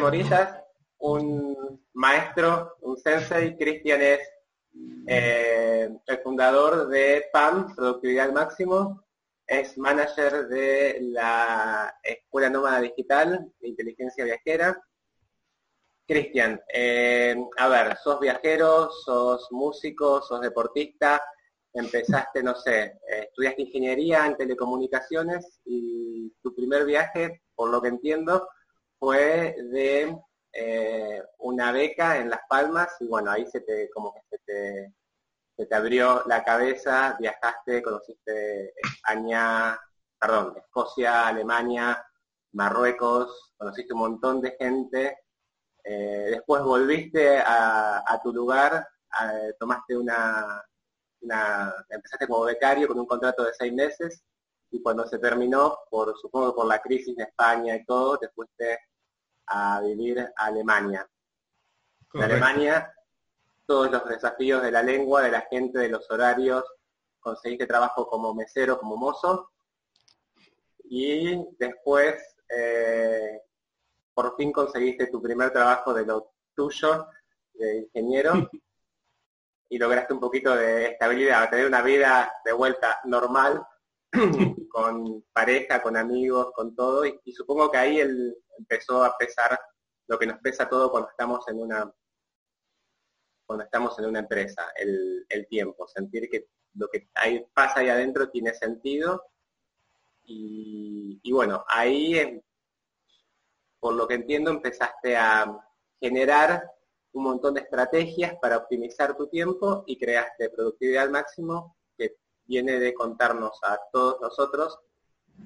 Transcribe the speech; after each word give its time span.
Morillas, 0.00 0.62
un 0.98 1.84
maestro, 1.94 2.76
un 2.82 2.96
sensei. 2.96 3.56
Cristian 3.56 4.00
es 4.00 4.20
eh, 5.06 5.88
el 6.06 6.18
fundador 6.18 6.88
de 6.88 7.26
PAM, 7.32 7.74
Productividad 7.74 8.26
al 8.26 8.32
Máximo. 8.32 9.04
Es 9.46 9.78
manager 9.78 10.46
de 10.48 10.98
la 11.00 11.98
Escuela 12.02 12.50
Nómada 12.50 12.80
Digital 12.80 13.50
de 13.60 13.68
Inteligencia 13.68 14.24
Viajera. 14.24 14.80
Cristian, 16.06 16.60
eh, 16.72 17.36
a 17.58 17.68
ver, 17.68 17.96
sos 17.98 18.20
viajero, 18.20 18.90
sos 18.90 19.48
músico, 19.50 20.22
sos 20.22 20.40
deportista, 20.40 21.22
empezaste, 21.72 22.42
no 22.42 22.54
sé, 22.54 22.98
estudiaste 23.06 23.62
ingeniería 23.62 24.24
en 24.24 24.36
telecomunicaciones 24.36 25.60
y 25.66 26.30
tu 26.42 26.54
primer 26.54 26.86
viaje, 26.86 27.42
por 27.54 27.68
lo 27.68 27.82
que 27.82 27.88
entiendo, 27.88 28.48
fue 28.98 29.56
de 29.70 30.18
eh, 30.52 31.22
una 31.38 31.72
beca 31.72 32.18
en 32.18 32.30
Las 32.30 32.40
Palmas 32.48 32.88
y 33.00 33.06
bueno, 33.06 33.30
ahí 33.30 33.46
se 33.46 33.60
te, 33.60 33.90
como 33.90 34.12
que 34.12 34.20
se 34.30 34.38
te, 34.44 34.94
se 35.56 35.66
te 35.66 35.74
abrió 35.74 36.24
la 36.26 36.42
cabeza, 36.42 37.16
viajaste, 37.18 37.82
conociste 37.82 38.72
España, 38.76 39.78
perdón, 40.18 40.54
Escocia, 40.56 41.28
Alemania, 41.28 42.04
Marruecos, 42.52 43.54
conociste 43.56 43.92
un 43.92 44.00
montón 44.00 44.40
de 44.40 44.56
gente, 44.58 45.18
eh, 45.84 46.26
después 46.30 46.62
volviste 46.62 47.38
a, 47.38 48.20
tu 48.22 48.32
lugar, 48.32 48.86
tomaste 49.58 49.96
una, 49.96 50.62
una, 51.20 51.74
empezaste 51.88 52.26
como 52.26 52.44
becario 52.44 52.88
con 52.88 52.98
un 52.98 53.06
contrato 53.06 53.44
de 53.44 53.54
seis 53.54 53.72
meses 53.72 54.22
y 54.70 54.82
cuando 54.82 55.06
se 55.06 55.18
terminó, 55.18 55.78
por 55.90 56.16
supongo 56.18 56.54
por 56.54 56.66
la 56.66 56.80
crisis 56.80 57.16
de 57.16 57.24
España 57.24 57.76
y 57.76 57.84
todo, 57.84 58.18
te 58.18 58.28
fuiste 58.28 58.78
a 59.46 59.80
vivir 59.80 60.20
a 60.20 60.44
Alemania. 60.44 61.08
En 62.14 62.22
Alemania, 62.22 62.92
todos 63.66 63.90
los 63.90 64.04
desafíos 64.06 64.62
de 64.62 64.70
la 64.70 64.82
lengua, 64.82 65.22
de 65.22 65.30
la 65.30 65.42
gente, 65.42 65.78
de 65.78 65.88
los 65.88 66.10
horarios, 66.10 66.64
conseguiste 67.20 67.66
trabajo 67.66 68.08
como 68.08 68.34
mesero, 68.34 68.78
como 68.78 68.96
mozo, 68.96 69.50
y 70.84 71.38
después 71.58 72.14
eh, 72.48 73.42
por 74.14 74.36
fin 74.36 74.52
conseguiste 74.52 75.06
tu 75.08 75.20
primer 75.20 75.50
trabajo 75.50 75.92
de 75.92 76.06
lo 76.06 76.32
tuyo, 76.54 77.08
de 77.54 77.78
ingeniero, 77.78 78.32
y 79.68 79.78
lograste 79.78 80.14
un 80.14 80.20
poquito 80.20 80.54
de 80.56 80.86
estabilidad, 80.86 81.50
tener 81.50 81.66
una 81.66 81.82
vida 81.82 82.32
de 82.44 82.52
vuelta 82.52 82.98
normal, 83.04 83.66
con 84.70 85.22
pareja, 85.32 85.82
con 85.82 85.96
amigos, 85.96 86.52
con 86.54 86.74
todo, 86.74 87.04
y, 87.04 87.32
supongo 87.32 87.70
que 87.70 87.78
ahí 87.78 88.00
él 88.00 88.36
empezó 88.58 89.04
a 89.04 89.16
pesar 89.16 89.58
lo 90.06 90.18
que 90.18 90.26
nos 90.26 90.38
pesa 90.38 90.68
todo 90.68 90.90
cuando 90.90 91.10
estamos 91.10 91.46
en 91.48 91.60
una 91.60 91.92
cuando 93.46 93.64
estamos 93.64 93.98
en 93.98 94.04
una 94.04 94.18
empresa, 94.18 94.62
el, 94.76 95.46
tiempo, 95.48 95.88
sentir 95.88 96.28
que 96.28 96.48
lo 96.74 96.86
que 96.88 97.08
pasa 97.54 97.80
ahí 97.80 97.88
adentro 97.88 98.28
tiene 98.28 98.52
sentido. 98.52 99.24
Y, 100.24 101.18
y 101.22 101.32
bueno, 101.32 101.64
ahí, 101.66 102.42
por 103.80 103.94
lo 103.94 104.06
que 104.06 104.16
entiendo, 104.16 104.50
empezaste 104.50 105.16
a 105.16 105.66
generar 105.98 106.70
un 107.12 107.24
montón 107.24 107.54
de 107.54 107.62
estrategias 107.62 108.34
para 108.38 108.58
optimizar 108.58 109.16
tu 109.16 109.28
tiempo 109.28 109.82
y 109.86 109.98
creaste 109.98 110.50
productividad 110.50 111.04
al 111.04 111.10
máximo 111.10 111.77
viene 112.48 112.80
de 112.80 112.94
contarnos 112.94 113.60
a 113.62 113.78
todos 113.92 114.20
nosotros 114.20 114.80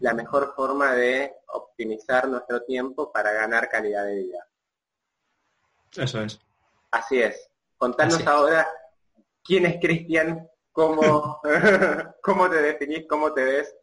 la 0.00 0.14
mejor 0.14 0.54
forma 0.54 0.94
de 0.94 1.34
optimizar 1.48 2.28
nuestro 2.28 2.62
tiempo 2.62 3.12
para 3.12 3.32
ganar 3.32 3.68
calidad 3.68 4.06
de 4.06 4.14
vida. 4.14 4.46
Eso 5.94 6.22
es. 6.22 6.40
Así 6.90 7.20
es. 7.20 7.50
Contanos 7.76 8.26
ahora 8.26 8.66
quién 9.44 9.66
es 9.66 9.78
Cristian, 9.80 10.48
cómo, 10.70 11.40
cómo 12.22 12.48
te 12.48 12.62
definís, 12.62 13.04
cómo 13.08 13.34
te 13.34 13.44
ves, 13.44 13.76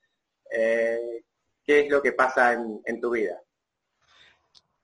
eh, 0.52 1.24
qué 1.64 1.82
es 1.82 1.92
lo 1.92 2.02
que 2.02 2.14
pasa 2.14 2.54
en, 2.54 2.82
en 2.86 3.00
tu 3.00 3.12
vida. 3.12 3.40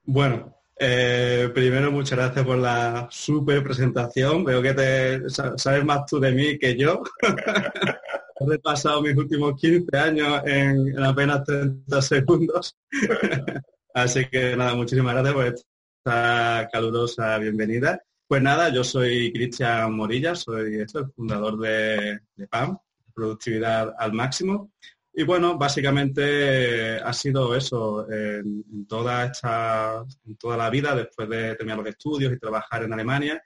Bueno, 0.04 0.56
eh, 0.78 1.50
primero, 1.54 1.90
muchas 1.92 2.20
gracias 2.20 2.46
por 2.46 2.58
la 2.58 3.08
super 3.10 3.64
presentación. 3.64 4.44
Veo 4.44 4.62
que 4.62 4.74
te 4.74 5.30
sabes 5.30 5.86
más 5.86 6.06
tú 6.06 6.20
de 6.20 6.32
mí 6.32 6.60
que 6.60 6.78
yo. 6.78 7.02
He 8.38 8.46
repasado 8.46 9.02
mis 9.02 9.16
últimos 9.16 9.60
15 9.60 9.98
años 9.98 10.42
en, 10.46 11.02
apenas 11.02 11.44
30 11.46 12.02
segundos. 12.02 12.76
Así 13.94 14.26
que 14.26 14.58
nada, 14.58 14.76
muchísimas 14.76 15.14
gracias 15.14 15.34
por 15.34 15.46
esta 15.46 16.70
calurosa 16.70 17.38
bienvenida. 17.38 18.02
Pues 18.28 18.42
nada, 18.42 18.70
yo 18.70 18.84
soy 18.84 19.32
Cristian 19.32 19.96
Morilla, 19.96 20.36
soy 20.36 20.76
el 20.76 20.88
fundador 21.16 21.58
de, 21.60 22.20
de 22.36 22.48
PAM, 22.48 22.78
Productividad 23.14 23.94
al 23.98 24.12
Máximo. 24.12 24.72
Y 25.14 25.24
bueno, 25.24 25.58
básicamente 25.58 26.98
ha 26.98 27.14
sido 27.14 27.56
eso, 27.56 28.06
en, 28.12 28.86
toda 28.86 29.28
esta, 29.28 30.04
en 30.26 30.36
toda 30.36 30.58
la 30.58 30.70
vida, 30.70 30.94
después 30.94 31.30
de 31.30 31.56
terminar 31.56 31.78
los 31.78 31.88
estudios 31.88 32.34
y 32.34 32.40
trabajar 32.40 32.84
en 32.84 32.92
Alemania, 32.92 33.42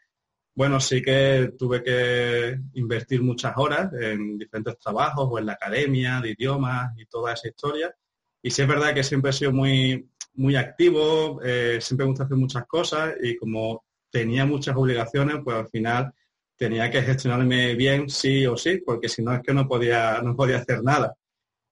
bueno, 0.59 0.81
sí 0.81 1.01
que 1.01 1.53
tuve 1.57 1.81
que 1.81 2.59
invertir 2.73 3.21
muchas 3.21 3.53
horas 3.55 3.93
en 3.93 4.37
diferentes 4.37 4.77
trabajos 4.77 5.29
o 5.31 5.39
en 5.39 5.45
la 5.45 5.53
academia 5.53 6.19
de 6.19 6.31
idiomas 6.31 6.91
y 6.97 7.05
toda 7.05 7.31
esa 7.31 7.47
historia. 7.47 7.95
Y 8.41 8.51
sí 8.51 8.63
es 8.63 8.67
verdad 8.67 8.93
que 8.93 9.05
siempre 9.05 9.29
he 9.29 9.33
sido 9.33 9.53
muy, 9.53 10.09
muy 10.33 10.57
activo, 10.57 11.39
eh, 11.41 11.79
siempre 11.79 12.05
me 12.05 12.09
gusta 12.09 12.25
hacer 12.25 12.35
muchas 12.35 12.65
cosas 12.67 13.15
y 13.23 13.37
como 13.37 13.85
tenía 14.11 14.45
muchas 14.45 14.75
obligaciones, 14.75 15.37
pues 15.45 15.55
al 15.55 15.69
final 15.69 16.13
tenía 16.57 16.91
que 16.91 17.03
gestionarme 17.03 17.75
bien 17.75 18.09
sí 18.09 18.45
o 18.45 18.57
sí, 18.57 18.81
porque 18.85 19.07
si 19.07 19.23
no 19.23 19.33
es 19.33 19.41
que 19.41 19.53
no 19.53 19.65
podía, 19.65 20.21
no 20.21 20.35
podía 20.35 20.57
hacer 20.57 20.83
nada. 20.83 21.15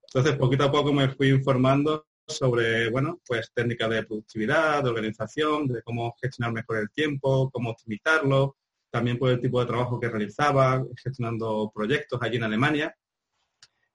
Entonces, 0.01 0.37
poquito 0.37 0.63
a 0.63 0.71
poco 0.71 0.93
me 0.93 1.09
fui 1.09 1.27
informando 1.27 2.07
sobre, 2.25 2.89
bueno, 2.89 3.19
pues 3.27 3.51
técnicas 3.53 3.89
de 3.89 4.03
productividad, 4.03 4.81
de 4.81 4.89
organización, 4.91 5.67
de 5.67 5.81
cómo 5.81 6.15
gestionar 6.21 6.53
mejor 6.53 6.77
el 6.77 6.89
tiempo, 6.89 7.49
cómo 7.51 7.71
optimizarlo, 7.71 8.55
también 8.89 9.17
por 9.17 9.29
el 9.29 9.41
tipo 9.41 9.59
de 9.59 9.67
trabajo 9.67 9.99
que 9.99 10.09
realizaba, 10.09 10.83
gestionando 11.01 11.71
proyectos 11.73 12.19
allí 12.21 12.37
en 12.37 12.43
Alemania. 12.43 12.95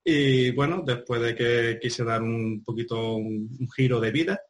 Y 0.04 0.50
bueno, 0.52 0.82
después 0.84 1.20
de 1.22 1.34
que 1.34 1.78
quise 1.80 2.04
dar 2.04 2.22
un 2.22 2.62
poquito 2.64 3.14
un, 3.14 3.68
giro 3.74 4.00
de 4.00 4.10
vida, 4.10 4.40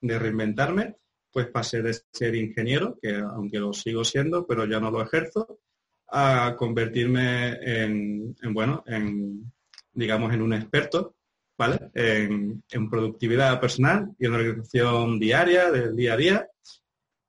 de 0.00 0.18
reinventarme, 0.18 0.96
pues 1.30 1.48
pasé 1.48 1.82
de 1.82 1.96
ser 2.12 2.34
ingeniero, 2.34 2.98
que 3.00 3.16
aunque 3.16 3.58
lo 3.58 3.72
sigo 3.72 4.04
siendo, 4.04 4.46
pero 4.46 4.66
ya 4.66 4.80
no 4.80 4.90
lo 4.90 5.02
ejerzo, 5.02 5.60
a 6.08 6.54
convertirme 6.58 7.52
en 7.62 8.34
bueno, 8.52 8.84
en, 8.86 9.52
digamos, 9.92 10.32
en 10.32 10.42
un 10.42 10.52
experto, 10.54 11.16
¿vale? 11.56 11.90
En, 11.94 12.62
productividad 12.90 13.60
personal 13.60 14.10
y 14.18 14.26
en 14.26 14.34
organización 14.34 15.18
diaria, 15.18 15.70
del 15.70 15.94
día 15.96 16.14
a 16.14 16.16
día, 16.16 16.48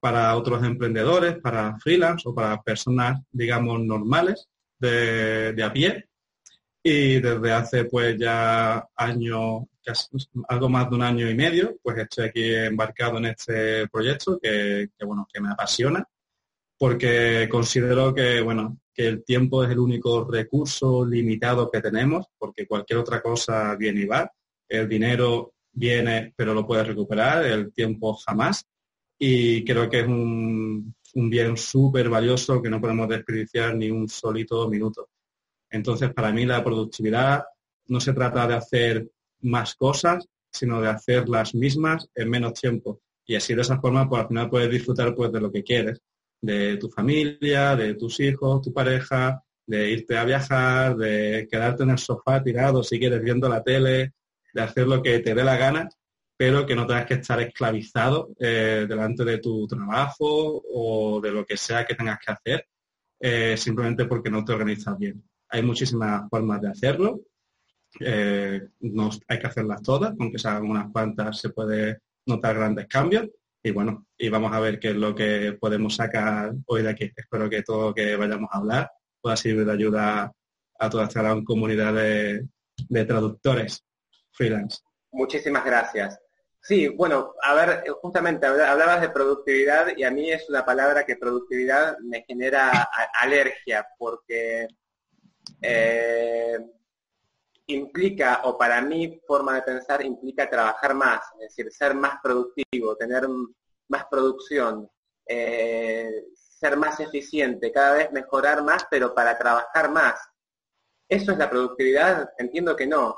para 0.04 0.36
otros 0.36 0.62
emprendedores, 0.66 1.38
para 1.38 1.80
freelance 1.80 2.28
o 2.28 2.36
para 2.36 2.62
personas, 2.62 3.22
digamos, 3.32 3.80
normales 3.80 4.50
de, 4.78 5.56
a 5.64 5.72
pie. 5.72 6.10
Y 6.84 7.22
desde 7.22 7.54
hace 7.54 7.86
pues 7.86 8.18
ya 8.20 8.86
años, 8.98 9.64
algo 10.50 10.68
más 10.68 10.90
de 10.90 10.96
un 10.98 11.04
año 11.04 11.30
y 11.30 11.36
medio, 11.36 11.78
pues 11.82 11.98
estoy 12.00 12.26
aquí 12.26 12.54
embarcado 12.54 13.18
en 13.20 13.28
este 13.28 13.88
proyecto 13.88 14.38
que, 14.42 14.90
que 14.98 15.06
bueno, 15.06 15.26
que 15.34 15.40
me 15.40 15.52
apasiona 15.52 16.06
porque 16.78 17.48
considero 17.50 18.14
que, 18.14 18.42
bueno, 18.42 18.80
que 18.94 19.08
el 19.08 19.24
tiempo 19.24 19.64
es 19.64 19.70
el 19.70 19.80
único 19.80 20.30
recurso 20.30 21.06
limitado 21.06 21.72
que 21.72 21.80
tenemos, 21.80 22.26
porque 22.38 22.68
cualquier 22.68 23.00
otra 23.00 23.22
cosa 23.22 23.74
viene 23.78 24.02
y 24.02 24.06
va. 24.06 24.30
El 24.68 24.90
dinero 24.90 25.54
viene, 25.72 26.34
pero 26.36 26.54
lo 26.54 26.68
puedes 26.68 26.86
recuperar, 26.86 27.46
el 27.46 27.72
tiempo 27.72 28.16
jamás. 28.16 28.66
Y 29.18 29.64
creo 29.64 29.90
que 29.90 30.02
es 30.02 30.08
un, 30.08 30.94
un 31.16 31.30
bien 31.30 31.56
súper 31.58 32.10
valioso 32.10 32.62
que 32.62 32.70
no 32.70 32.82
podemos 32.82 33.08
desperdiciar 33.08 33.76
ni 33.76 33.90
un 33.90 34.10
solito 34.10 34.68
minuto. 34.70 35.10
Entonces, 35.70 36.14
para 36.14 36.32
mí 36.32 36.46
la 36.46 36.64
productividad 36.64 37.44
no 37.88 38.00
se 38.00 38.14
trata 38.14 38.48
de 38.48 38.56
hacer 38.56 39.12
más 39.42 39.76
cosas, 39.76 40.28
sino 40.52 40.82
de 40.82 40.90
hacer 40.90 41.28
las 41.30 41.56
mismas 41.56 42.08
en 42.16 42.30
menos 42.30 42.54
tiempo. 42.54 43.02
Y 43.26 43.36
así 43.36 43.56
de 43.56 43.62
esa 43.62 43.80
forma, 43.80 44.08
pues 44.08 44.22
al 44.22 44.28
final 44.28 44.50
puedes 44.50 44.70
disfrutar 44.70 45.16
pues, 45.16 45.32
de 45.32 45.42
lo 45.42 45.52
que 45.52 45.64
quieres, 45.64 46.02
de 46.42 46.78
tu 46.78 46.90
familia, 46.90 47.76
de 47.76 47.96
tus 47.96 48.20
hijos, 48.20 48.62
tu 48.62 48.74
pareja, 48.74 49.42
de 49.66 49.90
irte 49.90 50.18
a 50.18 50.26
viajar, 50.26 50.96
de 50.98 51.48
quedarte 51.50 51.84
en 51.84 51.92
el 51.92 51.98
sofá 51.98 52.44
tirado 52.44 52.84
si 52.84 53.00
quieres 53.00 53.22
viendo 53.22 53.48
la 53.48 53.64
tele, 53.64 54.14
de 54.54 54.62
hacer 54.62 54.88
lo 54.88 55.02
que 55.02 55.20
te 55.20 55.34
dé 55.34 55.44
la 55.44 55.58
gana, 55.58 55.90
pero 56.36 56.66
que 56.66 56.76
no 56.76 56.88
tengas 56.88 57.06
que 57.06 57.16
estar 57.16 57.40
esclavizado 57.42 58.34
eh, 58.40 58.86
delante 58.88 59.24
de 59.24 59.38
tu 59.38 59.68
trabajo 59.68 60.64
o 60.74 61.22
de 61.22 61.32
lo 61.32 61.46
que 61.46 61.58
sea 61.58 61.86
que 61.86 61.96
tengas 61.96 62.20
que 62.20 62.32
hacer, 62.32 62.68
eh, 63.20 63.56
simplemente 63.58 64.06
porque 64.06 64.30
no 64.30 64.44
te 64.44 64.54
organizas 64.54 64.98
bien. 64.98 65.24
Hay 65.50 65.62
muchísimas 65.62 66.30
formas 66.30 66.62
de 66.62 66.70
hacerlo. 66.70 67.22
Eh, 68.00 68.68
no 68.82 69.10
hay 69.28 69.40
que 69.40 69.48
hacerlas 69.48 69.82
todas, 69.82 70.14
aunque 70.20 70.40
sean 70.40 70.64
unas 70.70 70.92
cuantas 70.92 71.40
se 71.40 71.50
puede 71.50 72.00
notar 72.26 72.56
grandes 72.56 72.88
cambios. 72.88 73.30
Y 73.62 73.72
bueno, 73.72 74.08
y 74.18 74.28
vamos 74.30 74.52
a 74.52 74.60
ver 74.60 74.80
qué 74.80 74.90
es 74.90 74.96
lo 74.96 75.16
que 75.16 75.56
podemos 75.60 75.96
sacar 75.96 76.54
hoy 76.66 76.82
de 76.82 76.90
aquí. 76.90 77.12
Espero 77.16 77.50
que 77.50 77.62
todo 77.62 77.90
lo 77.90 77.94
que 77.94 78.16
vayamos 78.16 78.50
a 78.52 78.58
hablar 78.58 78.92
pueda 79.22 79.38
servir 79.38 79.66
de 79.66 79.72
ayuda 79.72 80.34
a 80.80 80.90
toda 80.90 81.06
esta 81.06 81.22
gran 81.22 81.46
comunidad 81.46 81.94
de, 81.94 82.46
de 82.90 83.06
traductores 83.06 83.86
freelance. 84.32 84.80
Muchísimas 85.12 85.64
gracias. 85.64 86.20
Sí, 86.66 86.88
bueno, 86.88 87.36
a 87.42 87.54
ver, 87.56 87.84
justamente 88.02 88.46
hablabas 88.48 89.02
de 89.02 89.10
productividad 89.10 89.98
y 89.98 90.04
a 90.06 90.12
mí 90.12 90.32
es 90.32 90.50
una 90.50 90.64
palabra 90.66 91.06
que 91.06 91.18
productividad 91.18 91.98
me 92.00 92.24
genera 92.24 92.90
alergia 93.22 93.86
porque 93.98 94.70
eh, 95.62 96.58
implica, 97.68 98.42
o 98.46 98.58
para 98.58 98.82
mi 98.82 99.20
forma 99.28 99.56
de 99.56 99.64
pensar, 99.64 100.06
implica 100.06 100.50
trabajar 100.50 100.94
más, 100.96 101.22
es 101.42 101.50
decir, 101.56 101.70
ser 101.72 101.96
más 101.96 102.20
productivo, 102.24 102.96
tener 102.96 103.28
más 103.90 104.06
producción, 104.10 104.90
eh, 105.28 106.28
ser 106.34 106.78
más 106.78 106.98
eficiente, 107.02 107.74
cada 107.74 107.96
vez 107.96 108.12
mejorar 108.14 108.64
más, 108.64 108.86
pero 108.90 109.14
para 109.14 109.38
trabajar 109.38 109.92
más. 109.92 110.18
¿Eso 111.10 111.34
es 111.34 111.38
la 111.38 111.50
productividad? 111.50 112.30
Entiendo 112.38 112.74
que 112.76 112.88
no. 112.88 113.18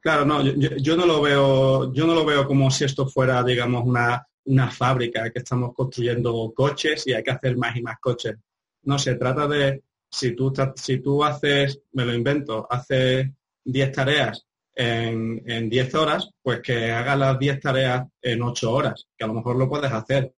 Claro, 0.00 0.24
no, 0.24 0.42
yo, 0.42 0.96
no 0.96 1.04
lo 1.04 1.20
veo, 1.20 1.92
yo 1.92 2.06
no 2.06 2.14
lo 2.14 2.24
veo 2.24 2.46
como 2.46 2.70
si 2.70 2.84
esto 2.84 3.06
fuera, 3.06 3.42
digamos, 3.44 3.84
una, 3.84 4.26
una 4.44 4.70
fábrica 4.70 5.30
que 5.30 5.40
estamos 5.40 5.74
construyendo 5.74 6.52
coches 6.56 7.06
y 7.06 7.12
hay 7.12 7.22
que 7.22 7.30
hacer 7.32 7.56
más 7.58 7.76
y 7.76 7.82
más 7.82 7.98
coches. 8.00 8.36
No, 8.82 8.98
se 8.98 9.16
trata 9.16 9.46
de 9.46 9.82
si 10.10 10.34
tú, 10.34 10.52
si 10.76 11.00
tú 11.00 11.22
haces, 11.22 11.80
me 11.92 12.06
lo 12.06 12.14
invento, 12.14 12.66
haces 12.70 13.28
10 13.64 13.92
tareas 13.92 14.46
en, 14.74 15.42
en 15.46 15.68
10 15.68 15.94
horas, 15.94 16.30
pues 16.42 16.60
que 16.62 16.90
hagas 16.90 17.18
las 17.18 17.38
10 17.38 17.60
tareas 17.60 18.06
en 18.22 18.42
8 18.42 18.72
horas, 18.72 19.06
que 19.16 19.24
a 19.24 19.28
lo 19.28 19.34
mejor 19.34 19.56
lo 19.56 19.68
puedes 19.68 19.92
hacer. 19.92 20.34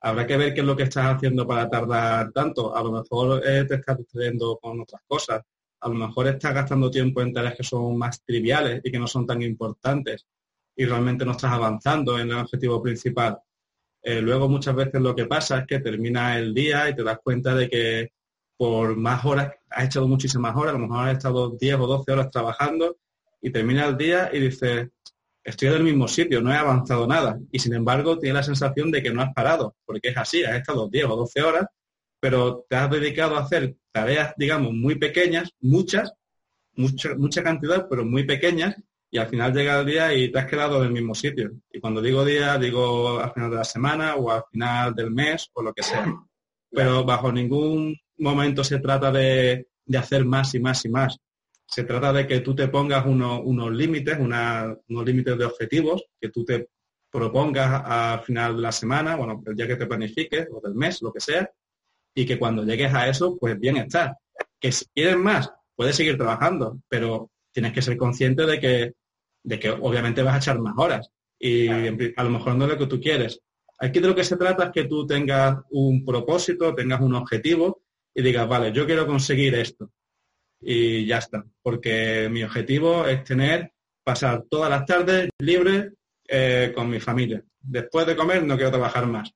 Habrá 0.00 0.26
que 0.26 0.36
ver 0.36 0.52
qué 0.52 0.60
es 0.60 0.66
lo 0.66 0.76
que 0.76 0.82
estás 0.82 1.06
haciendo 1.14 1.46
para 1.46 1.70
tardar 1.70 2.32
tanto. 2.32 2.76
A 2.76 2.82
lo 2.82 2.92
mejor 2.92 3.40
eh, 3.46 3.64
te 3.64 3.76
estás 3.76 3.96
distrayendo 3.96 4.58
con 4.60 4.80
otras 4.80 5.00
cosas. 5.06 5.42
A 5.84 5.88
lo 5.88 5.94
mejor 5.94 6.28
estás 6.28 6.54
gastando 6.54 6.90
tiempo 6.90 7.20
en 7.20 7.30
tareas 7.30 7.56
que 7.56 7.62
son 7.62 7.98
más 7.98 8.24
triviales 8.24 8.80
y 8.82 8.90
que 8.90 8.98
no 8.98 9.06
son 9.06 9.26
tan 9.26 9.42
importantes 9.42 10.26
y 10.74 10.86
realmente 10.86 11.26
no 11.26 11.32
estás 11.32 11.52
avanzando 11.52 12.18
en 12.18 12.30
el 12.30 12.38
objetivo 12.38 12.82
principal. 12.82 13.38
Eh, 14.02 14.22
luego 14.22 14.48
muchas 14.48 14.74
veces 14.74 15.02
lo 15.02 15.14
que 15.14 15.26
pasa 15.26 15.58
es 15.58 15.66
que 15.66 15.80
termina 15.80 16.38
el 16.38 16.54
día 16.54 16.88
y 16.88 16.96
te 16.96 17.04
das 17.04 17.18
cuenta 17.22 17.54
de 17.54 17.68
que 17.68 18.12
por 18.56 18.96
más 18.96 19.26
horas, 19.26 19.52
has 19.68 19.84
echado 19.84 20.08
muchísimas 20.08 20.56
horas, 20.56 20.74
a 20.74 20.78
lo 20.78 20.86
mejor 20.86 21.08
has 21.08 21.18
estado 21.18 21.50
10 21.50 21.74
o 21.76 21.86
12 21.86 22.12
horas 22.12 22.30
trabajando 22.30 22.96
y 23.42 23.50
termina 23.50 23.84
el 23.84 23.98
día 23.98 24.30
y 24.32 24.40
dices, 24.40 24.88
estoy 25.42 25.68
en 25.68 25.74
el 25.74 25.84
mismo 25.84 26.08
sitio, 26.08 26.40
no 26.40 26.50
he 26.50 26.56
avanzado 26.56 27.06
nada. 27.06 27.38
Y 27.52 27.58
sin 27.58 27.74
embargo, 27.74 28.18
tienes 28.18 28.36
la 28.36 28.42
sensación 28.42 28.90
de 28.90 29.02
que 29.02 29.12
no 29.12 29.20
has 29.20 29.34
parado, 29.34 29.76
porque 29.84 30.08
es 30.08 30.16
así, 30.16 30.44
has 30.44 30.56
estado 30.56 30.88
10 30.88 31.04
o 31.10 31.16
12 31.16 31.42
horas, 31.42 31.66
pero 32.24 32.64
te 32.70 32.76
has 32.76 32.90
dedicado 32.90 33.36
a 33.36 33.40
hacer 33.40 33.76
tareas, 33.92 34.32
digamos, 34.38 34.72
muy 34.72 34.94
pequeñas, 34.94 35.50
muchas, 35.60 36.14
mucha, 36.74 37.14
mucha 37.16 37.42
cantidad, 37.42 37.86
pero 37.86 38.02
muy 38.06 38.24
pequeñas, 38.24 38.76
y 39.10 39.18
al 39.18 39.28
final 39.28 39.52
llega 39.52 39.80
el 39.80 39.84
día 39.84 40.14
y 40.14 40.32
te 40.32 40.38
has 40.38 40.46
quedado 40.46 40.78
en 40.78 40.86
el 40.86 40.92
mismo 40.92 41.14
sitio. 41.14 41.50
Y 41.70 41.80
cuando 41.80 42.00
digo 42.00 42.24
día, 42.24 42.56
digo 42.56 43.20
al 43.20 43.30
final 43.30 43.50
de 43.50 43.56
la 43.56 43.64
semana 43.64 44.14
o 44.14 44.30
al 44.30 44.42
final 44.50 44.94
del 44.94 45.10
mes 45.10 45.50
o 45.52 45.62
lo 45.62 45.74
que 45.74 45.82
sea. 45.82 46.06
Pero 46.70 47.04
bajo 47.04 47.30
ningún 47.30 47.94
momento 48.16 48.64
se 48.64 48.78
trata 48.78 49.12
de, 49.12 49.66
hacer 49.94 50.24
más 50.24 50.54
y 50.54 50.60
más 50.60 50.82
y 50.86 50.88
más. 50.88 51.18
Se 51.66 51.84
trata 51.84 52.10
de 52.10 52.26
que 52.26 52.40
tú 52.40 52.54
te 52.54 52.68
pongas 52.68 53.04
unos 53.04 53.70
límites, 53.70 54.16
unos 54.18 55.04
límites 55.04 55.36
de 55.36 55.44
objetivos, 55.44 56.06
que 56.18 56.30
tú 56.30 56.42
te 56.42 56.70
propongas 57.10 57.82
al 57.84 58.22
final 58.22 58.56
de 58.56 58.62
la 58.62 58.72
semana, 58.72 59.14
bueno, 59.14 59.42
el 59.44 59.54
día 59.54 59.68
que 59.68 59.76
te 59.76 59.86
planifiques, 59.86 60.48
o 60.50 60.62
del 60.66 60.74
mes, 60.74 61.02
lo 61.02 61.12
que 61.12 61.20
sea, 61.20 61.50
y 62.14 62.26
que 62.26 62.38
cuando 62.38 62.64
llegues 62.64 62.92
a 62.94 63.08
eso, 63.08 63.36
pues 63.38 63.58
bien 63.58 63.76
está. 63.76 64.18
Que 64.60 64.72
si 64.72 64.86
quieres 64.94 65.16
más, 65.16 65.50
puedes 65.74 65.96
seguir 65.96 66.16
trabajando, 66.16 66.80
pero 66.88 67.30
tienes 67.52 67.72
que 67.72 67.82
ser 67.82 67.96
consciente 67.96 68.46
de 68.46 68.60
que, 68.60 68.92
de 69.42 69.58
que 69.58 69.70
obviamente 69.70 70.22
vas 70.22 70.34
a 70.34 70.38
echar 70.38 70.60
más 70.60 70.74
horas. 70.76 71.10
Y 71.38 71.68
a 71.68 72.24
lo 72.24 72.30
mejor 72.30 72.54
no 72.54 72.64
es 72.64 72.70
lo 72.70 72.78
que 72.78 72.86
tú 72.86 73.00
quieres. 73.00 73.40
Aquí 73.80 74.00
de 74.00 74.08
lo 74.08 74.14
que 74.14 74.24
se 74.24 74.36
trata 74.36 74.64
es 74.64 74.70
que 74.70 74.84
tú 74.84 75.06
tengas 75.06 75.58
un 75.70 76.04
propósito, 76.04 76.74
tengas 76.74 77.00
un 77.00 77.14
objetivo 77.14 77.82
y 78.14 78.22
digas, 78.22 78.48
vale, 78.48 78.72
yo 78.72 78.86
quiero 78.86 79.06
conseguir 79.06 79.54
esto. 79.56 79.90
Y 80.60 81.04
ya 81.04 81.18
está, 81.18 81.44
porque 81.62 82.28
mi 82.30 82.42
objetivo 82.42 83.06
es 83.06 83.24
tener, 83.24 83.72
pasar 84.02 84.44
todas 84.48 84.70
las 84.70 84.86
tardes 84.86 85.28
libre 85.38 85.90
eh, 86.26 86.72
con 86.74 86.88
mi 86.88 87.00
familia. 87.00 87.44
Después 87.60 88.06
de 88.06 88.16
comer 88.16 88.44
no 88.44 88.56
quiero 88.56 88.70
trabajar 88.70 89.06
más. 89.06 89.30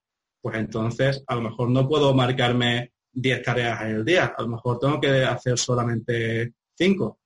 Pues 0.49 0.61
entonces 0.61 1.23
a 1.27 1.35
lo 1.35 1.43
mejor 1.43 1.69
no 1.69 1.87
puedo 1.87 2.15
marcarme 2.15 2.93
10 3.13 3.43
tareas 3.43 3.83
en 3.83 3.97
el 3.97 4.05
día, 4.05 4.35
a 4.35 4.41
lo 4.41 4.49
mejor 4.49 4.79
tengo 4.79 4.99
que 4.99 5.23
hacer 5.23 5.59
solamente 5.59 6.55
5. 6.75 7.19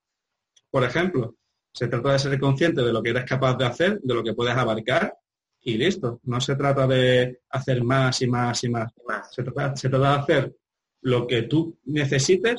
Por 0.69 0.83
ejemplo, 0.83 1.37
se 1.73 1.87
trata 1.87 2.15
de 2.15 2.19
ser 2.19 2.41
consciente 2.41 2.83
de 2.83 2.93
lo 2.93 3.01
que 3.01 3.11
eres 3.11 3.25
capaz 3.25 3.57
de 3.57 3.65
hacer, 3.65 4.01
de 4.01 4.15
lo 4.15 4.25
que 4.25 4.35
puedes 4.35 4.57
abarcar 4.57 5.15
y 5.61 5.79
listo. 5.79 6.19
No 6.25 6.41
se 6.41 6.57
trata 6.57 6.85
de 6.89 7.43
hacer 7.51 7.85
más 7.85 8.21
y 8.23 8.27
más 8.27 8.65
y 8.65 8.71
más. 8.71 8.93
Se, 9.31 9.45
trata, 9.45 9.77
se 9.77 9.89
trata 9.89 10.09
de 10.09 10.21
hacer 10.21 10.57
lo 11.03 11.25
que 11.25 11.43
tú 11.43 11.79
necesites 11.85 12.57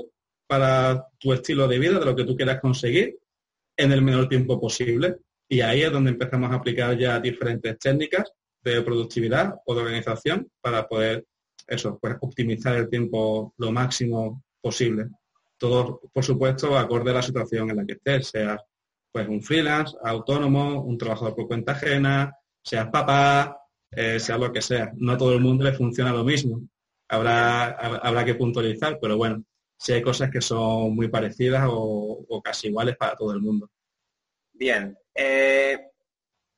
para 0.47 1.09
tu 1.19 1.33
estilo 1.33 1.67
de 1.67 1.77
vida, 1.77 1.99
de 1.99 2.05
lo 2.05 2.15
que 2.15 2.23
tú 2.23 2.37
quieras 2.37 2.61
conseguir 2.61 3.17
en 3.75 3.91
el 3.91 4.01
menor 4.01 4.29
tiempo 4.29 4.61
posible. 4.61 5.17
Y 5.49 5.59
ahí 5.59 5.81
es 5.81 5.91
donde 5.91 6.11
empezamos 6.11 6.51
a 6.51 6.55
aplicar 6.55 6.97
ya 6.97 7.19
diferentes 7.19 7.77
técnicas 7.79 8.31
de 8.63 8.81
productividad 8.81 9.55
o 9.65 9.75
de 9.75 9.81
organización 9.81 10.49
para 10.61 10.87
poder 10.87 11.25
eso, 11.67 11.97
pues 11.99 12.15
optimizar 12.21 12.75
el 12.75 12.89
tiempo 12.89 13.53
lo 13.57 13.71
máximo 13.71 14.43
posible. 14.61 15.07
Todo, 15.57 16.01
por 16.11 16.23
supuesto, 16.23 16.77
acorde 16.77 17.11
a 17.11 17.15
la 17.15 17.21
situación 17.21 17.69
en 17.69 17.77
la 17.77 17.85
que 17.85 17.93
estés, 17.93 18.27
seas 18.27 18.61
pues 19.11 19.27
un 19.27 19.41
freelance, 19.41 19.95
autónomo, 20.03 20.81
un 20.81 20.97
trabajador 20.97 21.35
por 21.35 21.47
cuenta 21.47 21.73
ajena, 21.73 22.35
seas 22.61 22.89
papá, 22.89 23.57
eh, 23.91 24.19
sea 24.19 24.37
lo 24.37 24.51
que 24.51 24.61
sea. 24.61 24.91
No 24.95 25.13
a 25.13 25.17
todo 25.17 25.33
el 25.33 25.39
mundo 25.39 25.63
le 25.63 25.73
funciona 25.73 26.11
lo 26.11 26.23
mismo 26.23 26.61
habrá, 27.13 27.69
habrá 27.69 28.25
que 28.25 28.35
puntualizar, 28.35 28.99
pero 28.99 29.17
bueno, 29.17 29.43
si 29.77 29.93
hay 29.93 30.01
cosas 30.01 30.31
que 30.31 30.41
son 30.41 30.95
muy 30.95 31.07
parecidas 31.09 31.67
o, 31.69 32.41
casi 32.43 32.67
iguales 32.67 32.97
para 32.97 33.15
todo 33.15 33.33
el 33.33 33.41
mundo. 33.41 33.69
Bien. 34.53 34.97
Eh, 35.13 35.91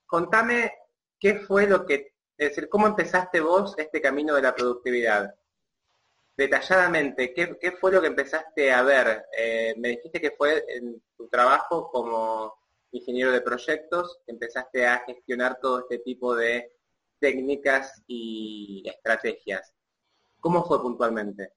contame 0.05 0.71
qué 1.19 1.39
fue 1.39 1.67
lo 1.67 1.85
que, 1.85 2.13
es 2.37 2.49
decir, 2.49 2.69
cómo 2.69 2.87
empezaste 2.87 3.39
vos 3.39 3.75
este 3.77 4.01
camino 4.01 4.35
de 4.35 4.41
la 4.41 4.55
productividad. 4.55 5.35
Detalladamente, 6.37 7.33
¿qué, 7.33 7.71
fue 7.79 7.93
lo 7.93 8.01
que 8.01 8.07
empezaste 8.07 8.71
a 8.71 8.83
ver? 8.83 9.25
Eh, 9.37 9.73
me 9.77 9.89
dijiste 9.89 10.19
que 10.19 10.31
fue 10.31 10.65
en 10.67 11.01
tu 11.15 11.29
trabajo 11.29 11.89
como 11.89 12.53
ingeniero 12.91 13.31
de 13.31 13.41
proyectos, 13.41 14.19
empezaste 14.27 14.85
a 14.85 15.03
gestionar 15.05 15.59
todo 15.61 15.79
este 15.79 15.99
tipo 15.99 16.35
de 16.35 16.73
técnicas 17.19 18.03
y 18.07 18.83
estrategias. 18.85 19.73
¿Cómo 20.41 20.65
fue 20.65 20.81
puntualmente? 20.81 21.53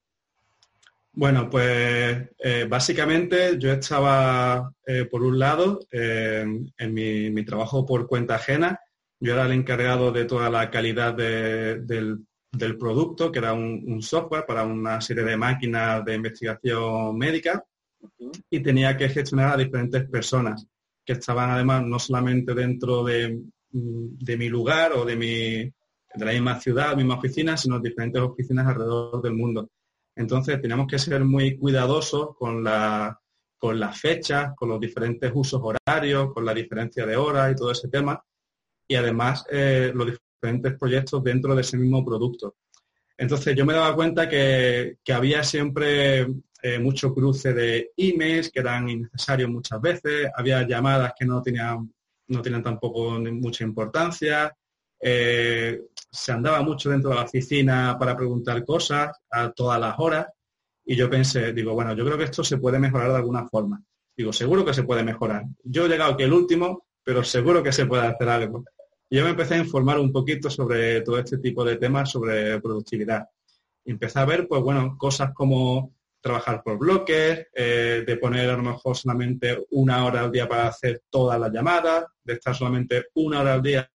Bueno, 1.12 1.50
pues 1.50 2.28
eh, 2.38 2.66
básicamente 2.68 3.58
yo 3.58 3.72
estaba, 3.72 4.72
eh, 4.86 5.04
por 5.06 5.22
un 5.24 5.38
lado, 5.38 5.80
en 5.90 6.94
mi, 6.94 7.44
trabajo 7.44 7.84
por 7.84 8.06
cuenta 8.06 8.36
ajena. 8.36 8.80
Yo 9.20 9.32
era 9.32 9.46
el 9.46 9.52
encargado 9.52 10.12
de 10.12 10.24
toda 10.24 10.48
la 10.50 10.70
calidad 10.70 11.14
del 11.14 12.26
del 12.52 12.78
producto, 12.78 13.30
que 13.30 13.38
era 13.38 13.52
un, 13.52 14.00
software 14.02 14.46
para 14.46 14.64
una 14.64 15.00
serie 15.00 15.24
de 15.24 15.36
máquinas 15.36 16.04
de 16.04 16.14
investigación 16.14 17.16
médica 17.16 17.64
y 18.50 18.60
tenía 18.60 18.96
que 18.96 19.08
gestionar 19.08 19.54
a 19.54 19.56
diferentes 19.56 20.08
personas 20.08 20.66
que 21.04 21.14
estaban 21.14 21.50
además 21.50 21.84
no 21.84 21.98
solamente 21.98 22.54
dentro 22.54 23.04
de, 23.04 23.40
de 23.70 24.36
mi 24.36 24.48
lugar 24.48 24.92
o 24.92 25.04
de, 25.04 25.16
mi, 25.16 25.56
de 25.64 26.24
la 26.24 26.32
misma 26.32 26.60
ciudad, 26.60 26.96
misma 26.96 27.16
oficina, 27.16 27.56
sino 27.56 27.80
diferentes 27.80 28.20
oficinas 28.20 28.66
alrededor 28.66 29.22
del 29.22 29.34
mundo. 29.34 29.70
Entonces 30.14 30.60
teníamos 30.60 30.86
que 30.86 30.98
ser 30.98 31.24
muy 31.24 31.56
cuidadosos 31.56 32.36
con, 32.36 32.62
la, 32.62 33.18
con 33.58 33.78
las 33.78 33.98
fechas, 33.98 34.52
con 34.54 34.68
los 34.68 34.80
diferentes 34.80 35.30
usos 35.34 35.62
horarios, 35.62 36.32
con 36.32 36.44
la 36.44 36.54
diferencia 36.54 37.06
de 37.06 37.16
horas 37.16 37.52
y 37.52 37.56
todo 37.56 37.72
ese 37.72 37.88
tema. 37.88 38.22
Y 38.88 38.94
además 38.96 39.44
eh, 39.50 39.92
los 39.94 40.06
diferentes 40.06 40.78
proyectos 40.78 41.22
dentro 41.22 41.54
de 41.54 41.60
ese 41.60 41.76
mismo 41.76 42.04
producto. 42.04 42.56
Entonces 43.16 43.54
yo 43.54 43.66
me 43.66 43.74
daba 43.74 43.94
cuenta 43.94 44.28
que, 44.28 44.98
había 45.12 45.42
siempre 45.42 46.26
eh, 46.62 46.78
mucho 46.80 47.12
cruce 47.12 47.52
de 47.52 47.90
emails 47.96 48.50
que 48.50 48.60
eran 48.60 48.88
innecesarios 48.88 49.50
muchas 49.50 49.80
veces, 49.80 50.30
había 50.34 50.66
llamadas 50.66 51.12
que 51.18 51.26
no 51.26 51.42
tenían, 51.42 51.92
no 52.28 52.42
tenían 52.42 52.62
tampoco 52.62 53.18
mucha 53.20 53.64
importancia, 53.64 54.56
eh, 55.00 55.82
se 56.10 56.32
andaba 56.32 56.62
mucho 56.62 56.90
dentro 56.90 57.10
de 57.10 57.16
la 57.16 57.24
oficina 57.24 57.96
para 57.98 58.16
preguntar 58.16 58.64
cosas 58.64 59.10
a 59.30 59.50
todas 59.50 59.80
las 59.80 59.94
horas 59.98 60.26
y 60.84 60.96
yo 60.96 61.10
pensé, 61.10 61.52
digo, 61.52 61.74
bueno, 61.74 61.94
yo 61.94 62.04
creo 62.04 62.16
que 62.16 62.24
esto 62.24 62.42
se 62.42 62.56
puede 62.56 62.78
mejorar 62.78 63.10
de 63.10 63.16
alguna 63.16 63.46
forma. 63.46 63.82
Digo, 64.16 64.32
seguro 64.32 64.64
que 64.64 64.72
se 64.72 64.84
puede 64.84 65.02
mejorar. 65.02 65.44
Yo 65.62 65.84
he 65.84 65.88
llegado 65.88 66.14
aquí 66.14 66.22
el 66.22 66.32
último, 66.32 66.86
pero 67.04 67.22
seguro 67.22 67.62
que 67.62 67.72
se 67.72 67.84
puede 67.84 68.06
hacer 68.06 68.28
algo. 68.28 68.64
Yo 69.10 69.24
me 69.24 69.30
empecé 69.30 69.54
a 69.54 69.58
informar 69.58 69.98
un 69.98 70.12
poquito 70.12 70.50
sobre 70.50 71.00
todo 71.00 71.18
este 71.18 71.38
tipo 71.38 71.64
de 71.64 71.76
temas 71.76 72.10
sobre 72.10 72.60
productividad. 72.60 73.26
Empecé 73.84 74.18
a 74.18 74.26
ver, 74.26 74.46
pues 74.46 74.60
bueno, 74.62 74.96
cosas 74.98 75.32
como 75.32 75.94
trabajar 76.20 76.62
por 76.62 76.78
bloques, 76.78 77.46
eh, 77.54 78.04
de 78.06 78.16
poner 78.16 78.50
a 78.50 78.56
lo 78.56 78.62
mejor 78.62 78.96
solamente 78.96 79.64
una 79.70 80.04
hora 80.04 80.20
al 80.22 80.32
día 80.32 80.46
para 80.46 80.68
hacer 80.68 81.02
todas 81.08 81.40
las 81.40 81.50
llamadas, 81.50 82.04
de 82.22 82.34
estar 82.34 82.54
solamente 82.54 83.06
una 83.14 83.40
hora 83.40 83.54
al 83.54 83.62
día 83.62 83.90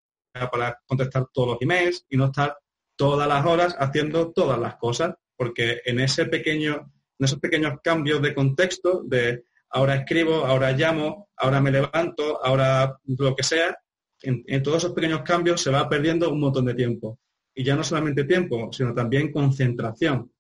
para 0.51 0.79
contestar 0.88 1.27
todos 1.32 1.50
los 1.50 1.62
emails 1.62 2.05
y 2.10 2.17
no 2.17 2.25
estar 2.25 2.58
todas 2.96 3.27
las 3.27 3.46
horas 3.46 3.75
haciendo 3.77 4.32
todas 4.32 4.58
las 4.58 4.77
cosas, 4.77 5.13
porque 5.36 5.82
en 5.86 6.00
ese 6.00 6.25
pequeño, 6.25 6.91
en 7.20 7.25
esos 7.25 7.39
pequeños 7.39 7.75
cambios 7.84 8.22
de 8.22 8.34
contexto, 8.34 9.03
de 9.05 9.43
ahora 9.70 9.96
escribo, 9.96 10.46
ahora 10.46 10.72
llamo, 10.72 11.29
ahora 11.36 11.62
me 11.62 11.72
levanto, 11.72 12.43
ahora 12.43 12.98
lo 13.05 13.36
que 13.36 13.43
sea, 13.43 13.77
en, 14.24 14.63
todos 14.63 14.77
esos 14.77 14.94
pequeños 14.94 15.22
cambios 15.22 15.62
se 15.62 15.70
va 15.70 15.88
perdiendo 15.89 16.32
un 16.32 16.39
montón 16.39 16.65
de 16.65 16.74
tiempo. 16.74 17.20
Y 17.53 17.63
ya 17.63 17.75
no 17.75 17.84
solamente 17.84 18.24
tiempo, 18.24 18.72
sino 18.72 18.94
también 18.94 19.32
concentración. 19.32 20.32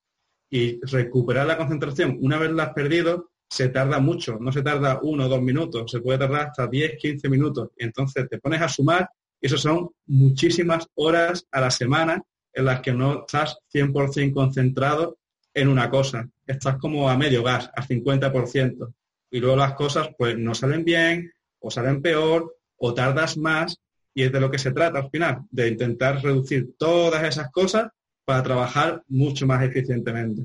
Y 0.49 0.79
recuperar 0.85 1.45
la 1.45 1.57
concentración, 1.57 2.17
una 2.21 2.37
vez 2.37 2.51
la 2.51 2.63
has 2.63 2.73
perdido, 2.73 3.31
se 3.49 3.69
tarda 3.69 3.99
mucho. 3.99 4.37
No 4.39 4.51
se 4.51 4.61
tarda 4.61 4.99
uno 5.03 5.25
o 5.25 5.29
dos 5.29 5.41
minutos, 5.41 5.91
se 5.91 5.99
puede 5.99 6.19
tardar 6.19 6.47
hasta 6.47 6.67
10, 6.67 6.97
15 6.97 7.29
minutos. 7.29 7.69
Entonces 7.77 8.27
te 8.29 8.39
pones 8.39 8.61
a 8.61 8.69
sumar 8.69 9.09
y 9.39 9.47
eso 9.47 9.57
son 9.57 9.89
muchísimas 10.07 10.87
horas 10.95 11.45
a 11.51 11.61
la 11.61 11.69
semana 11.69 12.23
en 12.53 12.65
las 12.65 12.81
que 12.81 12.93
no 12.93 13.21
estás 13.21 13.57
100% 13.73 14.33
concentrado 14.33 15.17
en 15.53 15.67
una 15.67 15.89
cosa. 15.89 16.27
Estás 16.47 16.77
como 16.77 17.09
a 17.09 17.17
medio 17.17 17.43
gas, 17.43 17.69
a 17.75 17.85
50%. 17.85 18.93
Y 19.31 19.39
luego 19.39 19.55
las 19.55 19.73
cosas 19.73 20.09
pues 20.17 20.37
no 20.37 20.55
salen 20.55 20.85
bien 20.85 21.31
o 21.59 21.69
salen 21.69 22.01
peor 22.01 22.55
o 22.85 22.93
tardas 22.93 23.37
más 23.37 23.79
y 24.13 24.23
es 24.23 24.31
de 24.33 24.41
lo 24.41 24.51
que 24.51 24.59
se 24.59 24.73
trata 24.73 24.99
al 24.99 25.09
final, 25.09 25.43
de 25.49 25.69
intentar 25.69 26.21
reducir 26.21 26.75
todas 26.77 27.23
esas 27.23 27.49
cosas 27.49 27.89
para 28.25 28.43
trabajar 28.43 29.01
mucho 29.07 29.47
más 29.47 29.63
eficientemente. 29.63 30.43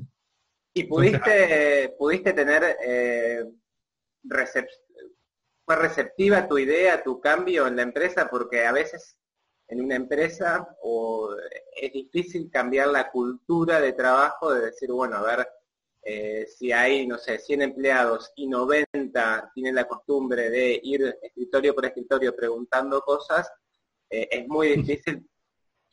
¿Y 0.73 0.85
pudiste, 0.85 1.93
pudiste 1.99 2.31
tener 2.31 2.77
eh, 2.81 3.43
fue 5.65 5.75
receptiva 5.75 6.47
tu 6.47 6.57
idea, 6.57 7.03
tu 7.03 7.19
cambio 7.19 7.67
en 7.67 7.75
la 7.75 7.81
empresa? 7.81 8.29
Porque 8.31 8.65
a 8.65 8.71
veces 8.71 9.17
en 9.67 9.81
una 9.81 9.95
empresa 9.95 10.65
o 10.81 11.35
es 11.75 11.91
difícil 11.91 12.49
cambiar 12.49 12.87
la 12.87 13.11
cultura 13.11 13.81
de 13.81 13.91
trabajo, 13.91 14.53
de 14.53 14.67
decir, 14.67 14.89
bueno, 14.93 15.17
a 15.17 15.23
ver, 15.23 15.47
eh, 16.01 16.47
si 16.47 16.71
hay, 16.71 17.05
no 17.05 17.17
sé, 17.17 17.39
100 17.39 17.61
empleados 17.61 18.31
y 18.35 18.47
90 18.47 19.51
tienen 19.53 19.75
la 19.75 19.87
costumbre 19.87 20.49
de 20.49 20.79
ir 20.81 21.15
escritorio 21.21 21.75
por 21.75 21.85
escritorio 21.85 22.35
preguntando 22.35 23.01
cosas, 23.01 23.51
eh, 24.09 24.27
es 24.31 24.47
muy 24.47 24.69
difícil 24.77 25.27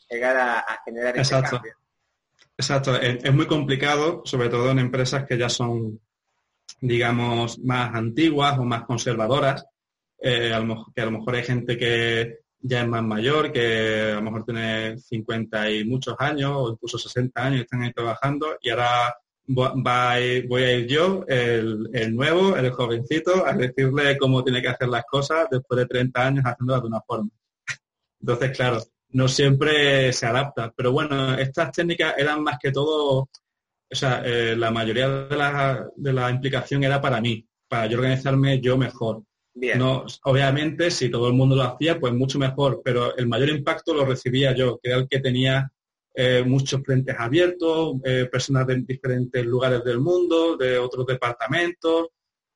llegar 0.08 0.36
a, 0.36 0.80
generar 0.84 1.18
ese 1.18 1.40
cambio. 1.40 1.72
Exacto, 2.58 2.96
es, 2.96 3.34
muy 3.34 3.46
complicado, 3.46 4.22
sobre 4.24 4.48
todo 4.48 4.70
en 4.70 4.78
empresas 4.78 5.26
que 5.26 5.36
ya 5.36 5.48
son, 5.48 6.00
digamos, 6.80 7.58
más 7.58 7.94
antiguas 7.94 8.58
o 8.58 8.64
más 8.64 8.84
conservadoras, 8.84 9.66
eh, 10.18 10.52
que 10.94 11.02
a 11.02 11.04
lo 11.04 11.10
mejor 11.10 11.34
hay 11.34 11.44
gente 11.44 11.76
que 11.76 12.38
ya 12.60 12.80
es 12.80 12.88
más 12.88 13.02
mayor, 13.02 13.52
que 13.52 14.12
a 14.12 14.14
lo 14.14 14.22
mejor 14.22 14.44
tiene 14.44 14.98
50 14.98 15.70
y 15.70 15.84
muchos 15.84 16.16
años 16.18 16.52
o 16.54 16.70
incluso 16.70 16.98
60 16.98 17.44
años 17.44 17.58
y 17.58 17.62
están 17.62 17.82
ahí 17.82 17.92
trabajando 17.92 18.56
y 18.62 18.70
ahora 18.70 19.14
voy 19.46 20.62
a 20.62 20.72
ir 20.72 20.86
yo, 20.86 21.24
el, 21.28 22.14
nuevo, 22.14 22.56
el 22.56 22.70
jovencito, 22.70 23.46
a 23.46 23.52
decirle 23.52 24.16
cómo 24.18 24.42
tiene 24.42 24.60
que 24.60 24.68
hacer 24.68 24.88
las 24.88 25.04
cosas 25.04 25.48
después 25.50 25.78
de 25.78 25.86
30 25.86 26.26
años 26.26 26.44
haciéndolas 26.44 26.82
de 26.82 26.88
una 26.88 27.00
forma. 27.00 27.30
Entonces, 28.20 28.56
claro, 28.56 28.82
no 29.10 29.28
siempre 29.28 30.12
se 30.12 30.26
adapta. 30.26 30.72
Pero 30.76 30.92
bueno, 30.92 31.34
estas 31.38 31.72
técnicas 31.72 32.14
eran 32.18 32.42
más 32.42 32.58
que 32.60 32.72
todo, 32.72 33.18
o 33.18 33.30
sea, 33.90 34.22
eh, 34.24 34.56
la 34.56 34.70
mayoría 34.70 35.08
de 35.08 35.36
la, 35.36 35.88
de 35.94 36.12
la 36.12 36.30
implicación 36.30 36.82
era 36.84 37.00
para 37.00 37.20
mí, 37.20 37.46
para 37.68 37.86
yo 37.86 37.98
organizarme 37.98 38.60
yo 38.60 38.76
mejor. 38.76 39.22
No, 39.54 40.04
obviamente, 40.24 40.90
si 40.90 41.08
todo 41.08 41.28
el 41.28 41.34
mundo 41.34 41.56
lo 41.56 41.62
hacía, 41.62 41.98
pues 41.98 42.12
mucho 42.12 42.38
mejor, 42.38 42.82
pero 42.84 43.16
el 43.16 43.26
mayor 43.26 43.48
impacto 43.48 43.94
lo 43.94 44.04
recibía 44.04 44.54
yo, 44.54 44.78
que 44.82 44.90
era 44.90 44.98
el 44.98 45.08
que 45.08 45.20
tenía 45.20 45.72
eh, 46.18 46.42
muchos 46.46 46.80
frentes 46.82 47.14
abiertos, 47.18 47.96
eh, 48.02 48.26
personas 48.32 48.66
de 48.66 48.76
diferentes 48.76 49.44
lugares 49.44 49.84
del 49.84 50.00
mundo, 50.00 50.56
de 50.56 50.78
otros 50.78 51.04
departamentos, 51.06 52.06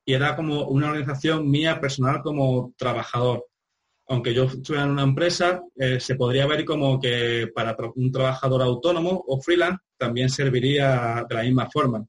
y 0.03 0.15
era 0.15 0.35
como 0.35 0.67
una 0.69 0.89
organización 0.89 1.51
mía 1.51 1.79
personal 1.79 2.23
como 2.23 2.73
trabajador. 2.79 3.45
Aunque 4.09 4.33
yo 4.33 4.45
estuviera 4.45 4.87
en 4.87 4.93
una 4.93 5.03
empresa, 5.03 5.63
eh, 5.77 6.01
se 6.01 6.15
podría 6.15 6.47
ver 6.47 6.65
como 6.65 6.99
que 6.99 7.51
para 7.55 7.77
un 7.97 8.11
trabajador 8.11 8.63
autónomo 8.63 9.23
o 9.27 9.39
freelance 9.43 9.85
también 9.99 10.31
serviría 10.31 11.27
de 11.29 11.35
la 11.35 11.43
misma 11.43 11.69
forma, 11.69 12.03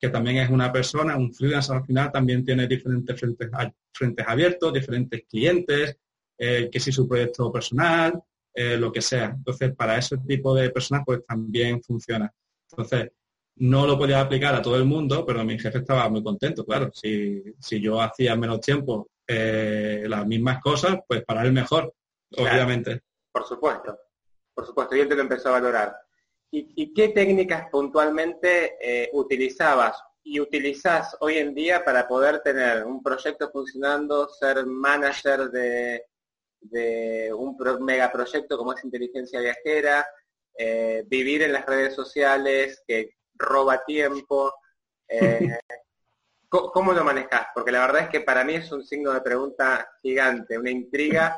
que 0.00 0.08
también 0.08 0.38
es 0.38 0.48
una 0.48 0.72
persona, 0.72 1.18
un 1.18 1.34
freelance 1.34 1.70
al 1.70 1.84
final 1.84 2.10
también 2.10 2.42
tiene 2.46 2.66
diferentes 2.66 3.20
frentes, 3.20 3.50
frentes 3.92 4.26
abiertos, 4.26 4.72
diferentes 4.72 5.22
clientes, 5.28 5.98
que 6.36 6.80
si 6.80 6.90
su 6.90 7.06
proyecto 7.06 7.52
personal, 7.52 8.20
eh, 8.54 8.76
lo 8.76 8.92
que 8.92 9.02
sea. 9.02 9.34
Entonces, 9.36 9.74
para 9.74 9.98
ese 9.98 10.16
tipo 10.18 10.54
de 10.54 10.70
personas, 10.70 11.02
pues 11.04 11.26
también 11.26 11.82
funciona. 11.82 12.32
Entonces, 12.70 13.10
no 13.56 13.86
lo 13.86 13.98
podía 13.98 14.20
aplicar 14.20 14.54
a 14.54 14.62
todo 14.62 14.76
el 14.76 14.84
mundo, 14.84 15.24
pero 15.26 15.44
mi 15.44 15.58
jefe 15.58 15.78
estaba 15.78 16.08
muy 16.08 16.22
contento, 16.22 16.64
claro. 16.64 16.90
Si, 16.92 17.42
yo 17.80 18.00
hacía 18.00 18.36
menos 18.36 18.60
tiempo 18.60 19.08
eh, 19.26 20.04
las 20.08 20.26
mismas 20.26 20.60
cosas, 20.60 20.98
pues 21.06 21.24
para 21.24 21.42
él 21.42 21.52
mejor, 21.52 21.92
obviamente. 22.36 23.02
Por 23.32 23.44
supuesto, 23.44 23.98
por 24.54 24.66
supuesto, 24.66 24.96
y 24.96 25.00
él 25.00 25.08
te 25.08 25.16
lo 25.16 25.22
empezó 25.22 25.48
a 25.48 25.52
valorar. 25.60 25.96
¿Y, 26.50 26.94
qué 26.94 27.08
técnicas 27.08 27.68
puntualmente 27.68 28.76
eh, 28.80 29.10
utilizabas 29.12 30.00
y 30.22 30.38
utilizás 30.38 31.16
hoy 31.18 31.38
en 31.38 31.52
día 31.52 31.84
para 31.84 32.06
poder 32.06 32.40
tener 32.42 32.84
un 32.86 33.02
proyecto 33.02 33.50
funcionando, 33.50 34.28
ser 34.28 34.64
manager 34.64 35.50
de, 35.50 36.04
de 36.70 37.32
un 37.32 37.56
megaproyecto 37.80 38.56
como 38.56 38.72
es 38.72 38.84
inteligencia 38.84 39.40
viajera, 39.40 40.06
eh, 40.56 41.04
vivir 41.06 41.42
en 41.42 41.52
las 41.52 41.66
redes 41.66 41.94
sociales 41.94 42.82
que 42.86 43.10
roba 43.34 43.84
tiempo. 43.84 44.52
Eh, 45.08 45.40
¿Cómo 46.48 46.92
lo 46.92 47.02
manejas? 47.02 47.48
Porque 47.52 47.72
la 47.72 47.80
verdad 47.80 48.02
es 48.02 48.08
que 48.10 48.20
para 48.20 48.44
mí 48.44 48.54
es 48.54 48.70
un 48.70 48.84
signo 48.84 49.12
de 49.12 49.20
pregunta 49.20 49.88
gigante, 50.00 50.56
una 50.56 50.70
intriga. 50.70 51.36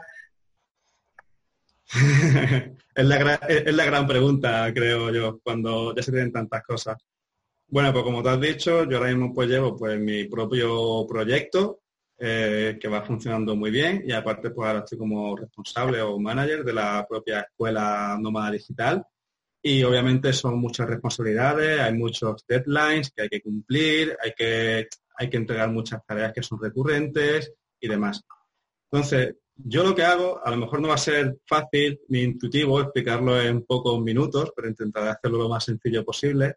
es, 2.95 3.05
la 3.05 3.35
es 3.49 3.75
la 3.75 3.85
gran 3.87 4.07
pregunta, 4.07 4.71
creo 4.75 5.11
yo, 5.11 5.41
cuando 5.43 5.95
ya 5.95 6.03
se 6.03 6.13
tienen 6.13 6.33
tantas 6.33 6.63
cosas. 6.65 6.99
Bueno, 7.69 7.93
pues 7.95 8.05
como 8.05 8.23
te 8.23 8.29
has 8.29 8.41
dicho, 8.41 8.85
yo 8.85 8.99
ahora 8.99 9.09
mismo 9.09 9.33
pues 9.33 9.49
llevo 9.49 9.75
pues 9.75 9.99
mi 9.99 10.25
propio 10.25 11.07
proyecto 11.09 11.81
eh, 12.19 12.79
que 12.81 12.89
va 12.89 13.03
funcionando 13.03 13.55
muy 13.55 13.71
bien 13.71 14.03
y 14.07 14.13
aparte 14.13 14.51
pues 14.51 14.67
ahora 14.67 14.81
estoy 14.81 14.99
como 14.99 15.37
responsable 15.37 16.01
o 16.01 16.19
manager 16.19 16.65
de 16.65 16.73
la 16.73 17.07
propia 17.09 17.41
escuela 17.41 18.17
nómada 18.21 18.53
digital 18.53 19.05
y 19.63 19.83
obviamente 19.83 20.33
son 20.33 20.59
muchas 20.59 20.89
responsabilidades, 20.89 21.81
hay 21.81 21.93
muchos 21.93 22.45
deadlines 22.47 23.11
que 23.11 23.23
hay 23.23 23.29
que 23.29 23.43
cumplir, 23.43 24.17
hay 24.23 24.33
que, 24.33 24.89
hay 25.19 25.29
que 25.29 25.37
entregar 25.37 25.71
muchas 25.71 26.07
tareas 26.07 26.33
que 26.33 26.43
son 26.43 26.61
recurrentes 26.61 27.53
y 27.81 27.89
demás. 27.89 28.23
Entonces, 28.91 29.35
yo 29.57 29.83
lo 29.83 29.95
que 29.95 30.05
hago, 30.05 30.41
a 30.45 30.51
lo 30.51 30.59
mejor 30.59 30.81
no 30.81 30.89
va 30.89 30.95
a 30.95 30.99
ser 30.99 31.39
fácil 31.47 32.01
ni 32.09 32.23
intuitivo 32.23 32.81
explicarlo 32.81 33.41
en 33.41 33.65
pocos 33.65 34.01
minutos, 34.01 34.53
pero 34.55 34.69
intentaré 34.69 35.09
hacerlo 35.09 35.39
lo 35.39 35.49
más 35.49 35.65
sencillo 35.65 36.05
posible. 36.05 36.57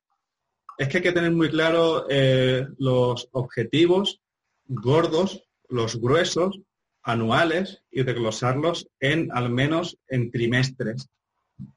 Es 0.77 0.87
que 0.87 0.97
hay 0.97 1.03
que 1.03 1.11
tener 1.11 1.31
muy 1.31 1.49
claro 1.49 2.05
eh, 2.09 2.67
los 2.77 3.27
objetivos 3.31 4.21
gordos, 4.67 5.48
los 5.69 5.99
gruesos, 5.99 6.59
anuales 7.03 7.81
y 7.91 8.03
desglosarlos 8.03 8.87
en 8.99 9.29
al 9.31 9.49
menos 9.49 9.97
en 10.07 10.31
trimestres. 10.31 11.09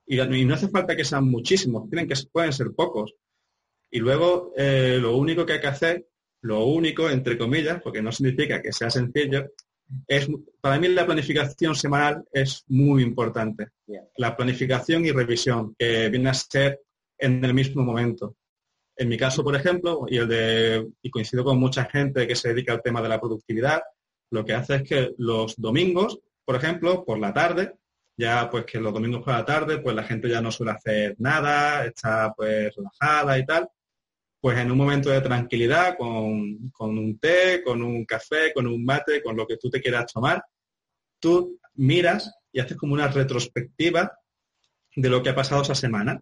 Y, 0.06 0.16
no 0.16 0.54
hace 0.54 0.68
falta 0.68 0.96
que 0.96 1.04
sean 1.04 1.24
muchísimos, 1.24 1.88
tienen 1.88 2.08
que 2.08 2.14
pueden 2.30 2.52
ser 2.52 2.72
pocos. 2.72 3.14
Y 3.90 3.98
luego 3.98 4.52
eh, 4.56 4.98
lo 5.00 5.16
único 5.16 5.44
que 5.44 5.54
hay 5.54 5.60
que 5.60 5.66
hacer, 5.66 6.06
lo 6.42 6.64
único 6.64 7.08
entre 7.10 7.38
comillas, 7.38 7.80
porque 7.82 8.02
no 8.02 8.12
significa 8.12 8.60
que 8.60 8.72
sea 8.72 8.90
sencillo, 8.90 9.52
es 10.06 10.28
para 10.60 10.78
mí 10.78 10.88
la 10.88 11.06
planificación 11.06 11.74
semanal 11.74 12.24
es 12.32 12.64
muy 12.68 13.02
importante. 13.02 13.68
La 14.16 14.36
planificación 14.36 15.04
y 15.04 15.12
revisión, 15.12 15.74
que 15.78 16.08
viene 16.08 16.30
a 16.30 16.34
ser 16.34 16.80
en 17.18 17.44
el 17.44 17.54
mismo 17.54 17.82
momento. 17.82 18.36
En 18.96 19.08
mi 19.08 19.16
caso, 19.16 19.42
por 19.42 19.56
ejemplo, 19.56 20.04
y 20.08 20.18
el 20.18 20.28
de, 20.28 20.88
y 21.02 21.10
coincido 21.10 21.44
con 21.44 21.58
mucha 21.58 21.84
gente 21.86 22.26
que 22.26 22.36
se 22.36 22.48
dedica 22.48 22.72
al 22.72 22.82
tema 22.82 23.00
de 23.02 23.08
la 23.08 23.20
productividad, 23.20 23.82
lo 24.30 24.44
que 24.44 24.54
hace 24.54 24.76
es 24.76 24.82
que 24.82 25.10
los 25.18 25.56
domingos, 25.56 26.20
por 26.44 26.56
ejemplo, 26.56 27.04
por 27.04 27.18
la 27.18 27.32
tarde, 27.32 27.74
ya 28.16 28.50
pues 28.50 28.64
que 28.66 28.80
los 28.80 28.92
domingos 28.92 29.22
por 29.22 29.34
la 29.34 29.44
tarde, 29.44 29.78
pues 29.78 29.96
la 29.96 30.04
gente 30.04 30.28
ya 30.28 30.40
no 30.40 30.50
suele 30.50 30.72
hacer 30.72 31.16
nada, 31.18 31.84
está 31.84 32.32
pues 32.36 32.74
relajada 32.76 33.38
y 33.38 33.46
tal, 33.46 33.68
pues 34.40 34.58
en 34.58 34.70
un 34.70 34.78
momento 34.78 35.10
de 35.10 35.20
tranquilidad, 35.20 35.96
con, 35.96 36.70
con 36.70 36.98
un 36.98 37.18
té, 37.18 37.62
con 37.64 37.82
un 37.82 38.04
café, 38.04 38.52
con 38.52 38.66
un 38.66 38.84
mate, 38.84 39.22
con 39.22 39.36
lo 39.36 39.46
que 39.46 39.56
tú 39.56 39.70
te 39.70 39.80
quieras 39.80 40.12
tomar, 40.12 40.44
tú 41.20 41.58
miras 41.74 42.34
y 42.52 42.60
haces 42.60 42.76
como 42.76 42.94
una 42.94 43.08
retrospectiva 43.08 44.12
de 44.96 45.08
lo 45.08 45.22
que 45.22 45.30
ha 45.30 45.34
pasado 45.34 45.62
esa 45.62 45.74
semana. 45.74 46.20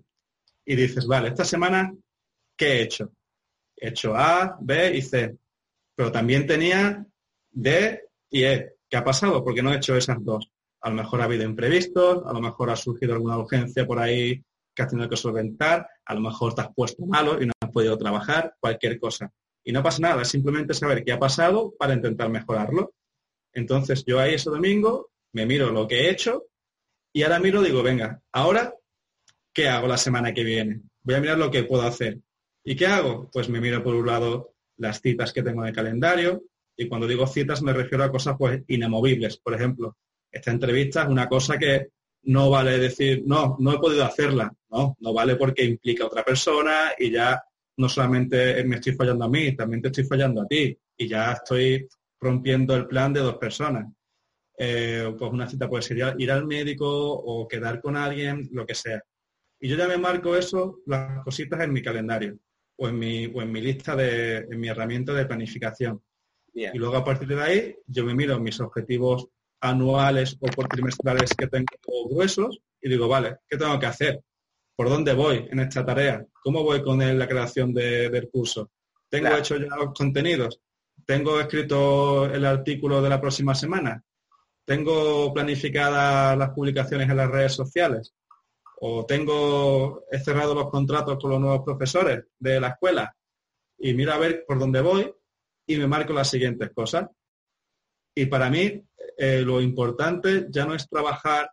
Y 0.65 0.77
dices, 0.77 1.07
vale, 1.07 1.29
esta 1.29 1.45
semana, 1.45 1.93
¿qué 2.61 2.73
he 2.75 2.83
hecho? 2.83 3.11
He 3.75 3.89
hecho 3.89 4.15
A, 4.15 4.59
B 4.61 4.95
y 4.95 5.01
C. 5.01 5.35
Pero 5.97 6.13
también 6.13 6.47
tenía 6.47 7.07
D 7.51 8.03
y 8.29 8.45
E. 8.45 8.75
¿Qué 8.87 8.97
ha 8.99 9.03
pasado? 9.03 9.43
Porque 9.43 9.63
no 9.63 9.73
he 9.73 9.77
hecho 9.77 9.97
esas 9.97 10.23
dos. 10.23 10.51
A 10.83 10.91
lo 10.91 10.97
mejor 10.97 11.23
ha 11.23 11.25
habido 11.25 11.45
imprevistos, 11.45 12.23
a 12.27 12.33
lo 12.35 12.41
mejor 12.41 12.69
ha 12.69 12.77
surgido 12.77 13.15
alguna 13.15 13.39
urgencia 13.39 13.87
por 13.87 13.99
ahí 13.99 14.45
que 14.75 14.83
has 14.83 14.91
tenido 14.91 15.09
que 15.09 15.17
solventar, 15.17 15.89
a 16.05 16.15
lo 16.15 16.21
mejor 16.21 16.55
te 16.55 16.61
has 16.61 16.75
puesto 16.75 17.07
malo 17.07 17.41
y 17.41 17.47
no 17.47 17.53
has 17.61 17.71
podido 17.71 17.97
trabajar, 17.97 18.55
cualquier 18.61 19.01
cosa. 19.01 19.33
Y 19.65 19.73
no 19.73 19.83
pasa 19.83 20.01
nada, 20.01 20.25
simplemente 20.25 20.75
saber 20.75 21.03
qué 21.03 21.13
ha 21.13 21.19
pasado 21.19 21.73
para 21.79 21.95
intentar 21.95 22.29
mejorarlo. 22.29 22.93
Entonces 23.55 24.05
yo 24.07 24.21
ahí 24.21 24.35
ese 24.35 24.51
domingo 24.51 25.11
me 25.33 25.47
miro 25.47 25.71
lo 25.71 25.89
que 25.89 26.03
he 26.03 26.11
hecho 26.11 26.45
y 27.13 27.23
ahora 27.23 27.41
miro, 27.41 27.63
digo, 27.63 27.83
venga, 27.83 28.21
ahora, 28.33 28.75
¿qué 29.53 29.69
hago 29.69 29.87
la 29.87 29.97
semana 29.97 30.33
que 30.33 30.45
viene? 30.45 30.83
Voy 31.03 31.15
a 31.15 31.21
mirar 31.21 31.39
lo 31.39 31.51
que 31.51 31.65
puedo 31.65 31.83
hacer. 31.83 32.19
¿Y 32.65 32.77
qué 32.77 32.87
hago? 32.87 33.31
Pues 33.33 33.49
me 33.49 33.61
miro 33.61 33.83
por 33.83 33.95
un 33.95 34.07
lado 34.07 34.55
las 34.77 35.01
citas 35.01 35.33
que 35.33 35.43
tengo 35.43 35.63
en 35.63 35.69
el 35.69 35.75
calendario, 35.75 36.45
y 36.77 36.89
cuando 36.89 37.07
digo 37.07 37.27
citas 37.27 37.63
me 37.63 37.73
refiero 37.73 38.05
a 38.05 38.11
cosas 38.11 38.37
pues 38.39 38.63
inamovibles. 38.69 39.37
Por 39.39 39.55
ejemplo, 39.55 39.99
esta 40.31 40.51
entrevista 40.51 41.03
es 41.03 41.09
una 41.09 41.29
cosa 41.29 41.59
que 41.59 41.89
no 42.23 42.49
vale 42.49 42.79
decir, 42.79 43.23
no, 43.27 43.57
no 43.61 43.75
he 43.75 43.79
podido 43.79 44.05
hacerla. 44.05 44.51
No, 44.71 44.97
no 45.01 45.13
vale 45.13 45.37
porque 45.37 45.65
implica 45.65 46.05
a 46.05 46.07
otra 46.07 46.23
persona 46.23 46.93
y 46.99 47.11
ya 47.11 47.43
no 47.77 47.89
solamente 47.89 48.63
me 48.65 48.77
estoy 48.77 48.95
fallando 48.95 49.25
a 49.25 49.29
mí, 49.29 49.55
también 49.57 49.83
te 49.83 49.89
estoy 49.89 50.05
fallando 50.05 50.43
a 50.43 50.47
ti. 50.47 50.77
Y 50.97 51.09
ya 51.09 51.33
estoy 51.33 51.87
rompiendo 52.19 52.75
el 52.77 52.87
plan 52.87 53.13
de 53.13 53.21
dos 53.21 53.37
personas. 53.37 53.87
Eh, 54.57 55.15
pues 55.19 55.33
una 55.33 55.49
cita 55.49 55.69
puede 55.69 55.83
ser 55.83 56.15
ir 56.19 56.31
al 56.31 56.47
médico 56.47 56.87
o 56.89 57.49
quedar 57.49 57.81
con 57.81 57.97
alguien, 57.97 58.49
lo 58.53 58.65
que 58.65 58.75
sea. 58.75 59.03
Y 59.61 59.69
yo 59.69 59.77
ya 59.77 59.89
me 59.89 59.99
marco 59.99 60.37
eso, 60.37 60.81
las 60.87 61.23
cositas 61.25 61.61
en 61.61 61.73
mi 61.73 61.83
calendario 61.83 62.39
o 62.81 62.89
en 62.89 62.99
mi, 62.99 63.27
o 63.27 63.43
en 63.43 63.53
mi 63.53 63.61
lista 63.61 63.95
de, 63.95 64.39
en 64.39 64.59
mi 64.59 64.69
herramienta 64.69 65.13
de 65.13 65.27
planificación. 65.27 66.03
Y 66.55 66.79
luego 66.79 66.97
a 66.97 67.05
partir 67.05 67.29
de 67.29 67.43
ahí 67.43 67.77
yo 67.87 68.05
me 68.05 68.15
miro 68.15 68.41
mis 68.41 68.59
objetivos 68.61 69.29
anuales 69.61 70.37
o 70.41 70.47
por 70.47 70.67
trimestrales 70.67 71.35
que 71.35 71.47
tengo 71.47 72.09
gruesos 72.09 72.59
y 72.81 72.89
digo, 72.89 73.07
vale, 73.07 73.37
¿qué 73.47 73.59
tengo 73.59 73.79
que 73.79 73.87
hacer? 73.87 74.21
¿Por 74.75 74.89
dónde 74.89 75.13
voy 75.13 75.47
en 75.51 75.61
esta 75.61 75.85
tarea? 75.85 76.25
¿Cómo 76.43 76.65
voy 76.65 76.83
con 76.83 76.99
la 76.99 77.29
creación 77.29 77.75
del 77.75 78.31
curso? 78.31 78.71
¿Tengo 79.11 79.37
hecho 79.37 79.59
ya 79.59 79.77
los 79.77 79.93
contenidos? 79.93 80.59
¿Tengo 81.05 81.39
escrito 81.39 82.27
el 82.27 82.47
artículo 82.47 83.03
de 83.03 83.11
la 83.11 83.21
próxima 83.21 83.55
semana? 83.55 84.03
¿Tengo 84.65 85.35
planificadas 85.35 86.37
las 86.39 86.51
publicaciones 86.51 87.11
en 87.11 87.17
las 87.17 87.31
redes 87.31 87.53
sociales? 87.53 88.15
¿O 88.83 89.05
tengo, 89.05 90.05
he 90.11 90.19
cerrado 90.19 90.55
los 90.55 90.71
contratos 90.71 91.19
con 91.21 91.31
los 91.31 91.41
nuevos 91.41 91.63
profesores 91.65 92.25
de 92.39 92.61
la 92.61 92.69
escuela? 92.69 93.15
Y 93.79 93.93
miro 93.95 94.13
a 94.13 94.19
ver 94.19 94.45
por 94.47 94.59
dónde 94.59 94.81
voy 94.81 95.13
y 95.67 95.77
me 95.77 95.87
marco 95.87 96.13
las 96.13 96.31
siguientes 96.31 96.71
cosas. 96.75 97.09
Y 98.15 98.27
para 98.27 98.49
mí 98.49 98.83
eh, 99.19 99.43
lo 99.43 99.61
importante 99.61 100.47
ya 100.49 100.65
no 100.65 100.75
es 100.75 100.89
trabajar, 100.89 101.51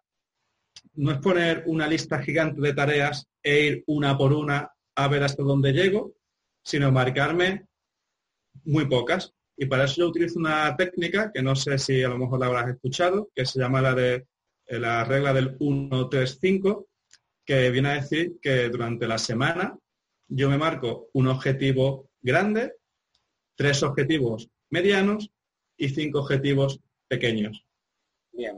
no 0.95 1.11
es 1.11 1.19
poner 1.19 1.63
una 1.67 1.85
lista 1.85 2.19
gigante 2.19 2.61
de 2.61 2.73
tareas 2.73 3.27
e 3.43 3.61
ir 3.61 3.83
una 3.87 4.17
por 4.17 4.33
una 4.33 4.71
a 4.95 5.07
ver 5.07 5.23
hasta 5.23 5.43
dónde 5.43 5.73
llego, 5.73 6.15
sino 6.63 6.91
marcarme 6.91 7.67
muy 8.63 8.85
pocas. 8.87 9.33
Y 9.57 9.65
para 9.65 9.83
eso 9.83 9.95
yo 9.97 10.07
utilizo 10.07 10.39
una 10.39 10.75
técnica 10.77 11.31
que 11.33 11.41
no 11.41 11.55
sé 11.55 11.77
si 11.77 12.03
a 12.03 12.09
lo 12.09 12.17
mejor 12.17 12.39
la 12.39 12.45
habrás 12.45 12.69
escuchado, 12.69 13.29
que 13.35 13.45
se 13.45 13.59
llama 13.59 13.81
la 13.81 13.93
de 13.93 14.27
eh, 14.65 14.79
la 14.79 15.03
regla 15.03 15.33
del 15.33 15.57
1-3-5, 15.59 16.85
que 17.47 17.71
viene 17.71 17.89
a 17.89 18.01
decir 18.01 18.37
que 18.41 18.67
durante 18.69 19.07
la 19.07 19.17
semana 19.17 19.79
yo 20.27 20.49
me 20.49 20.57
marco 20.57 21.09
un 21.13 21.27
objetivo 21.27 22.09
grande, 22.21 22.73
tres 23.55 23.81
objetivos 23.83 24.49
medianos 24.69 25.31
y 25.77 25.89
cinco 25.89 26.19
objetivos 26.19 26.81
pequeños. 27.07 27.65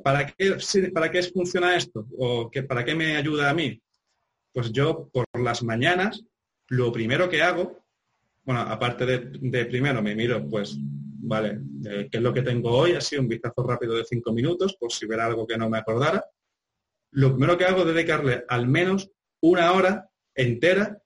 ¿Para, 0.03 0.25
qué, 0.25 0.57
¿Para 0.91 1.11
qué 1.11 1.23
funciona 1.23 1.75
esto? 1.75 2.05
¿O 2.17 2.49
que, 2.49 2.63
para 2.63 2.83
qué 2.83 2.95
me 2.95 3.15
ayuda 3.15 3.51
a 3.51 3.53
mí? 3.53 3.79
Pues 4.51 4.71
yo 4.71 5.07
por 5.13 5.25
las 5.39 5.63
mañanas, 5.63 6.25
lo 6.67 6.91
primero 6.91 7.29
que 7.29 7.43
hago, 7.43 7.85
bueno, 8.43 8.61
aparte 8.61 9.05
de, 9.05 9.65
primero 9.65 10.01
me 10.01 10.15
miro, 10.15 10.45
pues, 10.49 10.75
vale, 10.79 11.59
eh, 11.85 12.09
qué 12.11 12.17
es 12.17 12.23
lo 12.23 12.33
que 12.33 12.41
tengo 12.41 12.71
hoy, 12.71 12.93
así 12.93 13.15
un 13.15 13.27
vistazo 13.27 13.61
rápido 13.63 13.93
de 13.95 14.03
cinco 14.03 14.33
minutos, 14.33 14.75
por 14.75 14.91
si 14.91 15.05
hubiera 15.05 15.27
algo 15.27 15.45
que 15.45 15.57
no 15.57 15.69
me 15.69 15.77
acordara. 15.77 16.25
Lo 17.11 17.31
primero 17.31 17.57
que 17.57 17.65
hago 17.65 17.81
es 17.81 17.87
dedicarle 17.87 18.45
al 18.47 18.67
menos 18.67 19.09
una 19.41 19.71
hora 19.71 20.09
entera 20.35 21.01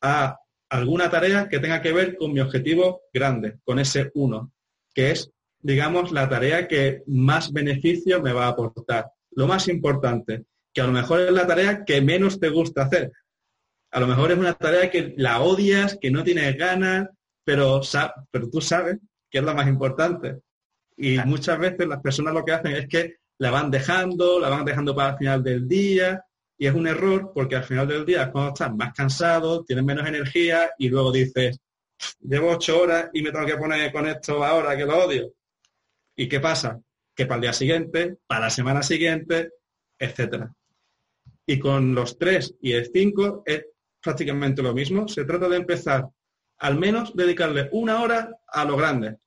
a 0.00 0.38
alguna 0.68 1.10
tarea 1.10 1.48
que 1.48 1.58
tenga 1.58 1.82
que 1.82 1.92
ver 1.92 2.16
con 2.16 2.32
mi 2.32 2.40
objetivo 2.40 3.02
grande, 3.12 3.58
con 3.64 3.78
ese 3.78 4.10
uno, 4.14 4.52
que 4.94 5.10
es, 5.10 5.30
digamos, 5.60 6.12
la 6.12 6.28
tarea 6.28 6.66
que 6.66 7.02
más 7.06 7.52
beneficio 7.52 8.22
me 8.22 8.32
va 8.32 8.46
a 8.46 8.50
aportar. 8.50 9.10
Lo 9.32 9.46
más 9.46 9.68
importante, 9.68 10.44
que 10.72 10.80
a 10.80 10.86
lo 10.86 10.92
mejor 10.92 11.20
es 11.20 11.32
la 11.32 11.46
tarea 11.46 11.84
que 11.84 12.00
menos 12.00 12.40
te 12.40 12.48
gusta 12.48 12.82
hacer. 12.82 13.12
A 13.92 14.00
lo 14.00 14.06
mejor 14.06 14.32
es 14.32 14.38
una 14.38 14.54
tarea 14.54 14.90
que 14.90 15.14
la 15.16 15.40
odias, 15.40 15.98
que 16.00 16.10
no 16.10 16.24
tienes 16.24 16.56
ganas, 16.56 17.08
pero, 17.44 17.80
pero 18.30 18.50
tú 18.50 18.60
sabes 18.60 18.98
que 19.30 19.38
es 19.38 19.44
la 19.44 19.54
más 19.54 19.68
importante. 19.68 20.40
Y 20.96 21.18
muchas 21.18 21.58
veces 21.58 21.86
las 21.86 22.00
personas 22.00 22.34
lo 22.34 22.44
que 22.44 22.52
hacen 22.52 22.72
es 22.72 22.88
que 22.88 23.16
la 23.38 23.50
van 23.50 23.70
dejando, 23.70 24.40
la 24.40 24.48
van 24.48 24.64
dejando 24.64 24.94
para 24.94 25.10
el 25.10 25.18
final 25.18 25.42
del 25.42 25.68
día, 25.68 26.24
y 26.58 26.66
es 26.66 26.74
un 26.74 26.86
error 26.86 27.32
porque 27.34 27.56
al 27.56 27.64
final 27.64 27.86
del 27.86 28.06
día 28.06 28.30
cuando 28.30 28.52
estás 28.52 28.74
más 28.74 28.94
cansado, 28.94 29.64
tienes 29.64 29.84
menos 29.84 30.06
energía 30.06 30.70
y 30.78 30.88
luego 30.88 31.12
dices, 31.12 31.58
llevo 32.20 32.50
ocho 32.50 32.80
horas 32.80 33.10
y 33.12 33.22
me 33.22 33.30
tengo 33.30 33.46
que 33.46 33.56
poner 33.56 33.92
con 33.92 34.06
esto 34.06 34.42
ahora 34.42 34.76
que 34.76 34.86
lo 34.86 35.04
odio. 35.04 35.32
¿Y 36.16 36.28
qué 36.28 36.40
pasa? 36.40 36.80
Que 37.14 37.26
para 37.26 37.36
el 37.36 37.42
día 37.42 37.52
siguiente, 37.52 38.16
para 38.26 38.42
la 38.42 38.50
semana 38.50 38.82
siguiente, 38.82 39.50
etcétera. 39.98 40.52
Y 41.46 41.58
con 41.58 41.94
los 41.94 42.18
tres 42.18 42.54
y 42.60 42.72
el 42.72 42.90
cinco 42.92 43.42
es 43.44 43.66
prácticamente 44.02 44.62
lo 44.62 44.72
mismo. 44.72 45.08
Se 45.08 45.24
trata 45.24 45.48
de 45.48 45.56
empezar 45.56 46.08
al 46.58 46.78
menos 46.78 47.14
dedicarle 47.14 47.68
una 47.72 48.02
hora 48.02 48.30
a 48.46 48.64
lo 48.64 48.76
grande. 48.76 49.18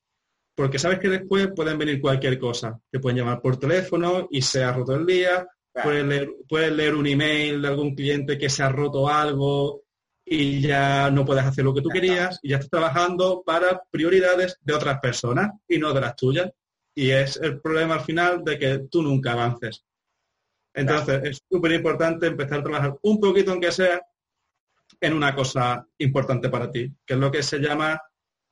Porque 0.59 0.77
sabes 0.77 0.99
que 0.99 1.07
después 1.07 1.47
pueden 1.55 1.77
venir 1.77 2.01
cualquier 2.01 2.37
cosa. 2.37 2.77
Te 2.91 2.99
pueden 2.99 3.19
llamar 3.19 3.41
por 3.41 3.55
teléfono 3.55 4.27
y 4.29 4.41
se 4.41 4.61
ha 4.61 4.73
roto 4.73 4.93
el 4.93 5.05
día, 5.05 5.47
Puedes, 5.71 6.73
leer, 6.73 6.95
un 6.95 7.07
email 7.07 7.61
de 7.61 7.67
algún 7.69 7.95
cliente 7.95 8.37
que 8.37 8.49
se 8.49 8.63
ha 8.63 8.67
roto 8.67 9.07
algo 9.07 9.83
y 10.25 10.59
ya 10.59 11.09
no 11.11 11.23
puedes 11.23 11.45
hacer 11.45 11.63
lo 11.63 11.73
que 11.73 11.81
tú 11.81 11.87
querías 11.87 12.41
y 12.43 12.49
ya 12.49 12.57
estás 12.57 12.71
trabajando 12.71 13.41
para 13.45 13.81
prioridades 13.89 14.57
de 14.59 14.73
otras 14.73 14.99
personas 14.99 15.51
y 15.65 15.77
no 15.77 15.93
de 15.93 16.01
las 16.01 16.17
tuyas. 16.17 16.51
Y 16.93 17.11
es 17.11 17.37
el 17.37 17.61
problema 17.61 17.93
al 17.93 18.01
final 18.01 18.43
de 18.43 18.59
que 18.59 18.79
tú 18.91 19.01
nunca 19.01 19.31
avances. 19.31 19.85
Entonces, 20.73 21.21
es 21.23 21.41
súper 21.49 21.71
importante 21.71 22.27
empezar 22.27 22.59
a 22.59 22.63
trabajar 22.63 22.99
un 23.03 23.17
poquito, 23.17 23.51
aunque 23.51 23.71
sea, 23.71 24.01
en 24.99 25.13
una 25.13 25.33
cosa 25.33 25.87
importante 25.99 26.49
para 26.49 26.69
ti, 26.69 26.91
que 27.05 27.13
es 27.13 27.19
lo 27.21 27.31
que 27.31 27.43
se 27.43 27.59
llama 27.59 27.97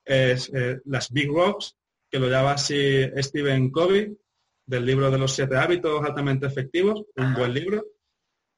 eh, 0.06 0.38
las 0.86 1.12
Big 1.12 1.30
Rocks, 1.30 1.76
que 2.10 2.20
lo 2.20 2.30
llama 2.30 2.54
así 2.54 3.04
Stephen 3.18 3.72
Covey, 3.72 4.18
del 4.66 4.86
libro 4.86 5.10
de 5.10 5.18
los 5.18 5.34
siete 5.34 5.58
hábitos 5.58 6.04
altamente 6.04 6.46
efectivos, 6.46 7.04
un 7.16 7.34
buen 7.34 7.54
libro. 7.54 7.86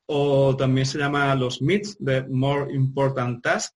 O 0.07 0.55
también 0.57 0.87
se 0.87 0.97
llama 0.97 1.35
Los 1.35 1.61
Myths 1.61 1.95
de 1.99 2.27
More 2.27 2.73
Important 2.73 3.43
Task. 3.43 3.75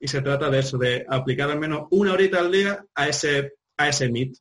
Y 0.00 0.08
se 0.08 0.20
trata 0.20 0.50
de 0.50 0.58
eso, 0.58 0.76
de 0.76 1.06
aplicar 1.08 1.50
al 1.50 1.60
menos 1.60 1.86
una 1.90 2.12
horita 2.12 2.40
al 2.40 2.50
día 2.50 2.84
a 2.94 3.08
ese, 3.08 3.52
a 3.76 3.88
ese 3.88 4.08
myth. 4.08 4.36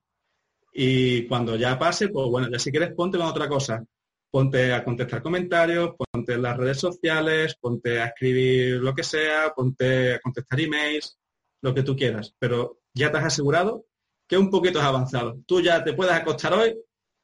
Y 0.74 1.28
cuando 1.28 1.56
ya 1.56 1.78
pase, 1.78 2.10
pues 2.10 2.28
bueno, 2.30 2.50
ya 2.52 2.58
si 2.58 2.72
quieres 2.72 2.94
ponte 2.94 3.20
con 3.20 3.28
otra 3.28 3.48
cosa. 3.48 3.86
Ponte 4.32 4.74
a 4.74 4.84
contestar 4.84 5.22
comentarios, 5.22 5.92
ponte 5.96 6.34
en 6.34 6.42
las 6.42 6.58
redes 6.58 6.80
sociales, 6.80 7.56
ponte 7.62 8.02
a 8.02 8.08
escribir 8.08 8.78
lo 8.78 8.96
que 8.96 9.04
sea, 9.04 9.54
ponte 9.56 10.16
a 10.16 10.20
contestar 10.20 10.60
emails, 10.60 11.20
lo 11.62 11.76
que 11.76 11.84
tú 11.84 11.96
quieras. 11.96 12.34
Pero 12.40 12.80
ya 12.96 13.12
te 13.12 13.20
has 13.20 13.26
asegurado 13.26 13.86
que 14.28 14.38
un 14.38 14.50
poquito 14.50 14.80
has 14.80 14.86
avanzado. 14.86 15.38
Tú 15.46 15.62
ya 15.62 15.84
te 15.84 15.94
puedes 15.94 16.14
acostar 16.14 16.54
hoy, 16.54 16.76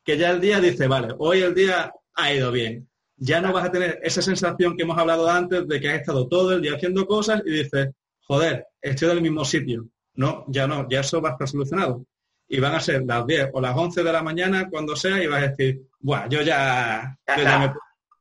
que 0.03 0.17
ya 0.17 0.31
el 0.31 0.41
día 0.41 0.59
dice, 0.59 0.87
vale, 0.87 1.13
hoy 1.17 1.41
el 1.41 1.53
día 1.53 1.93
ha 2.15 2.33
ido 2.33 2.51
bien. 2.51 2.87
Ya 3.17 3.41
no 3.41 3.51
vas 3.51 3.65
a 3.65 3.71
tener 3.71 3.99
esa 4.03 4.21
sensación 4.21 4.77
que 4.77 4.83
hemos 4.83 4.97
hablado 4.97 5.29
antes 5.29 5.67
de 5.67 5.79
que 5.79 5.89
has 5.89 5.99
estado 5.99 6.27
todo 6.27 6.53
el 6.53 6.61
día 6.61 6.75
haciendo 6.75 7.05
cosas 7.05 7.41
y 7.45 7.51
dices, 7.51 7.89
joder, 8.21 8.65
estoy 8.81 9.09
en 9.09 9.17
el 9.17 9.23
mismo 9.23 9.43
sitio. 9.43 9.87
No, 10.15 10.45
ya 10.47 10.67
no, 10.67 10.87
ya 10.89 11.01
eso 11.01 11.21
va 11.21 11.29
a 11.29 11.31
estar 11.33 11.47
solucionado 11.47 12.05
y 12.49 12.59
van 12.59 12.75
a 12.75 12.81
ser 12.81 13.03
las 13.05 13.25
10 13.25 13.51
o 13.53 13.61
las 13.61 13.77
11 13.77 14.03
de 14.03 14.11
la 14.11 14.23
mañana, 14.23 14.67
cuando 14.69 14.95
sea, 14.95 15.23
y 15.23 15.27
vas 15.27 15.43
a 15.43 15.47
decir, 15.49 15.83
Buah, 15.99 16.27
yo 16.27 16.41
ya, 16.41 17.15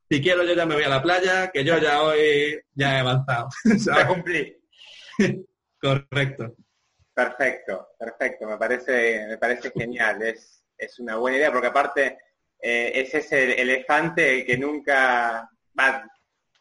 si 0.09 0.21
quiero 0.21 0.43
yo 0.43 0.53
ya 0.53 0.65
me 0.65 0.75
voy 0.75 0.83
a 0.83 0.89
la 0.89 1.01
playa, 1.01 1.49
que 1.51 1.63
yo 1.63 1.79
ya 1.79 2.03
hoy 2.03 2.59
ya 2.73 2.95
he 2.95 2.99
avanzado. 2.99 3.49
Ya 3.85 4.07
cumplí. 4.07 4.55
Correcto. 5.81 6.55
Perfecto, 7.19 7.89
perfecto, 7.99 8.47
me 8.47 8.57
parece, 8.57 9.25
me 9.27 9.37
parece 9.37 9.71
genial, 9.75 10.21
es, 10.21 10.63
es 10.77 10.99
una 10.99 11.17
buena 11.17 11.35
idea, 11.35 11.51
porque 11.51 11.67
aparte 11.67 12.17
eh, 12.61 12.93
es 12.95 13.13
ese 13.13 13.61
elefante 13.61 14.45
que 14.45 14.57
nunca 14.57 15.49
va 15.77 16.09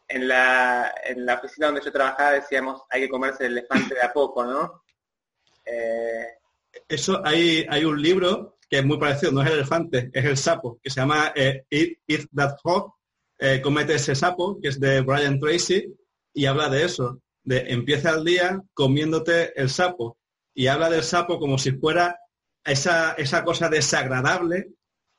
en 0.08 0.26
la, 0.26 0.92
en 1.04 1.24
la 1.24 1.34
oficina 1.34 1.68
donde 1.68 1.84
yo 1.84 1.92
trabajaba 1.92 2.32
decíamos 2.32 2.82
hay 2.90 3.02
que 3.02 3.08
comerse 3.08 3.46
el 3.46 3.52
elefante 3.52 3.94
de 3.94 4.02
a 4.02 4.12
poco, 4.12 4.44
¿no? 4.44 4.82
Eh, 5.64 6.26
eso 6.88 7.22
hay, 7.24 7.64
hay 7.68 7.84
un 7.84 8.02
libro 8.02 8.58
que 8.68 8.78
es 8.78 8.84
muy 8.84 8.98
parecido, 8.98 9.30
no 9.30 9.42
es 9.42 9.46
el 9.46 9.58
elefante, 9.58 10.10
es 10.12 10.24
el 10.24 10.36
sapo, 10.36 10.80
que 10.82 10.90
se 10.90 11.00
llama 11.00 11.32
eh, 11.36 11.66
Eat, 11.70 12.26
That 12.34 12.56
Frog, 12.60 12.94
eh, 13.38 13.60
Comete 13.62 13.94
ese 13.94 14.16
sapo, 14.16 14.58
que 14.60 14.70
es 14.70 14.80
de 14.80 15.02
Brian 15.02 15.38
Tracy, 15.38 15.94
y 16.34 16.46
habla 16.46 16.68
de 16.68 16.84
eso, 16.84 17.22
de 17.44 17.58
empieza 17.68 18.10
el 18.10 18.24
día 18.24 18.60
comiéndote 18.74 19.52
el 19.60 19.70
sapo, 19.70 20.18
y 20.58 20.66
habla 20.66 20.90
del 20.90 21.04
sapo 21.04 21.38
como 21.38 21.56
si 21.56 21.70
fuera 21.70 22.18
esa, 22.64 23.12
esa 23.12 23.44
cosa 23.44 23.68
desagradable. 23.68 24.72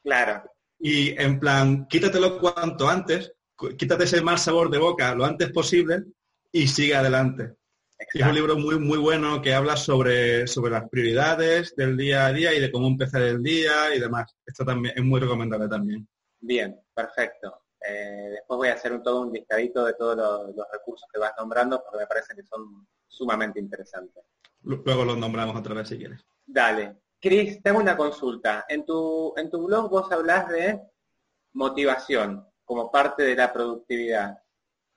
Claro. 0.03 0.43
Y 0.77 1.11
en 1.11 1.39
plan, 1.39 1.87
quítatelo 1.87 2.37
cuanto 2.39 2.89
antes, 2.89 3.31
quítate 3.77 4.03
ese 4.03 4.21
mal 4.21 4.37
sabor 4.37 4.69
de 4.69 4.79
boca 4.79 5.15
lo 5.15 5.23
antes 5.23 5.49
posible 5.53 6.03
y 6.51 6.67
sigue 6.67 6.93
adelante. 6.93 7.55
Es 7.97 8.21
un 8.21 8.35
libro 8.35 8.57
muy, 8.57 8.79
muy 8.79 8.97
bueno 8.97 9.41
que 9.41 9.53
habla 9.53 9.77
sobre, 9.77 10.45
sobre 10.45 10.73
las 10.73 10.89
prioridades 10.89 11.73
del 11.73 11.95
día 11.95 12.25
a 12.25 12.33
día 12.33 12.53
y 12.53 12.59
de 12.59 12.69
cómo 12.69 12.87
empezar 12.87 13.21
el 13.21 13.41
día 13.41 13.95
y 13.95 13.99
demás. 14.01 14.35
Esto 14.45 14.65
también 14.65 14.93
es 14.97 15.03
muy 15.05 15.21
recomendable 15.21 15.69
también. 15.69 16.05
Bien, 16.41 16.77
perfecto. 16.93 17.61
Eh, 17.79 18.31
después 18.31 18.57
voy 18.57 18.67
a 18.67 18.73
hacer 18.73 18.91
un, 18.91 19.01
todo 19.01 19.21
un 19.21 19.31
listadito 19.31 19.85
de 19.85 19.93
todos 19.93 20.17
los, 20.17 20.67
recursos 20.69 21.07
que 21.13 21.17
vas 21.17 21.31
nombrando 21.37 21.81
porque 21.81 21.99
me 21.99 22.07
parece 22.07 22.35
que 22.35 22.43
son 22.43 22.85
sumamente 23.07 23.57
interesantes. 23.61 24.25
Luego 24.63 25.05
los 25.05 25.17
nombramos 25.17 25.55
otra 25.55 25.73
vez 25.73 25.87
si 25.87 25.97
quieres. 25.97 26.25
Dale. 26.45 26.97
Cris, 27.19 27.61
tengo 27.61 27.79
una 27.79 27.97
consulta. 27.97 28.65
En 28.67 28.85
tu, 28.85 29.33
en 29.35 29.49
tu 29.49 29.65
blog 29.65 29.89
vos 29.89 30.11
hablas 30.11 30.47
de 30.49 30.79
motivación 31.53 32.45
como 32.63 32.91
parte 32.91 33.23
de 33.23 33.35
la 33.35 33.51
productividad. 33.51 34.41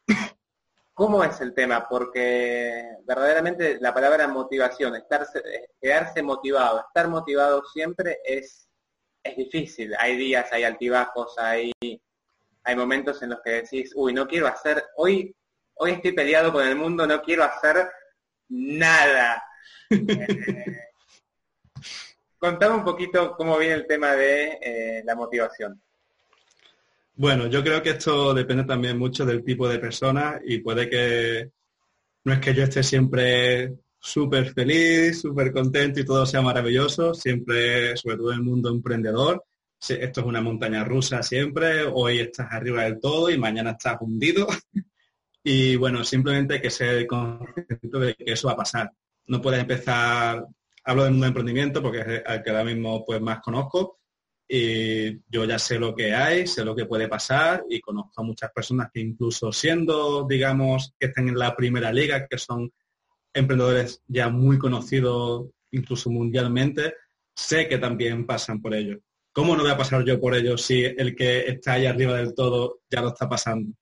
¿Cómo 0.95 1.25
es 1.25 1.41
el 1.41 1.55
tema? 1.55 1.89
Porque 1.89 2.97
verdaderamente 3.05 3.79
la 3.81 3.95
palabra 3.95 4.29
motivación, 4.29 4.95
estarse, 4.95 5.43
quedarse 5.81 6.23
motivado, 6.23 6.81
estar 6.81 7.09
motivado 7.09 7.65
siempre 7.65 8.19
es, 8.25 8.69
es 9.23 9.37
difícil. 9.37 9.95
Hay 9.99 10.17
días, 10.17 10.53
hay 10.53 10.65
altibajos, 10.65 11.37
hay, 11.39 11.73
hay 12.63 12.77
momentos 12.77 13.23
en 13.23 13.31
los 13.31 13.41
que 13.41 13.63
decís, 13.63 13.93
uy, 13.97 14.13
no 14.13 14.29
quiero 14.29 14.47
hacer, 14.47 14.85
hoy, 14.97 15.35
hoy 15.75 15.93
estoy 15.93 16.13
peleado 16.13 16.53
con 16.53 16.67
el 16.67 16.77
mundo, 16.77 17.07
no 17.07 17.23
quiero 17.23 17.45
hacer 17.45 17.91
nada. 18.49 19.43
Contame 22.39 22.75
un 22.77 22.85
poquito 22.85 23.35
cómo 23.37 23.59
viene 23.59 23.75
el 23.75 23.87
tema 23.87 24.13
de 24.13 24.59
eh, 24.61 25.03
la 25.05 25.15
motivación. 25.15 25.81
Bueno, 27.15 27.47
yo 27.47 27.63
creo 27.63 27.83
que 27.83 27.91
esto 27.91 28.33
depende 28.35 28.65
también 28.65 28.99
mucho 28.99 29.25
del 29.25 29.45
tipo 29.45 29.69
de 29.69 29.79
persona 29.79 30.41
y 30.45 30.59
puede 30.59 30.89
que 30.89 31.51
no 32.25 32.33
es 32.33 32.39
que 32.41 32.55
yo 32.55 32.65
esté 32.65 32.83
siempre 32.83 33.75
súper 33.99 34.53
feliz, 34.53 35.21
súper 35.21 35.53
contento 35.53 36.01
y 36.01 36.05
todo 36.05 36.27
sea 36.27 36.43
maravilloso, 36.43 37.15
siempre, 37.15 37.97
sobre 37.97 38.17
todo 38.17 38.33
en 38.33 38.39
el 38.39 38.45
mundo 38.45 38.71
emprendedor, 38.71 39.45
esto 39.89 40.21
es 40.21 40.27
una 40.27 40.41
montaña 40.41 40.85
rusa 40.85 41.23
siempre, 41.23 41.85
hoy 41.85 42.21
estás 42.21 42.53
arriba 42.53 42.85
del 42.85 43.01
todo 43.01 43.31
y 43.31 43.39
mañana 43.39 43.73
estás 43.73 43.99
hundido. 44.01 44.47
Y 45.45 45.75
bueno, 45.75 46.05
simplemente 46.05 46.55
hay 46.55 46.61
que 46.61 46.71
ser 46.71 47.05
consciente 47.05 47.99
de 47.99 48.15
que 48.15 48.33
eso 48.33 48.47
va 48.47 48.53
a 48.53 48.59
pasar. 48.59 48.93
No 49.27 49.41
puedes 49.41 49.61
empezar, 49.61 50.45
hablo 50.85 51.05
del 51.05 51.13
mundo 51.13 51.25
de 51.25 51.29
emprendimiento 51.29 51.83
porque 51.83 52.01
es 52.01 52.07
el 52.27 52.43
que 52.43 52.51
ahora 52.51 52.65
mismo 52.65 53.05
pues 53.05 53.21
más 53.21 53.41
conozco, 53.41 53.99
y 54.49 55.19
yo 55.31 55.45
ya 55.47 55.59
sé 55.59 55.79
lo 55.79 55.95
que 55.95 56.15
hay, 56.15 56.47
sé 56.47 56.65
lo 56.65 56.77
que 56.77 56.85
puede 56.85 57.09
pasar 57.09 57.65
y 57.71 57.81
conozco 57.81 58.21
a 58.21 58.25
muchas 58.25 58.51
personas 58.53 58.91
que 58.93 59.01
incluso 59.01 59.51
siendo, 59.51 60.27
digamos, 60.29 60.93
que 60.99 61.07
estén 61.07 61.29
en 61.29 61.39
la 61.39 61.57
primera 61.57 61.91
liga, 61.93 62.27
que 62.27 62.37
son 62.37 62.71
emprendedores 63.33 64.03
ya 64.07 64.29
muy 64.29 64.59
conocidos 64.59 65.47
incluso 65.71 66.11
mundialmente, 66.11 66.95
sé 67.35 67.67
que 67.67 67.79
también 67.79 68.27
pasan 68.27 68.61
por 68.61 68.75
ello. 68.75 68.99
¿Cómo 69.33 69.57
no 69.57 69.63
voy 69.63 69.73
a 69.73 69.77
pasar 69.79 70.05
yo 70.05 70.21
por 70.21 70.35
ello 70.35 70.59
si 70.59 70.85
el 70.85 71.17
que 71.17 71.47
está 71.47 71.73
ahí 71.75 71.87
arriba 71.87 72.19
del 72.19 72.35
todo 72.35 72.81
ya 72.91 73.01
lo 73.01 73.09
está 73.09 73.27
pasando? 73.29 73.73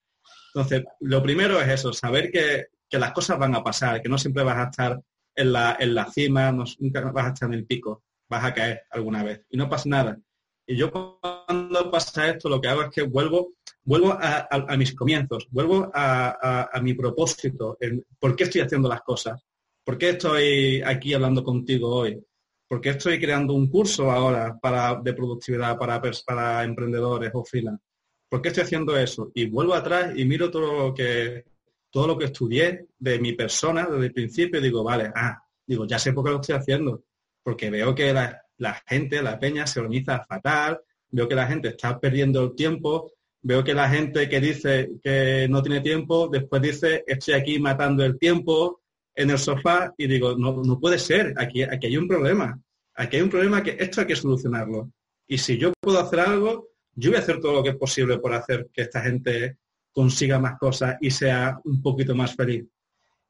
Entonces, 0.55 0.85
lo 1.01 1.23
primero 1.23 1.61
es 1.61 1.69
eso, 1.69 1.93
saber 1.93 2.31
que, 2.31 2.67
las 2.93 3.13
cosas 3.13 3.39
van 3.39 3.55
a 3.55 3.63
pasar, 3.63 4.03
que 4.03 4.09
no 4.09 4.19
siempre 4.19 4.43
vas 4.43 4.57
a 4.57 4.71
estar 4.71 5.01
en 5.41 5.53
la, 5.53 5.77
en 5.81 5.95
la 5.95 6.11
cima, 6.11 6.53
nunca 6.53 7.11
vas 7.11 7.27
a 7.27 7.29
estar 7.29 7.49
en 7.49 7.55
el 7.55 7.67
pico, 7.67 8.05
vas 8.29 8.45
a 8.45 8.55
caer 8.55 8.83
alguna 8.91 9.23
vez 9.23 9.43
y 9.51 9.57
no 9.57 9.69
pasa 9.69 9.89
nada. 9.89 10.19
Y 10.67 10.77
yo 10.77 10.91
cuando 10.93 11.91
pasa 11.91 12.29
esto 12.29 12.49
lo 12.49 12.61
que 12.61 12.69
hago 12.69 12.83
es 12.83 12.91
que 12.91 13.03
vuelvo, 13.03 13.55
vuelvo 13.83 14.13
a, 14.13 14.77
mis 14.77 14.95
comienzos, 14.95 15.49
vuelvo 15.51 15.91
a, 15.93 16.71
mi 16.83 16.95
propósito, 16.95 17.77
por 18.19 18.37
qué 18.37 18.45
estoy 18.45 18.61
haciendo 18.61 18.89
las 18.89 19.03
cosas, 19.03 19.43
por 19.85 19.99
qué 19.99 20.11
estoy 20.11 20.83
aquí 20.83 21.15
hablando 21.15 21.43
contigo 21.43 21.89
hoy, 21.89 22.23
por 22.69 22.81
qué 22.81 22.91
estoy 22.91 23.19
creando 23.19 23.55
un 23.55 23.69
curso 23.69 24.11
ahora 24.11 24.57
para, 24.61 24.95
de 25.03 25.13
productividad 25.13 25.77
para, 25.77 26.01
para 26.25 26.63
emprendedores 26.63 27.31
o 27.35 27.45
freelance, 27.45 27.83
por 28.29 28.41
qué 28.41 28.49
estoy 28.49 28.65
haciendo 28.65 28.97
eso. 28.97 29.33
Y 29.35 29.47
vuelvo 29.47 29.75
atrás 29.75 30.13
y 30.15 30.25
miro 30.25 30.51
todo 30.51 30.89
lo 30.89 30.95
que, 30.95 31.47
todo 31.91 32.07
lo 32.07 32.19
que 32.19 32.27
estudié 32.27 32.87
de 32.99 33.19
mi 33.19 33.33
persona 33.33 33.87
desde 33.87 34.07
el 34.07 34.13
principio 34.13 34.61
digo, 34.61 34.85
vale, 34.85 35.11
ah, 35.15 35.43
digo, 35.67 35.87
ya 35.87 35.99
sé 35.99 36.13
por 36.13 36.25
qué 36.25 36.31
lo 36.31 36.41
estoy 36.41 36.57
haciendo, 36.57 37.05
porque 37.43 37.71
veo 37.71 37.95
que 37.95 38.13
la, 38.13 38.43
la 38.59 38.75
gente, 38.87 39.23
la 39.23 39.39
peña 39.39 39.67
se 39.67 39.81
organiza 39.81 40.25
fatal, 40.25 40.81
veo 41.11 41.29
que 41.29 41.35
la 41.35 41.47
gente 41.47 41.69
está 41.69 41.99
perdiendo 41.99 42.45
el 42.45 42.55
tiempo, 42.55 43.13
veo 43.43 43.65
que 43.65 43.75
la 43.75 43.89
gente 43.89 44.29
que 44.29 44.41
dice 44.41 44.91
que 45.03 45.47
no 45.49 45.63
tiene 45.63 45.81
tiempo, 45.81 46.29
después 46.29 46.63
dice, 46.63 47.05
estoy 47.07 47.35
aquí 47.35 47.59
matando 47.59 48.05
el 48.05 48.19
tiempo 48.19 48.83
en 49.15 49.31
el 49.31 49.39
sofá 49.39 49.93
y 49.97 50.07
digo, 50.07 50.37
no, 50.37 50.63
no 50.63 50.79
puede 50.79 50.99
ser, 50.99 51.35
aquí, 51.37 51.63
aquí 51.63 51.87
hay 51.89 51.97
un 51.97 52.09
problema, 52.09 52.61
aquí 52.95 53.17
hay 53.17 53.23
un 53.23 53.31
problema 53.31 53.63
que 53.63 53.77
esto 53.79 54.03
hay 54.03 54.07
que 54.07 54.17
solucionarlo. 54.17 54.93
Y 55.27 55.39
si 55.39 55.59
yo 55.59 55.73
puedo 55.81 55.99
hacer 56.01 56.21
algo, 56.21 56.69
yo 56.95 57.11
voy 57.11 57.17
a 57.17 57.23
hacer 57.23 57.41
todo 57.41 57.53
lo 57.55 57.63
que 57.63 57.71
es 57.71 57.77
posible 57.77 58.19
por 58.19 58.35
hacer 58.35 58.69
que 58.73 58.83
esta 58.83 59.01
gente 59.01 59.59
consiga 60.01 60.39
más 60.39 60.59
cosas 60.59 60.97
y 60.99 61.11
sea 61.11 61.61
un 61.63 61.83
poquito 61.83 62.15
más 62.15 62.35
feliz. 62.35 62.65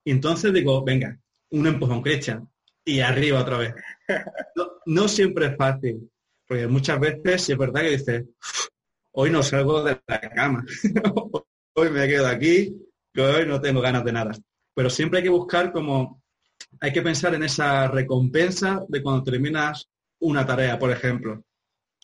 Y 0.05 0.13
entonces 0.13 0.53
digo, 0.53 0.85
venga, 0.85 1.19
un 1.51 1.67
empujón, 1.67 2.01
Christian, 2.01 2.49
y 2.85 3.01
arriba 3.01 3.41
otra 3.41 3.59
vez. 3.59 3.75
No, 4.87 5.07
siempre 5.07 5.47
es 5.47 5.57
fácil, 5.57 6.11
porque 6.49 6.67
muchas 6.67 6.99
veces 6.99 7.51
es 7.51 7.57
verdad 7.57 7.83
que 7.83 7.91
dices, 7.91 8.25
hoy 9.13 9.31
no 9.31 9.41
salgo 9.43 9.85
de 9.85 10.01
la 10.07 10.21
cama, 10.21 10.65
hoy 11.75 11.91
me 11.91 12.09
quedo 12.09 12.27
aquí, 12.27 12.75
que 13.13 13.21
hoy 13.21 13.47
no 13.47 13.61
tengo 13.61 13.81
ganas 13.81 14.05
de 14.05 14.13
nada. 14.13 14.33
Pero 14.75 14.91
siempre 14.91 15.19
hay 15.19 15.25
que 15.25 15.31
buscar 15.31 15.71
como, 15.71 16.23
hay 16.81 16.93
que 16.93 17.03
pensar 17.03 17.35
en 17.35 17.45
esa 17.45 17.87
recompensa 17.89 18.85
de 18.89 19.03
cuando 19.03 19.23
terminas 19.23 19.89
una 20.21 20.45
tarea, 20.45 20.77
por 20.77 20.91
ejemplo. 20.91 21.45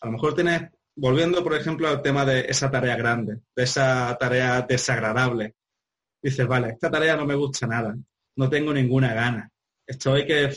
A 0.01 0.05
lo 0.05 0.11
mejor 0.13 0.33
tienes, 0.33 0.69
volviendo 0.97 1.43
por 1.43 1.55
ejemplo 1.55 1.87
al 1.87 2.01
tema 2.01 2.25
de 2.25 2.41
esa 2.41 2.69
tarea 2.69 2.97
grande, 2.97 3.39
de 3.55 3.63
esa 3.63 4.15
tarea 4.19 4.61
desagradable. 4.61 5.55
Dices, 6.21 6.45
vale, 6.45 6.69
esta 6.69 6.91
tarea 6.91 7.15
no 7.15 7.25
me 7.25 7.35
gusta 7.35 7.65
nada, 7.67 7.95
no 8.35 8.49
tengo 8.49 8.73
ninguna 8.73 9.13
gana 9.13 9.51
estoy 9.87 10.25
que 10.25 10.53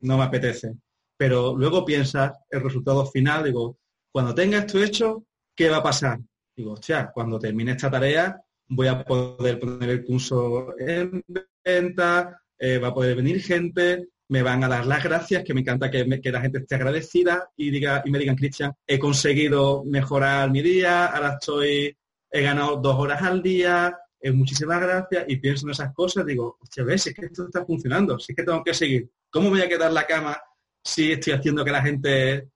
no 0.00 0.18
me 0.18 0.24
apetece. 0.24 0.74
Pero 1.16 1.56
luego 1.56 1.84
piensas 1.84 2.32
el 2.50 2.62
resultado 2.62 3.06
final, 3.06 3.44
digo, 3.44 3.78
cuando 4.12 4.34
tenga 4.34 4.58
esto 4.58 4.82
hecho, 4.82 5.24
¿qué 5.56 5.70
va 5.70 5.78
a 5.78 5.82
pasar? 5.82 6.20
Digo, 6.54 6.72
hostia, 6.72 7.10
cuando 7.12 7.38
termine 7.38 7.72
esta 7.72 7.90
tarea 7.90 8.40
voy 8.68 8.88
a 8.88 9.02
poder 9.04 9.58
poner 9.58 9.88
el 9.88 10.04
curso 10.04 10.74
en 10.78 11.24
venta, 11.64 12.42
eh, 12.58 12.78
va 12.78 12.88
a 12.88 12.94
poder 12.94 13.16
venir 13.16 13.40
gente, 13.40 14.08
me 14.28 14.42
van 14.42 14.64
a 14.64 14.68
dar 14.68 14.86
las 14.86 15.04
gracias, 15.04 15.44
que 15.44 15.54
me 15.54 15.60
encanta 15.60 15.90
que, 15.90 16.04
la 16.04 16.40
gente 16.40 16.58
esté 16.58 16.74
agradecida 16.74 17.50
y, 17.56 17.70
diga, 17.70 18.02
y 18.04 18.10
me 18.10 18.18
digan, 18.18 18.36
Cristian, 18.36 18.72
he 18.86 18.98
conseguido 18.98 19.84
mejorar 19.84 20.50
mi 20.50 20.62
día, 20.62 21.06
ahora 21.06 21.34
estoy, 21.40 21.96
he 22.30 22.42
ganado 22.42 22.76
dos 22.76 22.96
horas 22.98 23.22
al 23.22 23.42
día, 23.42 23.96
eh, 24.20 24.32
muchísimas 24.32 24.80
gracias, 24.80 25.24
y 25.28 25.36
pienso 25.36 25.66
en 25.66 25.72
esas 25.72 25.94
cosas, 25.94 26.26
digo, 26.26 26.58
hostia, 26.60 26.84
ves, 26.84 27.06
es 27.06 27.14
que 27.14 27.26
esto 27.26 27.46
está 27.46 27.64
funcionando, 27.64 28.18
si 28.18 28.32
es 28.32 28.36
que 28.36 28.42
tengo 28.42 28.64
que 28.64 28.74
seguir. 28.74 29.08
¿Cómo 29.30 29.50
voy 29.50 29.60
a 29.60 29.68
quedar 29.68 29.92
la 29.92 30.06
cama 30.06 30.36
si 30.82 31.12
estoy 31.12 31.34
haciendo 31.34 31.64
que 31.64 31.70
la 31.70 31.82
gente 31.82 32.48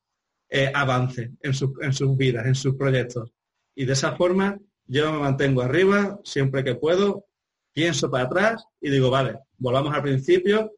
eh, 0.49 0.73
avance 0.75 1.33
en, 1.41 1.53
en 1.81 1.93
sus 1.93 2.17
vidas, 2.17 2.47
en 2.47 2.55
sus 2.55 2.75
proyectos? 2.75 3.31
Y 3.75 3.85
de 3.85 3.93
esa 3.93 4.17
forma 4.17 4.59
yo 4.87 5.13
me 5.13 5.21
mantengo 5.21 5.63
arriba 5.63 6.19
siempre 6.25 6.65
que 6.65 6.75
puedo, 6.75 7.27
pienso 7.73 8.11
para 8.11 8.25
atrás 8.25 8.65
y 8.81 8.91
digo, 8.91 9.09
vale, 9.09 9.39
volvamos 9.57 9.95
al 9.95 10.03
principio, 10.03 10.73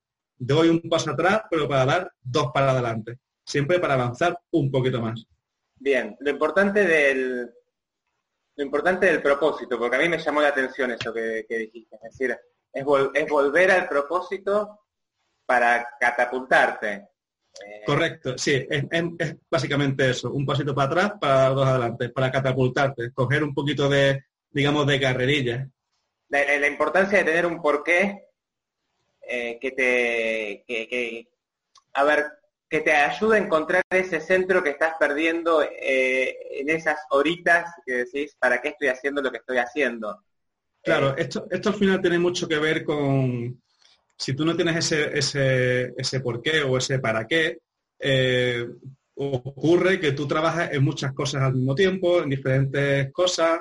doy 0.44 0.68
un 0.68 0.80
paso 0.88 1.10
atrás, 1.10 1.42
pero 1.50 1.68
para 1.68 1.84
dar 1.84 2.12
dos 2.20 2.50
para 2.52 2.72
adelante, 2.72 3.18
siempre 3.44 3.78
para 3.78 3.94
avanzar 3.94 4.38
un 4.50 4.70
poquito 4.70 5.00
más. 5.00 5.24
Bien, 5.76 6.16
lo 6.20 6.30
importante 6.30 6.84
del 6.86 7.50
lo 8.54 8.64
importante 8.64 9.06
del 9.06 9.22
propósito, 9.22 9.78
porque 9.78 9.96
a 9.96 9.98
mí 9.98 10.08
me 10.08 10.18
llamó 10.18 10.42
la 10.42 10.48
atención 10.48 10.90
eso 10.90 11.12
que, 11.12 11.46
dijiste, 11.48 11.96
es 11.96 12.02
decir, 12.02 12.36
es, 12.72 12.84
es 13.14 13.28
volver 13.28 13.70
al 13.70 13.88
propósito 13.88 14.80
para 15.46 15.88
catapultarte. 15.98 17.08
Eh, 17.64 17.82
Correcto, 17.86 18.36
sí, 18.36 18.66
es, 18.68 19.36
básicamente 19.50 20.10
eso, 20.10 20.30
un 20.32 20.44
pasito 20.44 20.74
para 20.74 20.86
atrás, 20.86 21.12
para 21.20 21.48
dos 21.50 21.66
adelante, 21.66 22.08
para 22.10 22.30
catapultarte, 22.30 23.12
coger 23.12 23.42
un 23.42 23.54
poquito 23.54 23.88
de, 23.88 24.24
digamos, 24.50 24.86
de 24.86 25.00
carrerilla. 25.00 25.68
La, 26.28 26.66
importancia 26.66 27.18
de 27.18 27.24
tener 27.24 27.46
un 27.46 27.60
porqué 27.60 28.31
eh, 29.22 29.58
que 29.60 29.70
te, 29.72 30.64
que, 30.66 31.28
a 31.94 32.04
ver, 32.04 32.26
que 32.68 32.80
te 32.80 32.92
ayude 32.92 33.36
a 33.38 33.42
encontrar 33.42 33.82
ese 33.90 34.20
centro 34.20 34.62
que 34.62 34.70
estás 34.70 34.94
perdiendo 34.98 35.62
eh, 35.62 36.36
en 36.60 36.70
esas 36.70 36.98
horitas 37.10 37.70
que 37.84 38.04
decís, 38.04 38.36
¿para 38.38 38.60
qué 38.60 38.68
estoy 38.68 38.88
haciendo 38.88 39.22
lo 39.22 39.30
que 39.30 39.38
estoy 39.38 39.58
haciendo? 39.58 40.24
Claro, 40.82 41.16
esto, 41.16 41.46
esto 41.50 41.68
al 41.68 41.74
final 41.76 42.00
tiene 42.00 42.18
mucho 42.18 42.48
que 42.48 42.58
ver 42.58 42.82
con, 42.84 43.62
si 44.16 44.34
tú 44.34 44.44
no 44.44 44.56
tienes 44.56 44.76
ese, 44.76 45.18
ese, 45.18 45.92
ese 45.96 46.20
por 46.20 46.42
qué 46.42 46.62
o 46.62 46.76
ese 46.76 46.98
para 46.98 47.26
qué, 47.26 47.58
eh, 47.98 48.66
ocurre 49.14 50.00
que 50.00 50.12
tú 50.12 50.26
trabajas 50.26 50.70
en 50.72 50.82
muchas 50.82 51.12
cosas 51.12 51.42
al 51.42 51.54
mismo 51.54 51.74
tiempo, 51.74 52.22
en 52.22 52.30
diferentes 52.30 53.12
cosas, 53.12 53.60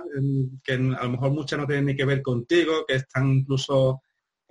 que 0.63 0.73
a 0.73 0.77
lo 0.77 1.09
mejor 1.09 1.31
muchas 1.31 1.59
no 1.59 1.67
tienen 1.67 1.85
ni 1.85 1.95
que 1.95 2.05
ver 2.05 2.21
contigo, 2.21 2.85
que 2.87 2.95
están 2.95 3.31
incluso, 3.31 4.01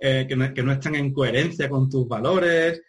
eh, 0.03 0.25
que, 0.27 0.35
no, 0.35 0.71
están 0.71 0.95
en 0.95 1.13
coherencia 1.13 1.69
con 1.69 1.87
tus 1.87 2.07
valores. 2.07 2.81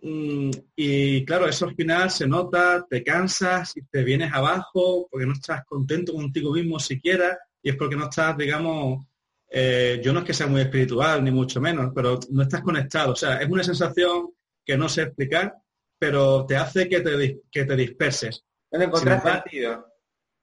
Mm, 0.00 0.50
y 0.76 1.24
claro, 1.24 1.48
eso 1.48 1.66
al 1.66 1.74
final 1.74 2.08
se 2.08 2.28
nota, 2.28 2.86
te 2.88 3.02
cansas 3.02 3.76
y 3.76 3.82
te 3.82 4.04
vienes 4.04 4.32
abajo 4.32 5.08
porque 5.10 5.26
no 5.26 5.32
estás 5.32 5.64
contento 5.64 6.12
contigo 6.12 6.52
mismo 6.52 6.78
siquiera 6.78 7.36
y 7.60 7.70
es 7.70 7.76
porque 7.76 7.96
no 7.96 8.04
estás, 8.04 8.36
digamos, 8.36 9.06
eh, 9.50 10.00
yo 10.00 10.12
no 10.12 10.20
es 10.20 10.24
que 10.24 10.34
sea 10.34 10.46
muy 10.46 10.60
espiritual, 10.60 11.24
ni 11.24 11.32
mucho 11.32 11.60
menos, 11.60 11.90
pero 11.92 12.20
no 12.30 12.42
estás 12.42 12.62
conectado. 12.62 13.12
O 13.12 13.16
sea, 13.16 13.38
es 13.38 13.48
una 13.48 13.64
sensación 13.64 14.30
que 14.64 14.76
no 14.76 14.88
sé 14.88 15.02
explicar, 15.02 15.52
pero 15.98 16.46
te 16.46 16.56
hace 16.56 16.88
que 16.88 17.00
te, 17.00 17.40
que 17.50 17.64
te 17.64 17.76
disperses. 17.76 18.44
No 18.70 18.82
encontrar 18.82 19.20
sentido. 19.20 19.84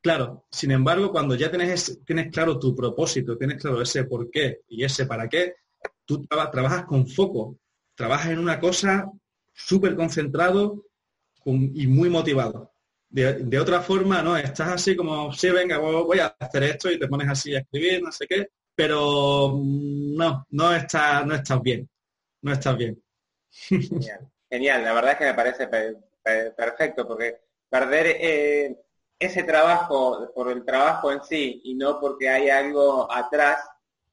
Claro, 0.02 0.48
sin 0.52 0.72
embargo, 0.72 1.14
cuando 1.14 1.36
ya 1.36 1.50
tienes, 1.50 2.02
tienes 2.06 2.30
claro 2.30 2.60
tu 2.60 2.76
propósito, 2.76 3.38
tienes 3.38 3.62
claro 3.62 3.82
ese 3.82 4.04
por 4.04 4.30
qué 4.30 4.64
y 4.68 4.84
ese 4.84 5.06
para 5.06 5.30
qué, 5.30 5.54
trabajas 6.28 6.86
con 6.86 7.08
foco, 7.08 7.58
trabajas 7.96 8.32
en 8.32 8.40
una 8.40 8.60
cosa 8.60 9.10
súper 9.54 9.96
concentrado 9.96 10.86
y 11.46 11.88
muy 11.88 12.10
motivado. 12.10 12.72
De, 13.10 13.34
de, 13.34 13.60
otra 13.60 13.82
forma, 13.82 14.24
no, 14.24 14.36
estás 14.36 14.70
así 14.70 14.96
como, 14.96 15.32
sí, 15.34 15.50
venga, 15.52 15.78
voy 15.78 16.20
a 16.20 16.36
hacer 16.40 16.64
esto 16.64 16.92
y 16.92 16.98
te 16.98 17.08
pones 17.08 17.30
así 17.30 17.54
a 17.54 17.60
escribir, 17.60 18.02
no 18.02 18.12
sé 18.12 18.26
qué, 18.28 18.48
pero 18.74 19.60
no, 19.62 20.48
no 20.50 20.76
está, 20.76 21.24
no 21.24 21.36
estás 21.36 21.62
bien, 21.62 21.88
no 22.42 22.54
estás 22.54 22.76
bien. 22.76 23.02
Genial, 24.50 24.84
la 24.84 24.94
verdad 24.94 25.12
es 25.12 25.18
que 25.18 25.26
me 25.26 25.34
parece 25.36 25.68
perfecto, 26.58 27.08
porque 27.08 27.40
perder 27.70 28.18
eh, 28.20 28.84
ese 29.20 29.44
trabajo 29.44 30.32
por 30.34 30.52
el 30.52 30.66
trabajo 30.66 31.12
en 31.12 31.24
sí 31.24 31.62
y 31.66 31.76
no 31.76 32.00
porque 32.00 32.30
hay 32.30 32.50
algo 32.50 33.12
atrás 33.12 33.60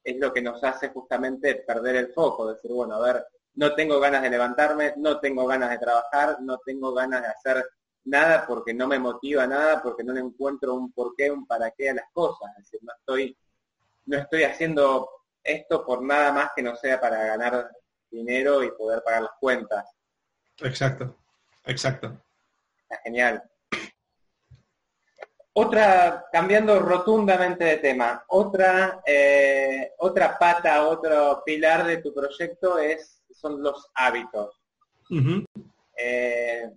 es 0.02 0.16
lo 0.18 0.32
que 0.32 0.42
nos 0.42 0.62
hace 0.64 0.88
justamente 0.88 1.56
perder 1.56 1.96
el 1.96 2.12
foco, 2.12 2.52
decir, 2.52 2.72
bueno, 2.72 2.94
a 2.94 3.00
ver, 3.00 3.26
no 3.54 3.74
tengo 3.74 4.00
ganas 4.00 4.22
de 4.22 4.30
levantarme, 4.30 4.94
no 4.96 5.20
tengo 5.20 5.46
ganas 5.46 5.70
de 5.70 5.78
trabajar, 5.78 6.38
no 6.40 6.58
tengo 6.58 6.92
ganas 6.94 7.22
de 7.22 7.28
hacer 7.28 7.68
nada 8.04 8.46
porque 8.46 8.72
no 8.72 8.86
me 8.86 8.98
motiva 8.98 9.46
nada, 9.46 9.82
porque 9.82 10.02
no 10.02 10.12
le 10.12 10.20
encuentro 10.20 10.74
un 10.74 10.92
porqué, 10.92 11.30
un 11.30 11.46
para 11.46 11.70
qué 11.72 11.90
a 11.90 11.94
las 11.94 12.10
cosas, 12.12 12.50
es 12.58 12.64
decir, 12.64 12.80
no 12.82 12.92
estoy 12.92 13.36
no 14.06 14.18
estoy 14.18 14.42
haciendo 14.42 15.08
esto 15.42 15.84
por 15.84 16.02
nada 16.02 16.32
más 16.32 16.50
que 16.54 16.62
no 16.62 16.74
sea 16.74 17.00
para 17.00 17.24
ganar 17.24 17.70
dinero 18.10 18.62
y 18.62 18.70
poder 18.72 19.02
pagar 19.04 19.22
las 19.22 19.32
cuentas. 19.38 19.88
Exacto, 20.58 21.16
exacto. 21.64 22.20
genial. 23.04 23.42
Otra, 25.52 26.26
cambiando 26.32 26.78
rotundamente 26.78 27.64
de 27.64 27.76
tema, 27.78 28.24
otra, 28.28 29.02
eh, 29.04 29.92
otra 29.98 30.38
pata, 30.38 30.86
otro 30.86 31.42
pilar 31.44 31.86
de 31.86 31.98
tu 31.98 32.14
proyecto 32.14 32.78
es, 32.78 33.22
son 33.32 33.62
los 33.62 33.90
hábitos. 33.94 34.60
Eh, 35.96 36.70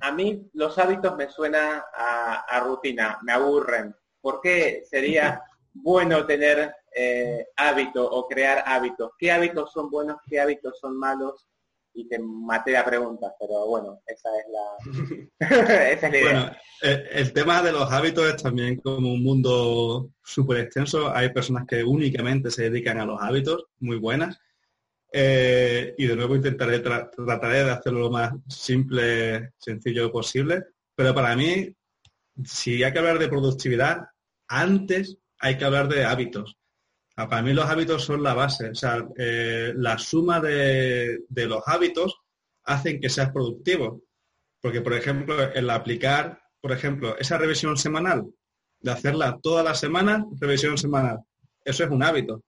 a 0.00 0.12
mí 0.12 0.48
los 0.54 0.78
hábitos 0.78 1.14
me 1.16 1.28
suenan 1.28 1.82
a, 1.94 2.44
a, 2.48 2.60
rutina, 2.60 3.18
me 3.22 3.32
aburren. 3.32 3.94
¿Por 4.20 4.40
qué 4.40 4.82
sería 4.88 5.42
bueno 5.74 6.24
tener 6.24 6.74
eh, 6.96 7.48
hábito 7.56 8.08
o 8.08 8.28
crear 8.28 8.62
hábitos. 8.66 9.12
¿Qué 9.18 9.32
hábitos 9.32 9.72
son 9.72 9.90
buenos? 9.90 10.18
¿Qué 10.28 10.40
hábitos 10.40 10.78
son 10.78 10.96
malos? 10.96 11.48
Y 11.94 12.08
te 12.08 12.18
maté 12.18 12.72
la 12.72 12.84
pregunta, 12.84 13.32
pero 13.38 13.66
bueno, 13.66 14.02
esa 14.06 14.28
es 14.38 14.44
la, 14.50 15.90
esa 15.90 16.08
idea. 16.08 16.22
Bueno, 16.22 16.56
eh, 16.82 17.08
el, 17.12 17.32
tema 17.32 17.62
de 17.62 17.72
los 17.72 17.90
hábitos 17.90 18.26
es 18.26 18.42
también 18.42 18.76
como 18.76 19.12
un 19.12 19.22
mundo 19.22 20.10
súper 20.22 20.58
extenso. 20.58 21.14
Hay 21.14 21.32
personas 21.32 21.66
que 21.66 21.84
únicamente 21.84 22.50
se 22.50 22.68
dedican 22.68 22.98
a 22.98 23.06
los 23.06 23.20
hábitos, 23.20 23.64
muy 23.78 23.98
buenas. 23.98 24.38
Eh, 25.12 25.94
y 25.96 26.06
de 26.08 26.16
nuevo 26.16 26.34
intentaré 26.34 26.80
trataré 26.80 27.62
de 27.62 27.70
hacerlo 27.70 28.00
lo 28.00 28.10
más 28.10 28.32
simple, 28.48 29.52
sencillo 29.58 30.10
posible. 30.10 30.64
Pero 30.96 31.14
para 31.14 31.36
mí, 31.36 31.72
si 32.44 32.82
hay 32.82 32.92
que 32.92 32.98
hablar 32.98 33.20
de 33.20 33.28
productividad, 33.28 34.08
antes 34.48 35.16
hay 35.38 35.56
que 35.56 35.64
hablar 35.64 35.88
de 35.88 36.04
hábitos. 36.04 36.56
Ah, 37.16 37.28
para 37.28 37.42
mí 37.42 37.52
los 37.52 37.66
hábitos 37.66 38.04
son 38.04 38.22
la 38.22 38.34
base. 38.34 38.70
O 38.70 38.74
sea, 38.74 39.06
eh, 39.16 39.72
la 39.76 39.98
suma 39.98 40.40
de, 40.40 41.20
los 41.30 41.62
hábitos 41.66 42.20
hacen 42.64 43.00
que 43.00 43.08
seas 43.08 43.30
productivo. 43.30 44.02
Porque, 44.60 44.80
por 44.80 44.94
ejemplo, 44.94 45.40
el 45.52 45.70
aplicar, 45.70 46.40
por 46.60 46.72
ejemplo, 46.72 47.16
esa 47.18 47.38
revisión 47.38 47.76
semanal, 47.76 48.24
de 48.80 48.90
hacerla 48.90 49.38
toda 49.42 49.62
la 49.62 49.74
semana, 49.74 50.24
revisión 50.40 50.78
semanal, 50.78 51.20
eso 51.64 51.84
es 51.84 51.90
un 51.90 52.02
hábito. 52.02 52.42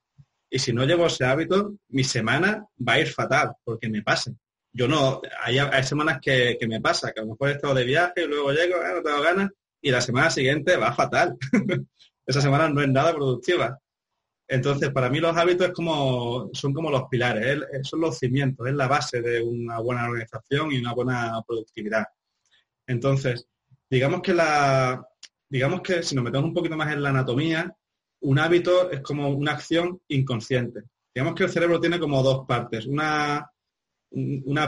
Y 0.51 0.59
si 0.59 0.73
no 0.73 0.85
llevo 0.85 1.07
ese 1.07 1.25
hábito, 1.25 1.75
mi 1.89 2.05
semana 2.05 2.67
va 2.77 2.95
a 2.95 3.01
ir 3.01 3.09
fatal, 3.09 3.53
porque 3.65 3.89
me 3.89 4.03
pasa. 4.03 4.33
Yo 4.73 4.89
no, 4.89 5.21
hay, 5.43 5.59
semanas 5.85 6.19
que, 6.21 6.59
me 6.69 6.81
pasa, 6.81 7.13
que 7.13 7.21
a 7.21 7.25
lo 7.25 7.31
mejor 7.31 7.49
he 7.49 7.53
estado 7.53 7.75
de 7.75 7.85
viaje 7.85 8.25
y 8.25 8.27
luego 8.27 8.53
llego, 8.53 8.77
eh, 8.77 8.93
no 8.95 9.03
tengo 9.03 9.23
ganas, 9.23 9.51
y 9.81 9.91
la 9.91 10.01
semana 10.01 10.31
siguiente 10.31 10.77
va 10.77 10.93
fatal. 10.93 11.37
esa 12.27 12.41
semana 12.41 12.69
no 12.69 12.83
es 12.83 12.89
nada 12.89 13.15
productiva. 13.15 13.79
Entonces, 14.49 14.91
para 14.91 15.11
mí 15.11 15.19
los 15.19 15.37
hábitos 15.37 15.73
son 15.75 16.73
como 16.73 16.91
los 16.91 17.05
pilares, 17.11 17.63
son 17.83 18.01
los 18.01 18.19
cimientos, 18.19 18.67
es 18.67 18.75
la 18.75 18.87
base 18.87 19.21
de 19.21 19.43
una 19.43 19.81
buena 19.81 20.05
organización 20.09 20.71
y 20.71 20.79
una 20.79 20.95
buena 20.95 21.43
productividad. 21.47 22.05
Entonces, 22.87 23.49
digamos 23.91 24.23
que 24.23 26.03
si 26.03 26.15
nos 26.15 26.25
metemos 26.25 26.49
un 26.49 26.55
poquito 26.55 26.77
más 26.77 26.93
en 26.93 27.03
la 27.03 27.09
anatomía, 27.11 27.77
un 28.21 28.39
hábito 28.39 28.91
es 28.91 29.01
como 29.01 29.29
una 29.31 29.53
acción 29.53 30.01
inconsciente. 30.09 30.83
Digamos 31.15 31.35
que 31.35 31.45
el 31.45 31.51
cerebro 31.51 31.81
tiene 31.81 31.99
como 31.99 32.23
dos 32.23 32.47
partes. 32.47 32.87
Una 32.87 33.51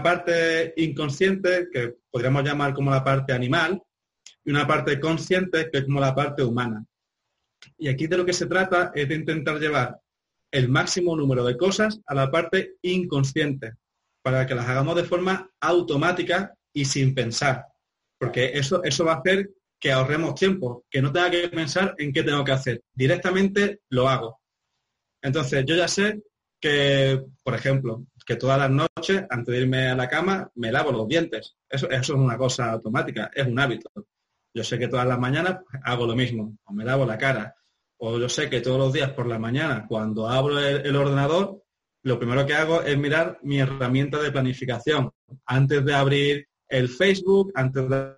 parte 0.02 0.74
inconsciente, 0.76 1.68
que 1.72 1.94
podríamos 2.10 2.42
llamar 2.42 2.74
como 2.74 2.90
la 2.90 3.04
parte 3.04 3.32
animal, 3.32 3.80
y 4.44 4.50
una 4.50 4.66
parte 4.66 4.98
consciente, 4.98 5.70
que 5.70 5.78
es 5.78 5.84
como 5.84 6.00
la 6.00 6.14
parte 6.14 6.42
humana. 6.42 6.84
Y 7.76 7.88
aquí 7.88 8.06
de 8.06 8.16
lo 8.16 8.26
que 8.26 8.32
se 8.32 8.46
trata 8.46 8.92
es 8.94 9.08
de 9.08 9.14
intentar 9.14 9.58
llevar 9.58 10.00
el 10.50 10.68
máximo 10.68 11.16
número 11.16 11.44
de 11.44 11.56
cosas 11.56 12.00
a 12.06 12.14
la 12.14 12.30
parte 12.30 12.76
inconsciente, 12.82 13.74
para 14.22 14.46
que 14.46 14.54
las 14.54 14.68
hagamos 14.68 14.96
de 14.96 15.04
forma 15.04 15.50
automática 15.60 16.54
y 16.72 16.84
sin 16.84 17.14
pensar. 17.14 17.66
Porque 18.18 18.52
eso, 18.54 18.82
eso 18.82 19.04
va 19.04 19.14
a 19.14 19.18
hacer 19.18 19.50
que 19.78 19.92
ahorremos 19.92 20.34
tiempo, 20.34 20.84
que 20.90 21.00
no 21.00 21.12
tenga 21.12 21.30
que 21.30 21.48
pensar 21.48 21.94
en 21.98 22.12
qué 22.12 22.22
tengo 22.22 22.44
que 22.44 22.52
hacer. 22.52 22.82
Directamente 22.92 23.80
lo 23.90 24.08
hago. 24.08 24.40
Entonces, 25.22 25.64
yo 25.66 25.76
ya 25.76 25.88
sé 25.88 26.22
que, 26.60 27.22
por 27.44 27.54
ejemplo, 27.54 28.04
que 28.26 28.36
todas 28.36 28.58
las 28.58 28.70
noches, 28.70 29.24
antes 29.30 29.54
de 29.54 29.60
irme 29.60 29.88
a 29.88 29.96
la 29.96 30.08
cama, 30.08 30.50
me 30.56 30.72
lavo 30.72 30.92
los 30.92 31.08
dientes. 31.08 31.56
Eso, 31.68 31.88
eso 31.88 32.12
es 32.12 32.18
una 32.18 32.36
cosa 32.36 32.72
automática, 32.72 33.30
es 33.34 33.46
un 33.46 33.58
hábito. 33.58 33.90
Yo 34.58 34.64
sé 34.64 34.76
que 34.76 34.88
todas 34.88 35.06
las 35.06 35.20
mañanas 35.20 35.58
hago 35.84 36.04
lo 36.04 36.16
mismo, 36.16 36.58
o 36.64 36.72
me 36.72 36.84
lavo 36.84 37.06
la 37.06 37.16
cara. 37.16 37.54
O 37.98 38.18
yo 38.18 38.28
sé 38.28 38.50
que 38.50 38.60
todos 38.60 38.76
los 38.76 38.92
días 38.92 39.12
por 39.12 39.28
la 39.28 39.38
mañana, 39.38 39.86
cuando 39.88 40.28
abro 40.28 40.58
el, 40.58 40.96
ordenador, 40.96 41.62
lo 42.02 42.18
primero 42.18 42.44
que 42.44 42.54
hago 42.54 42.82
es 42.82 42.98
mirar 42.98 43.38
mi 43.44 43.60
herramienta 43.60 44.20
de 44.20 44.32
planificación. 44.32 45.12
Antes 45.46 45.84
de 45.84 45.94
abrir 45.94 46.48
el 46.68 46.88
Facebook, 46.88 47.52
antes 47.54 47.88
de 47.88 48.14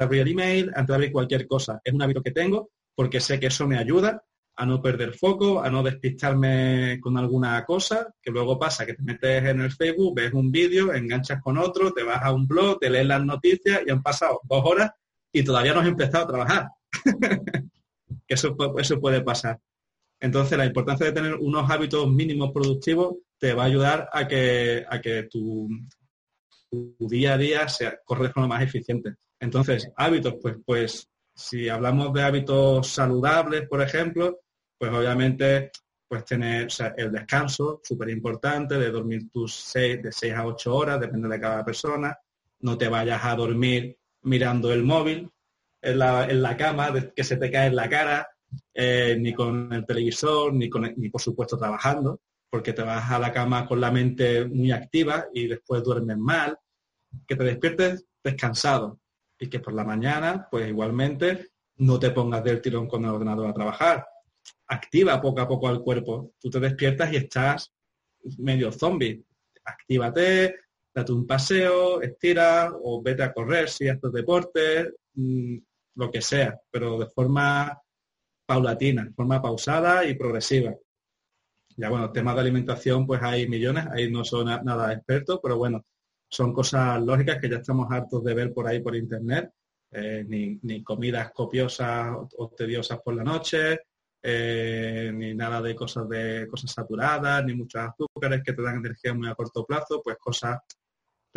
abrir 0.00 0.22
el 0.22 0.32
email, 0.32 0.72
antes 0.74 0.88
de 0.88 0.94
abrir 0.94 1.12
cualquier 1.12 1.46
cosa. 1.46 1.80
Es 1.84 1.94
un 1.94 2.02
hábito 2.02 2.22
que 2.22 2.32
tengo 2.32 2.70
porque 2.96 3.20
sé 3.20 3.38
que 3.38 3.46
eso 3.46 3.68
me 3.68 3.78
ayuda 3.78 4.20
a 4.56 4.66
no 4.66 4.82
perder 4.82 5.12
foco, 5.12 5.62
a 5.62 5.70
no 5.70 5.84
despistarme 5.84 6.98
con 7.00 7.16
alguna 7.16 7.64
cosa, 7.64 8.12
que 8.20 8.32
luego 8.32 8.58
pasa 8.58 8.84
que 8.84 8.94
te 8.94 9.02
metes 9.04 9.44
en 9.44 9.60
el 9.60 9.70
Facebook, 9.70 10.16
ves 10.16 10.32
un 10.32 10.50
vídeo, 10.50 10.92
enganchas 10.92 11.40
con 11.40 11.56
otro, 11.56 11.92
te 11.92 12.02
vas 12.02 12.20
a 12.20 12.32
un 12.32 12.48
blog, 12.48 12.80
te 12.80 12.90
lees 12.90 13.06
las 13.06 13.24
noticias 13.24 13.82
y 13.86 13.92
han 13.92 14.02
pasado 14.02 14.40
dos 14.42 14.62
horas 14.64 14.90
y 15.34 15.42
todavía 15.42 15.74
no 15.74 15.80
has 15.80 15.88
empezado 15.88 16.24
a 16.24 16.28
trabajar. 16.28 16.68
eso, 18.28 18.56
eso 18.78 19.00
puede 19.00 19.20
pasar. 19.20 19.60
Entonces, 20.20 20.56
la 20.56 20.64
importancia 20.64 21.06
de 21.06 21.12
tener 21.12 21.34
unos 21.34 21.68
hábitos 21.68 22.08
mínimos 22.08 22.52
productivos 22.52 23.16
te 23.36 23.52
va 23.52 23.64
a 23.64 23.66
ayudar 23.66 24.08
a 24.12 24.28
que, 24.28 24.86
a 24.88 25.00
que 25.00 25.24
tu, 25.24 25.68
día 27.00 27.34
a 27.34 27.38
día 27.38 27.68
sea, 27.68 27.98
corre 28.04 28.28
de 28.28 28.32
forma 28.32 28.48
más 28.48 28.62
eficiente. 28.62 29.16
Entonces, 29.40 29.90
hábitos, 29.96 30.36
pues, 30.40 30.56
pues 30.64 31.08
si 31.34 31.68
hablamos 31.68 32.12
de 32.12 32.22
hábitos 32.22 32.86
saludables, 32.86 33.68
por 33.68 33.82
ejemplo, 33.82 34.38
pues 34.78 34.92
obviamente 34.92 35.72
pues 36.06 36.24
tener 36.24 36.68
el 36.96 37.10
descanso, 37.10 37.80
súper 37.82 38.10
importante, 38.10 38.78
de 38.78 38.90
dormir 38.90 39.30
tus 39.32 39.52
seis, 39.52 40.00
de 40.00 40.12
6 40.12 40.32
a 40.34 40.46
8 40.46 40.74
horas, 40.74 41.00
depende 41.00 41.28
de 41.28 41.40
cada 41.40 41.64
persona. 41.64 42.16
No 42.60 42.78
te 42.78 42.88
vayas 42.88 43.24
a 43.24 43.34
dormir 43.34 43.96
mirando 44.24 44.72
el 44.72 44.82
móvil 44.82 45.30
en 45.80 45.98
la, 45.98 46.56
cama, 46.56 46.92
que 47.14 47.24
se 47.24 47.36
te 47.36 47.50
cae 47.50 47.68
en 47.68 47.76
la 47.76 47.88
cara, 47.88 48.28
eh, 48.72 49.16
ni 49.18 49.32
con 49.34 49.72
el 49.72 49.84
televisor, 49.84 50.52
ni, 50.52 50.68
con, 50.68 50.92
ni 50.96 51.10
por 51.10 51.20
supuesto 51.20 51.58
trabajando, 51.58 52.20
porque 52.50 52.72
te 52.72 52.82
vas 52.82 53.10
a 53.10 53.18
la 53.18 53.32
cama 53.32 53.66
con 53.66 53.80
la 53.80 53.90
mente 53.90 54.46
muy 54.46 54.72
activa 54.72 55.26
y 55.32 55.46
después 55.48 55.82
duermes 55.82 56.16
mal. 56.16 56.58
Que 57.26 57.36
te 57.36 57.44
despiertes 57.44 58.06
descansado 58.22 58.98
y 59.38 59.48
que 59.48 59.60
por 59.60 59.74
la 59.74 59.84
mañana, 59.84 60.48
pues 60.50 60.68
igualmente, 60.68 61.50
no 61.76 61.98
te 61.98 62.10
pongas 62.10 62.42
del 62.42 62.60
tirón 62.60 62.88
con 62.88 63.04
el 63.04 63.10
ordenador 63.10 63.48
a 63.48 63.54
trabajar. 63.54 64.06
Activa 64.68 65.20
poco 65.20 65.40
a 65.40 65.48
poco 65.48 65.68
al 65.68 65.80
cuerpo. 65.80 66.32
Tú 66.40 66.50
te 66.50 66.60
despiertas 66.60 67.12
y 67.12 67.16
estás 67.16 67.72
medio 68.38 68.72
zombie. 68.72 69.22
Actívate, 69.64 70.56
date 70.94 71.12
un 71.12 71.26
paseo, 71.26 72.00
estira 72.00 72.72
o 72.72 73.02
vete 73.02 73.24
a 73.24 73.32
correr 73.32 73.68
si 73.68 73.88
haces 73.88 74.12
deporte, 74.12 74.94
mm, 75.14 75.56
lo 75.96 76.10
que 76.10 76.20
sea, 76.20 76.58
pero 76.70 76.98
de 76.98 77.06
forma 77.06 77.80
paulatina, 78.46 79.04
de 79.04 79.12
forma 79.12 79.42
pausada 79.42 80.04
y 80.04 80.14
progresiva. 80.14 80.74
Ya 81.76 81.88
bueno, 81.88 82.12
temas 82.12 82.34
de 82.36 82.40
alimentación 82.42 83.06
pues 83.06 83.20
hay 83.22 83.48
millones, 83.48 83.86
ahí 83.92 84.10
no 84.10 84.24
son 84.24 84.46
nada 84.46 84.92
expertos, 84.92 85.40
pero 85.42 85.56
bueno, 85.56 85.84
son 86.28 86.52
cosas 86.52 87.02
lógicas 87.02 87.38
que 87.40 87.48
ya 87.48 87.56
estamos 87.56 87.90
hartos 87.90 88.22
de 88.22 88.34
ver 88.34 88.52
por 88.52 88.66
ahí 88.68 88.80
por 88.80 88.94
internet, 88.94 89.50
eh, 89.90 90.24
ni, 90.28 90.82
comidas 90.82 91.32
copiosas 91.32 92.16
o, 92.36 92.48
tediosas 92.50 93.00
por 93.00 93.14
la 93.14 93.24
noche, 93.24 93.80
eh, 94.22 95.10
ni 95.14 95.34
nada 95.34 95.60
de 95.60 95.74
cosas 95.74 96.08
de 96.08 96.46
cosas 96.48 96.72
saturadas, 96.72 97.44
ni 97.44 97.54
muchos 97.54 97.82
azúcares 97.82 98.42
que 98.44 98.52
te 98.52 98.62
dan 98.62 98.76
energía 98.76 99.14
muy 99.14 99.28
a 99.28 99.34
corto 99.34 99.64
plazo, 99.64 100.00
pues 100.02 100.16
cosas 100.18 100.58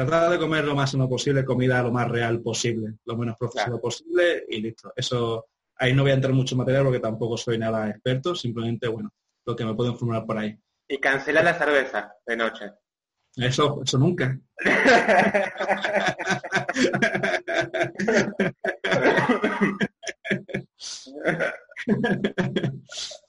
tratar 0.05 0.29
de 0.29 0.37
comer 0.37 0.63
lo 0.63 0.75
más 0.75 0.83
máximo 0.83 1.09
posible, 1.09 1.43
comida 1.43 1.81
lo 1.81 1.91
más 1.91 2.07
real 2.07 2.39
posible, 2.41 2.93
lo 3.05 3.17
menos 3.17 3.35
procesado 3.37 3.81
posible 3.81 4.45
y 4.47 4.61
listo. 4.61 4.93
Eso, 4.95 5.47
ahí 5.75 5.93
no 5.93 6.03
voy 6.03 6.11
a 6.11 6.15
entrar 6.15 6.33
mucho 6.33 6.55
material 6.55 6.83
porque 6.83 6.99
tampoco 6.99 7.35
soy 7.35 7.57
nada 7.57 7.89
experto, 7.89 8.35
simplemente, 8.35 8.87
bueno, 8.87 9.11
lo 9.45 9.55
que 9.55 9.65
me 9.65 9.73
puedo 9.73 9.91
informar 9.91 10.23
por 10.25 10.37
ahí. 10.37 10.55
Y 10.87 10.99
cancela 10.99 11.41
la 11.41 11.55
cerveza 11.55 12.13
de 12.25 12.37
noche. 12.37 12.71
Eso, 13.35 13.81
eso 13.83 13.97
nunca. 13.97 14.39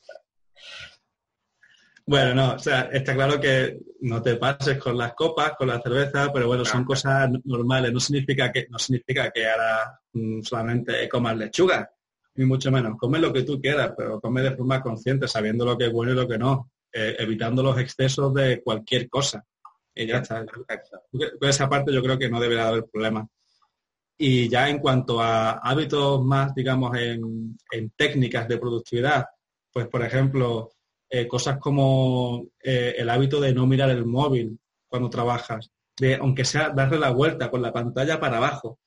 Bueno, 2.09 2.35
no, 2.35 2.55
o 2.55 2.59
sea, 2.59 2.89
está 2.91 3.15
claro 3.15 3.39
que 3.39 3.81
no 4.01 4.23
te 4.23 4.37
pases 4.37 4.79
con 4.79 4.97
las 4.97 5.13
copas, 5.13 5.53
con 5.59 5.69
la 5.69 5.79
cerveza, 5.79 6.33
pero 6.33 6.47
bueno, 6.47 6.65
son 6.65 6.83
cosas 6.83 7.29
normales. 7.45 7.93
No 7.93 8.01
significa 8.01 8.51
que, 8.51 8.67
no 8.71 8.79
significa 8.79 9.31
que 9.31 9.47
ahora 9.47 10.01
mm, 10.15 10.41
solamente 10.41 11.07
comas 11.07 11.37
lechuga, 11.37 11.91
ni 12.37 12.47
mucho 12.47 12.73
menos. 12.73 12.97
Come 12.97 13.19
lo 13.19 13.31
que 13.31 13.43
tú 13.43 13.61
quieras, 13.61 13.93
pero 13.95 14.23
come 14.23 14.41
de 14.41 14.57
forma 14.57 14.81
consciente, 14.81 15.29
sabiendo 15.29 15.67
lo 15.67 15.77
que 15.77 15.89
es 15.89 15.93
bueno 15.93 16.13
y 16.13 16.15
lo 16.15 16.27
que 16.27 16.39
no, 16.39 16.71
eh, 16.91 17.15
evitando 17.19 17.63
los 17.63 17.79
excesos 17.79 18.33
de 18.33 18.63
cualquier 18.63 19.07
cosa. 19.11 19.45
Y 19.95 20.07
ya 20.07 20.21
está. 20.21 20.47
Por 20.47 21.49
esa 21.51 21.69
parte 21.69 21.93
yo 21.93 22.03
creo 22.03 22.19
que 22.19 22.31
no 22.31 22.41
debería 22.41 22.69
haber 22.69 22.87
problema. 22.87 23.29
Y 24.17 24.49
ya 24.49 24.71
en 24.71 24.79
cuanto 24.79 25.21
a 25.21 25.59
hábitos 25.59 26.25
más, 26.25 26.55
digamos, 26.55 26.97
en, 26.97 27.59
en 27.71 27.91
técnicas 27.91 28.49
de 28.49 28.57
productividad, 28.57 29.27
pues 29.71 29.87
por 29.89 30.03
ejemplo, 30.03 30.71
eh, 31.11 31.27
cosas 31.27 31.59
como 31.59 32.49
eh, 32.63 32.95
el 32.99 33.09
hábito 33.09 33.41
de 33.41 33.55
no 33.55 33.67
mirar 33.67 33.91
el 33.91 34.05
móvil 34.05 34.59
cuando 34.87 35.09
trabajas, 35.09 35.71
de 35.99 36.17
aunque 36.17 36.45
sea 36.45 36.71
darle 36.71 36.99
la 36.99 37.11
vuelta 37.11 37.51
con 37.51 37.63
la 37.63 37.73
pantalla 37.73 38.21
para 38.21 38.37
abajo. 38.37 38.79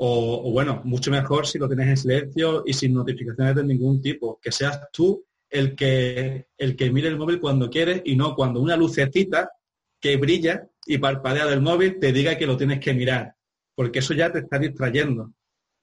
O, 0.00 0.52
bueno, 0.52 0.80
mucho 0.84 1.10
mejor 1.10 1.46
si 1.46 1.58
lo 1.58 1.66
tienes 1.66 1.88
en 1.88 1.96
silencio 1.96 2.62
y 2.64 2.72
sin 2.72 2.94
notificaciones 2.94 3.56
de 3.56 3.64
ningún 3.64 4.00
tipo, 4.00 4.38
que 4.40 4.52
seas 4.52 4.80
tú 4.92 5.24
el 5.50 5.74
que, 5.74 6.46
el 6.56 6.76
que 6.76 6.90
mire 6.90 7.08
el 7.08 7.18
móvil 7.18 7.40
cuando 7.40 7.68
quieres 7.68 8.02
y 8.04 8.14
no 8.14 8.34
cuando 8.36 8.60
una 8.60 8.76
lucecita 8.76 9.50
que 10.00 10.16
brilla 10.16 10.68
y 10.86 10.98
parpadea 10.98 11.46
del 11.46 11.60
móvil 11.60 11.98
te 11.98 12.12
diga 12.12 12.38
que 12.38 12.46
lo 12.46 12.56
tienes 12.56 12.78
que 12.78 12.94
mirar, 12.94 13.34
porque 13.74 13.98
eso 13.98 14.14
ya 14.14 14.30
te 14.30 14.38
está 14.38 14.58
distrayendo. 14.58 15.32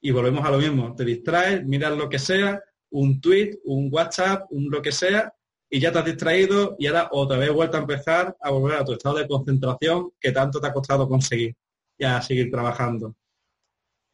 Y 0.02 0.12
volvemos 0.12 0.46
a 0.46 0.52
lo 0.52 0.60
mismo, 0.60 0.96
te 0.96 1.04
distraes, 1.04 1.66
miras 1.66 1.98
lo 1.98 2.08
que 2.08 2.20
sea, 2.20 2.64
un 2.96 3.20
tweet, 3.20 3.60
un 3.66 3.90
WhatsApp, 3.92 4.46
un 4.52 4.70
lo 4.70 4.82
que 4.82 4.92
sea, 4.92 5.34
y 5.70 5.80
ya 5.80 5.92
te 5.92 6.00
has 6.00 6.06
distraído 6.06 6.76
y 6.80 6.88
ahora 6.88 7.10
otra 7.12 7.38
vez 7.38 7.52
vuelta 7.52 7.78
a 7.78 7.82
empezar 7.82 8.36
a 8.40 8.50
volver 8.52 8.78
a 8.78 8.86
tu 8.86 8.94
estado 8.94 9.18
de 9.18 9.28
concentración 9.28 10.12
que 10.20 10.32
tanto 10.32 10.62
te 10.62 10.68
ha 10.68 10.74
costado 10.74 11.08
conseguir 11.08 11.56
y 11.98 12.06
a 12.06 12.22
seguir 12.22 12.50
trabajando. 12.50 13.16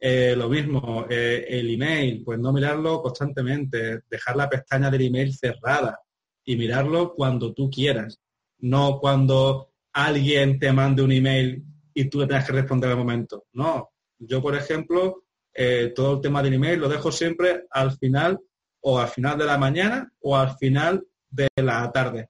Eh, 0.00 0.34
lo 0.36 0.48
mismo, 0.48 1.06
eh, 1.08 1.46
el 1.48 1.70
email, 1.70 2.24
pues 2.24 2.40
no 2.40 2.52
mirarlo 2.52 3.00
constantemente, 3.00 4.00
dejar 4.10 4.34
la 4.34 4.50
pestaña 4.50 4.90
del 4.90 5.02
email 5.02 5.32
cerrada 5.32 6.00
y 6.44 6.56
mirarlo 6.56 7.14
cuando 7.14 7.54
tú 7.54 7.70
quieras, 7.70 8.20
no 8.58 8.98
cuando 8.98 9.70
alguien 9.92 10.58
te 10.58 10.72
mande 10.72 11.02
un 11.02 11.12
email 11.12 11.64
y 11.94 12.06
tú 12.06 12.26
tengas 12.26 12.46
que 12.46 12.52
responder 12.52 12.90
al 12.90 12.96
momento. 12.96 13.44
No, 13.52 13.90
yo 14.18 14.42
por 14.42 14.56
ejemplo, 14.56 15.22
eh, 15.54 15.92
todo 15.94 16.14
el 16.14 16.20
tema 16.20 16.42
del 16.42 16.54
email 16.54 16.80
lo 16.80 16.88
dejo 16.88 17.12
siempre 17.12 17.66
al 17.70 17.92
final 17.92 18.40
o 18.82 18.98
al 18.98 19.08
final 19.08 19.38
de 19.38 19.46
la 19.46 19.58
mañana 19.58 20.12
o 20.20 20.36
al 20.36 20.56
final 20.56 21.04
de 21.30 21.48
la 21.56 21.90
tarde, 21.90 22.28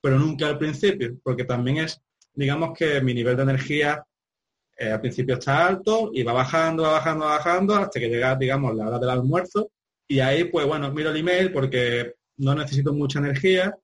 pero 0.00 0.18
nunca 0.18 0.46
al 0.46 0.58
principio, 0.58 1.16
porque 1.22 1.44
también 1.44 1.78
es, 1.78 2.00
digamos 2.32 2.76
que 2.76 3.00
mi 3.00 3.14
nivel 3.14 3.36
de 3.36 3.42
energía 3.42 4.04
eh, 4.76 4.90
al 4.90 5.00
principio 5.00 5.36
está 5.36 5.66
alto 5.66 6.10
y 6.12 6.22
va 6.22 6.32
bajando, 6.32 6.82
va 6.82 6.92
bajando, 6.92 7.24
va 7.24 7.36
bajando 7.36 7.74
hasta 7.76 8.00
que 8.00 8.08
llega, 8.08 8.34
digamos, 8.36 8.74
la 8.74 8.88
hora 8.88 8.98
del 8.98 9.10
almuerzo. 9.10 9.70
Y 10.08 10.20
ahí, 10.20 10.44
pues 10.44 10.66
bueno, 10.66 10.92
miro 10.92 11.10
el 11.10 11.16
email 11.16 11.52
porque 11.52 12.14
no 12.38 12.54
necesito 12.54 12.92
mucha 12.92 13.20
energía 13.20 13.76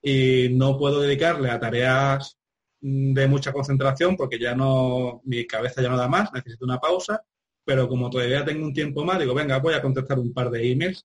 y 0.00 0.48
no 0.52 0.78
puedo 0.78 1.00
dedicarle 1.00 1.50
a 1.50 1.58
tareas 1.58 2.38
mm, 2.80 3.12
de 3.12 3.26
mucha 3.26 3.52
concentración 3.52 4.16
porque 4.16 4.38
ya 4.38 4.54
no, 4.54 5.20
mi 5.24 5.46
cabeza 5.46 5.82
ya 5.82 5.88
no 5.88 5.96
da 5.96 6.08
más, 6.08 6.32
necesito 6.32 6.64
una 6.64 6.78
pausa, 6.78 7.22
pero 7.64 7.88
como 7.88 8.08
todavía 8.08 8.44
tengo 8.44 8.64
un 8.64 8.72
tiempo 8.72 9.04
más, 9.04 9.18
digo, 9.18 9.34
venga, 9.34 9.58
voy 9.58 9.74
a 9.74 9.82
contestar 9.82 10.18
un 10.18 10.32
par 10.32 10.50
de 10.50 10.70
emails 10.70 11.04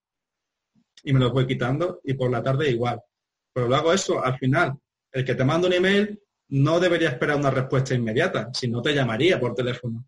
y 1.04 1.14
me 1.14 1.20
los 1.20 1.32
voy 1.32 1.48
quitando 1.48 2.02
y 2.04 2.14
por 2.14 2.32
la 2.32 2.44
tarde 2.44 2.70
igual. 2.70 3.02
Pero 3.54 3.68
lo 3.68 3.76
hago 3.76 3.94
eso, 3.94 4.24
al 4.24 4.38
final, 4.38 4.78
el 5.12 5.26
que 5.26 5.36
te 5.36 5.44
manda 5.44 5.68
un 5.68 5.74
email 5.74 6.20
no 6.50 6.80
debería 6.80 7.10
esperar 7.10 7.38
una 7.38 7.52
respuesta 7.52 7.94
inmediata, 7.94 8.50
si 8.54 8.68
no 8.68 8.82
te 8.82 8.94
llamaría 8.94 9.40
por 9.40 9.54
teléfono. 9.54 10.06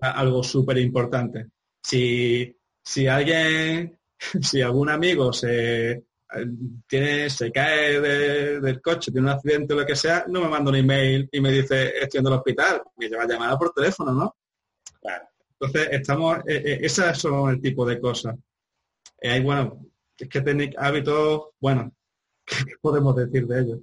algo 0.00 0.42
súper 0.42 0.78
importante. 0.78 1.46
Si, 1.82 2.54
si 2.82 3.06
alguien, 3.06 3.98
si 4.40 4.62
algún 4.62 4.90
amigo 4.90 5.32
se, 5.32 6.04
tiene, 6.86 7.28
se 7.28 7.50
cae 7.50 8.00
del 8.00 8.80
coche, 8.80 9.10
tiene 9.10 9.26
un 9.28 9.34
accidente 9.34 9.74
o 9.74 9.78
lo 9.78 9.86
que 9.86 9.96
sea, 9.96 10.24
no 10.28 10.40
me 10.42 10.48
manda 10.48 10.70
un 10.70 10.76
email 10.76 11.28
y 11.30 11.40
me 11.40 11.50
dice 11.50 11.92
estoy 12.00 12.20
en 12.20 12.26
el 12.26 12.32
hospital, 12.34 12.82
me 12.96 13.08
lleva 13.08 13.26
llamada 13.26 13.58
por 13.58 13.72
teléfono, 13.72 14.12
¿no? 14.12 14.36
Entonces, 15.60 15.88
estamos, 15.92 16.38
eh, 16.46 16.62
eh, 16.64 16.78
esas 16.82 17.18
son 17.18 17.50
el 17.50 17.60
tipo 17.60 17.84
de 17.84 18.00
cosas. 18.00 18.34
Eh, 19.20 19.40
bueno, 19.40 19.89
es 20.24 20.28
que 20.28 20.40
tenéis 20.40 20.74
hábitos, 20.76 21.48
bueno, 21.60 21.92
¿qué 22.44 22.74
podemos 22.80 23.16
decir 23.16 23.46
de 23.46 23.60
ellos? 23.60 23.78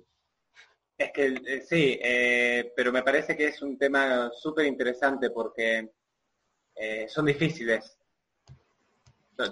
Es 0.97 1.11
que 1.11 1.61
sí, 1.67 1.99
pero 2.75 2.91
me 2.91 3.03
parece 3.03 3.37
que 3.37 3.49
es 3.49 3.61
un 3.61 3.77
tema 3.77 4.31
súper 4.33 4.65
interesante 4.65 5.29
porque 5.29 5.91
son 7.07 7.27
difíciles. 7.27 7.99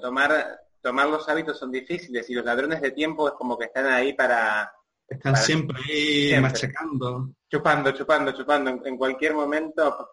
Tomar, 0.01 0.59
tomar 0.81 1.07
los 1.07 1.29
hábitos 1.29 1.59
son 1.59 1.71
difíciles 1.71 2.27
y 2.31 2.33
los 2.33 2.43
ladrones 2.43 2.81
de 2.81 2.89
tiempo 2.89 3.27
es 3.27 3.35
como 3.35 3.59
que 3.59 3.65
están 3.65 3.85
ahí 3.85 4.13
para... 4.13 4.73
Están 5.07 5.37
siempre 5.37 5.77
ahí 5.87 6.41
machacando. 6.41 7.29
Chupando, 7.47 7.91
chupando, 7.91 8.31
chupando. 8.31 8.81
en 8.83 8.97
cualquier 8.97 9.35
momento 9.35 10.09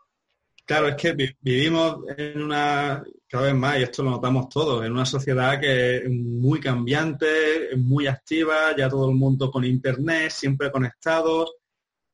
Claro, 0.64 0.88
es 0.88 0.94
que 0.94 1.34
vivimos 1.40 1.96
en 2.16 2.40
una, 2.40 3.02
cada 3.28 3.44
vez 3.46 3.54
más, 3.54 3.78
y 3.78 3.82
esto 3.82 4.04
lo 4.04 4.10
notamos 4.10 4.48
todos, 4.48 4.84
en 4.84 4.92
una 4.92 5.04
sociedad 5.04 5.60
que 5.60 5.96
es 5.96 6.10
muy 6.10 6.60
cambiante, 6.60 7.76
muy 7.76 8.06
activa, 8.06 8.74
ya 8.76 8.88
todo 8.88 9.10
el 9.10 9.16
mundo 9.16 9.50
con 9.50 9.64
internet, 9.64 10.30
siempre 10.30 10.70
conectados, 10.70 11.52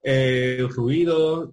eh, 0.02 0.66
ruidos, 0.70 1.50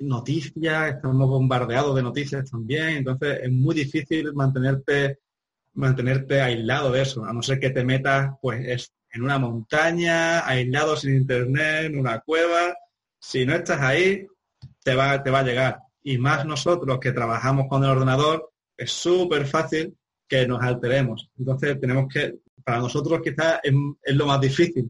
noticias, 0.00 0.94
estamos 0.96 1.28
bombardeados 1.28 1.94
de 1.94 2.02
noticias 2.02 2.50
también, 2.50 2.88
entonces 2.88 3.40
es 3.44 3.50
muy 3.52 3.76
difícil 3.76 4.34
mantenerte, 4.34 5.20
mantenerte 5.74 6.40
aislado 6.42 6.90
de 6.90 7.02
eso, 7.02 7.24
a 7.24 7.32
no 7.32 7.40
ser 7.40 7.60
que 7.60 7.70
te 7.70 7.84
metas 7.84 8.32
pues 8.42 8.92
en 9.12 9.22
una 9.22 9.38
montaña, 9.38 10.46
aislado 10.46 10.96
sin 10.96 11.14
internet, 11.14 11.84
en 11.86 12.00
una 12.00 12.18
cueva, 12.20 12.74
si 13.18 13.46
no 13.46 13.54
estás 13.54 13.80
ahí, 13.80 14.26
te 14.82 14.94
va, 14.94 15.22
te 15.22 15.30
va 15.30 15.38
a 15.40 15.44
llegar 15.44 15.85
y 16.06 16.18
más 16.18 16.46
nosotros 16.46 17.00
que 17.00 17.10
trabajamos 17.10 17.66
con 17.68 17.82
el 17.82 17.90
ordenador, 17.90 18.52
es 18.76 18.92
súper 18.92 19.44
fácil 19.44 19.98
que 20.28 20.46
nos 20.46 20.62
alteremos. 20.62 21.28
Entonces 21.36 21.80
tenemos 21.80 22.06
que, 22.08 22.38
para 22.62 22.78
nosotros 22.78 23.20
quizás 23.24 23.58
es, 23.64 23.74
lo 24.14 24.26
más 24.26 24.40
difícil, 24.40 24.88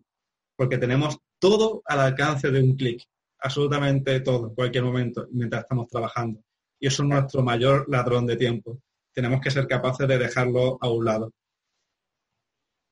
porque 0.55 0.77
tenemos 0.77 1.17
todo 1.39 1.81
al 1.87 2.01
alcance 2.01 2.51
de 2.51 2.61
un 2.61 2.77
clic, 2.77 3.03
absolutamente 3.39 4.21
todo, 4.21 4.49
en 4.49 4.55
cualquier 4.55 4.85
momento, 4.85 5.27
mientras 5.31 5.63
estamos 5.63 5.89
trabajando. 5.89 6.39
Y 6.79 6.89
eso 6.89 7.03
es 7.03 7.09
nuestro 7.09 7.43
mayor 7.43 7.87
ladrón 7.89 8.27
de 8.27 8.37
tiempo. 8.37 8.79
Tenemos 9.15 9.41
que 9.41 9.51
ser 9.51 9.67
capaces 9.67 10.07
de 10.07 10.19
dejarlo 10.19 10.77
a 10.83 10.91
un 10.91 11.03
lado. 11.03 11.33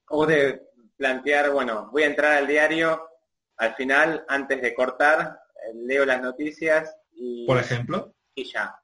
O 0.09 0.25
de 0.25 0.63
plantear, 0.97 1.51
bueno, 1.51 1.91
voy 1.93 2.05
a 2.05 2.07
entrar 2.07 2.33
al 2.39 2.47
diario, 2.47 3.03
al 3.59 3.75
final, 3.75 4.25
antes 4.29 4.63
de 4.63 4.75
cortar, 4.75 5.41
eh, 5.57 5.75
leo 5.75 6.07
las 6.07 6.23
noticias 6.23 6.97
y... 7.13 7.45
Por 7.47 7.59
ejemplo 7.59 8.14
y 8.35 8.45
ya. 8.45 8.75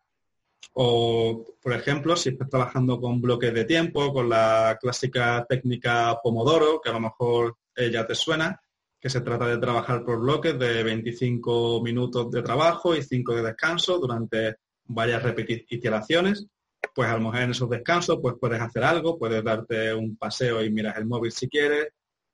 O, 0.72 1.44
por 1.60 1.72
ejemplo, 1.72 2.16
si 2.16 2.30
estás 2.30 2.48
trabajando 2.48 3.00
con 3.00 3.20
bloques 3.20 3.52
de 3.52 3.64
tiempo, 3.64 4.12
con 4.12 4.28
la 4.28 4.78
clásica 4.80 5.44
técnica 5.48 6.18
Pomodoro, 6.22 6.80
que 6.80 6.90
a 6.90 6.92
lo 6.92 7.00
mejor 7.00 7.56
ya 7.90 8.06
te 8.06 8.14
suena, 8.14 8.60
que 9.00 9.08
se 9.08 9.22
trata 9.22 9.46
de 9.46 9.58
trabajar 9.58 10.04
por 10.04 10.20
bloques 10.20 10.58
de 10.58 10.82
25 10.82 11.82
minutos 11.82 12.30
de 12.30 12.42
trabajo 12.42 12.94
y 12.94 13.02
5 13.02 13.36
de 13.36 13.42
descanso 13.42 13.98
durante 13.98 14.56
varias 14.84 15.22
repeticiones, 15.22 16.46
pues 16.94 17.08
a 17.08 17.14
lo 17.14 17.20
mejor 17.20 17.40
en 17.40 17.50
esos 17.50 17.70
descansos 17.70 18.18
pues 18.20 18.34
puedes 18.38 18.60
hacer 18.60 18.84
algo, 18.84 19.18
puedes 19.18 19.42
darte 19.42 19.94
un 19.94 20.16
paseo 20.16 20.62
y 20.62 20.70
miras 20.70 20.98
el 20.98 21.06
móvil 21.06 21.32
si 21.32 21.48
quieres, 21.48 21.88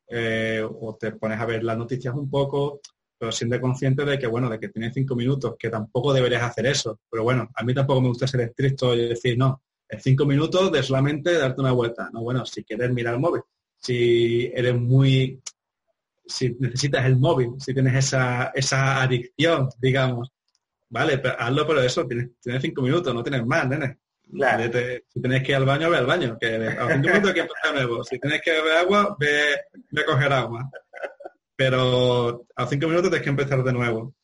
eh, 0.09 0.63
o 0.69 0.97
te 0.99 1.13
pones 1.13 1.41
a 1.41 1.47
ver 1.47 1.63
las 1.63 1.79
noticias 1.79 2.15
un 2.15 2.29
poco, 2.29 2.81
pero 3.19 3.33
siendo 3.33 3.61
consciente 3.61 4.05
de 4.05 4.19
que, 4.19 4.27
bueno, 4.27 4.51
de 4.51 4.59
que 4.59 4.69
tienes 4.69 4.93
cinco 4.95 5.17
minutos, 5.17 5.55
que 5.59 5.71
tampoco 5.71 6.13
deberías 6.13 6.43
hacer 6.43 6.67
eso. 6.67 7.01
Pero 7.11 7.23
bueno, 7.23 7.51
a 7.55 7.65
mí 7.65 7.73
tampoco 7.73 8.01
me 8.01 8.09
gusta 8.09 8.27
ser 8.27 8.43
estricto 8.43 8.95
y 8.95 9.09
decir, 9.09 9.39
no, 9.39 9.63
en 9.89 10.01
cinco 10.01 10.27
minutos 10.27 10.71
de 10.71 10.83
solamente 10.83 11.37
darte 11.37 11.61
una 11.61 11.73
vuelta. 11.73 12.11
No, 12.13 12.23
bueno, 12.23 12.45
si 12.45 12.65
quieres 12.65 12.91
mirar 12.91 13.15
el 13.15 13.21
móvil, 13.21 13.43
si 13.79 14.51
eres 14.55 14.75
muy, 14.75 15.41
si 16.27 16.57
necesitas 16.59 17.07
el 17.07 17.17
móvil, 17.17 17.53
si 17.59 17.73
tienes 17.73 17.95
esa, 17.95 18.53
esa 18.55 19.03
adicción, 19.03 19.69
digamos, 19.79 20.31
vale, 20.91 21.19
pero 21.19 21.37
hazlo, 21.39 21.67
pero 21.67 21.83
eso, 21.83 22.07
tienes, 22.07 22.31
tienes 22.41 22.63
cinco 22.63 22.83
minutos, 22.83 23.15
no 23.15 23.23
tienes 23.23 23.47
más, 23.47 23.67
nene. 23.69 23.99
si 25.09 25.21
tienes 25.21 25.43
que 25.43 25.53
ir 25.53 25.57
al 25.57 25.65
baño, 25.65 25.89
ve 25.89 25.97
al 25.97 26.07
baño, 26.07 26.37
que 26.39 26.55
a 26.55 26.93
cinco 26.93 27.09
minutos 27.09 27.29
hay 27.29 27.35
que 27.35 27.41
empezar 27.41 27.75
nuevo. 27.75 28.05
Si 28.05 28.19
tienes 28.19 28.43
que 28.43 28.51
beber 28.51 28.77
agua, 28.79 29.17
ve, 29.19 29.61
ve 29.91 30.03
a 30.03 30.05
coger 30.05 30.33
agua 30.33 30.71
pero 31.57 32.47
a 32.55 32.67
cinco 32.67 32.87
minutos 32.87 33.11
tienes 33.11 33.25
que 33.25 33.31
empezar 33.31 33.65
de 33.65 33.73
nuevo. 33.73 34.15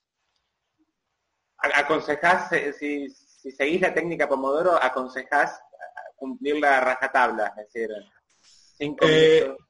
¿Aconsejás, 1.56 2.52
eh, 2.52 2.72
si, 2.72 3.08
si 3.08 3.50
seguís 3.50 3.80
la 3.80 3.94
técnica 3.94 4.28
Pomodoro, 4.28 4.80
aconsejás 4.80 5.58
cumplir 6.16 6.60
la 6.60 6.80
rajatabla? 6.80 7.54
Es 7.56 7.72
decir, 7.72 7.88
cinco 8.76 9.06
eh, 9.08 9.42
minutos. 9.42 9.66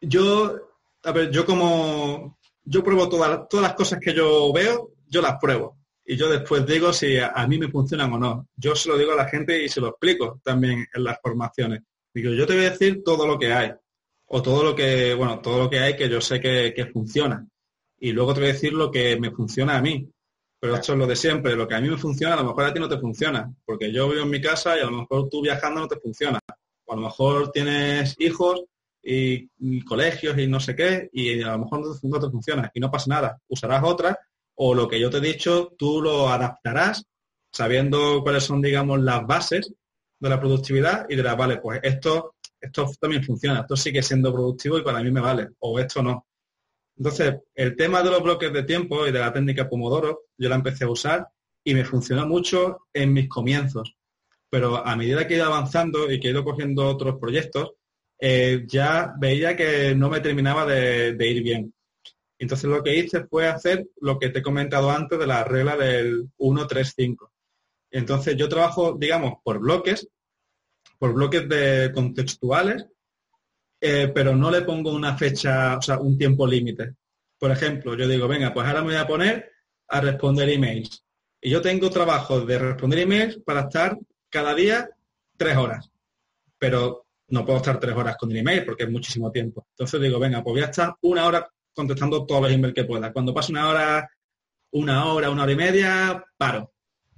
Yo, 0.00 0.56
a 1.02 1.12
ver, 1.12 1.30
yo 1.30 1.44
como, 1.44 2.38
yo 2.62 2.82
pruebo 2.82 3.08
todas, 3.08 3.48
todas 3.48 3.64
las 3.64 3.74
cosas 3.74 3.98
que 4.00 4.14
yo 4.14 4.52
veo, 4.52 4.92
yo 5.06 5.20
las 5.20 5.38
pruebo. 5.38 5.78
Y 6.06 6.16
yo 6.16 6.28
después 6.28 6.66
digo 6.66 6.92
si 6.92 7.18
a, 7.18 7.28
a 7.28 7.46
mí 7.46 7.58
me 7.58 7.68
funcionan 7.68 8.12
o 8.12 8.18
no. 8.18 8.48
Yo 8.56 8.74
se 8.76 8.88
lo 8.88 8.96
digo 8.96 9.12
a 9.12 9.16
la 9.16 9.28
gente 9.28 9.62
y 9.62 9.68
se 9.68 9.80
lo 9.80 9.88
explico 9.88 10.40
también 10.44 10.86
en 10.92 11.04
las 11.04 11.18
formaciones. 11.20 11.82
Digo, 12.12 12.30
yo 12.32 12.46
te 12.46 12.54
voy 12.54 12.66
a 12.66 12.70
decir 12.70 13.02
todo 13.02 13.26
lo 13.26 13.38
que 13.38 13.52
hay 13.52 13.72
o 14.36 14.42
todo 14.42 14.64
lo 14.64 14.74
que, 14.74 15.14
bueno, 15.14 15.38
todo 15.40 15.58
lo 15.60 15.70
que 15.70 15.78
hay 15.78 15.94
que 15.94 16.08
yo 16.08 16.20
sé 16.20 16.40
que, 16.40 16.90
funciona. 16.92 17.46
Y 18.00 18.10
luego 18.10 18.34
te 18.34 18.40
voy 18.40 18.50
a 18.50 18.52
decir 18.52 18.72
lo 18.72 18.90
que 18.90 19.16
me 19.16 19.30
funciona 19.30 19.76
a 19.76 19.80
mí. 19.80 20.10
Pero 20.58 20.74
esto 20.74 20.92
es 20.92 20.98
lo 20.98 21.06
de 21.06 21.14
siempre. 21.14 21.54
Lo 21.54 21.68
que 21.68 21.76
a 21.76 21.80
mí 21.80 21.88
me 21.88 21.96
funciona, 21.96 22.34
a 22.34 22.38
lo 22.38 22.48
mejor 22.48 22.64
a 22.64 22.74
ti 22.74 22.80
no 22.80 22.88
te 22.88 22.98
funciona. 22.98 23.54
Porque 23.64 23.92
yo 23.92 24.08
vivo 24.08 24.24
en 24.24 24.30
mi 24.30 24.40
casa 24.40 24.76
y 24.76 24.80
a 24.80 24.86
lo 24.86 24.90
mejor 24.90 25.28
tú 25.28 25.40
viajando 25.40 25.82
no 25.82 25.86
te 25.86 26.00
funciona. 26.00 26.40
O 26.84 26.92
a 26.92 26.96
lo 26.96 27.02
mejor 27.02 27.52
tienes 27.52 28.16
hijos 28.18 28.64
y, 29.00 29.84
colegios 29.84 30.36
y 30.36 30.48
no 30.48 30.58
sé 30.58 30.74
qué, 30.74 31.08
y 31.12 31.40
a 31.40 31.52
lo 31.52 31.60
mejor 31.60 31.82
no 32.02 32.18
te, 32.18 32.28
funciona. 32.28 32.68
Y 32.74 32.80
no 32.80 32.90
pasa 32.90 33.10
nada. 33.10 33.38
Usarás 33.46 33.84
otra, 33.84 34.18
o 34.56 34.74
lo 34.74 34.88
que 34.88 34.98
yo 34.98 35.10
te 35.10 35.18
he 35.18 35.20
dicho, 35.20 35.72
tú 35.78 36.02
lo 36.02 36.28
adaptarás 36.28 37.04
sabiendo 37.52 38.20
cuáles 38.24 38.42
son, 38.42 38.60
digamos, 38.60 39.00
las 39.00 39.24
bases 39.24 39.72
de 40.18 40.28
la 40.28 40.40
productividad 40.40 41.06
y 41.08 41.14
dirás, 41.14 41.36
vale, 41.36 41.58
pues 41.58 41.78
esto 41.84 42.34
esto 42.64 42.90
también 43.00 43.22
funciona, 43.24 43.60
esto 43.60 43.76
sigue 43.76 44.02
siendo 44.02 44.32
productivo 44.32 44.78
y 44.78 44.82
para 44.82 45.02
mí 45.02 45.10
me 45.10 45.20
vale, 45.20 45.48
o 45.60 45.78
esto 45.78 46.02
no. 46.02 46.26
Entonces, 46.96 47.36
el 47.54 47.76
tema 47.76 48.02
de 48.02 48.10
los 48.10 48.22
bloques 48.22 48.52
de 48.52 48.62
tiempo 48.62 49.06
y 49.06 49.12
de 49.12 49.18
la 49.18 49.32
técnica 49.32 49.68
Pomodoro, 49.68 50.24
yo 50.38 50.48
la 50.48 50.54
empecé 50.54 50.84
a 50.84 50.90
usar 50.90 51.28
y 51.64 51.74
me 51.74 51.84
funcionó 51.84 52.26
mucho 52.26 52.86
en 52.92 53.12
mis 53.12 53.28
comienzos. 53.28 53.96
Pero 54.48 54.86
a 54.86 54.94
medida 54.94 55.26
que 55.26 55.34
he 55.34 55.36
ido 55.38 55.46
avanzando 55.46 56.10
y 56.10 56.20
que 56.20 56.28
he 56.28 56.30
ido 56.30 56.44
cogiendo 56.44 56.86
otros 56.86 57.16
proyectos, 57.18 57.72
eh, 58.20 58.64
ya 58.68 59.12
veía 59.18 59.56
que 59.56 59.94
no 59.94 60.08
me 60.08 60.20
terminaba 60.20 60.64
de, 60.66 61.14
de 61.14 61.26
ir 61.26 61.42
bien. 61.42 61.74
Entonces 62.38 62.70
lo 62.70 62.82
que 62.82 62.96
hice 62.96 63.24
fue 63.26 63.48
hacer 63.48 63.88
lo 64.00 64.18
que 64.18 64.28
te 64.28 64.38
he 64.38 64.42
comentado 64.42 64.90
antes 64.90 65.18
de 65.18 65.26
la 65.26 65.42
regla 65.44 65.76
del 65.76 66.30
1-3-5. 66.38 67.30
Entonces 67.90 68.36
yo 68.36 68.48
trabajo, 68.48 68.96
digamos, 68.98 69.34
por 69.42 69.58
bloques 69.58 70.08
por 71.04 71.12
bloques 71.12 71.46
de 71.46 71.92
contextuales, 71.92 72.86
eh, 73.78 74.10
pero 74.14 74.34
no 74.34 74.50
le 74.50 74.62
pongo 74.62 74.90
una 74.90 75.14
fecha, 75.18 75.76
o 75.76 75.82
sea, 75.82 75.98
un 75.98 76.16
tiempo 76.16 76.46
límite. 76.46 76.94
Por 77.38 77.50
ejemplo, 77.50 77.94
yo 77.94 78.08
digo, 78.08 78.26
venga, 78.26 78.54
pues 78.54 78.66
ahora 78.66 78.80
me 78.80 78.86
voy 78.86 78.96
a 78.96 79.06
poner 79.06 79.52
a 79.86 80.00
responder 80.00 80.48
emails. 80.48 81.04
Y 81.42 81.50
yo 81.50 81.60
tengo 81.60 81.90
trabajo 81.90 82.40
de 82.40 82.58
responder 82.58 83.00
emails 83.00 83.38
para 83.44 83.60
estar 83.64 83.98
cada 84.30 84.54
día 84.54 84.88
tres 85.36 85.58
horas. 85.58 85.90
Pero 86.56 87.06
no 87.28 87.44
puedo 87.44 87.58
estar 87.58 87.78
tres 87.78 87.94
horas 87.94 88.16
con 88.16 88.30
el 88.30 88.38
email 88.38 88.64
porque 88.64 88.84
es 88.84 88.90
muchísimo 88.90 89.30
tiempo. 89.30 89.66
Entonces 89.72 90.00
digo, 90.00 90.18
venga, 90.18 90.42
pues 90.42 90.54
voy 90.54 90.62
a 90.62 90.70
estar 90.70 90.94
una 91.02 91.26
hora 91.26 91.46
contestando 91.74 92.24
todos 92.24 92.44
los 92.44 92.50
emails 92.50 92.74
que 92.74 92.84
pueda. 92.84 93.12
Cuando 93.12 93.34
pase 93.34 93.52
una 93.52 93.68
hora, 93.68 94.10
una 94.70 95.04
hora, 95.12 95.28
una 95.28 95.42
hora 95.42 95.52
y 95.52 95.56
media, 95.56 96.24
paro. 96.38 96.72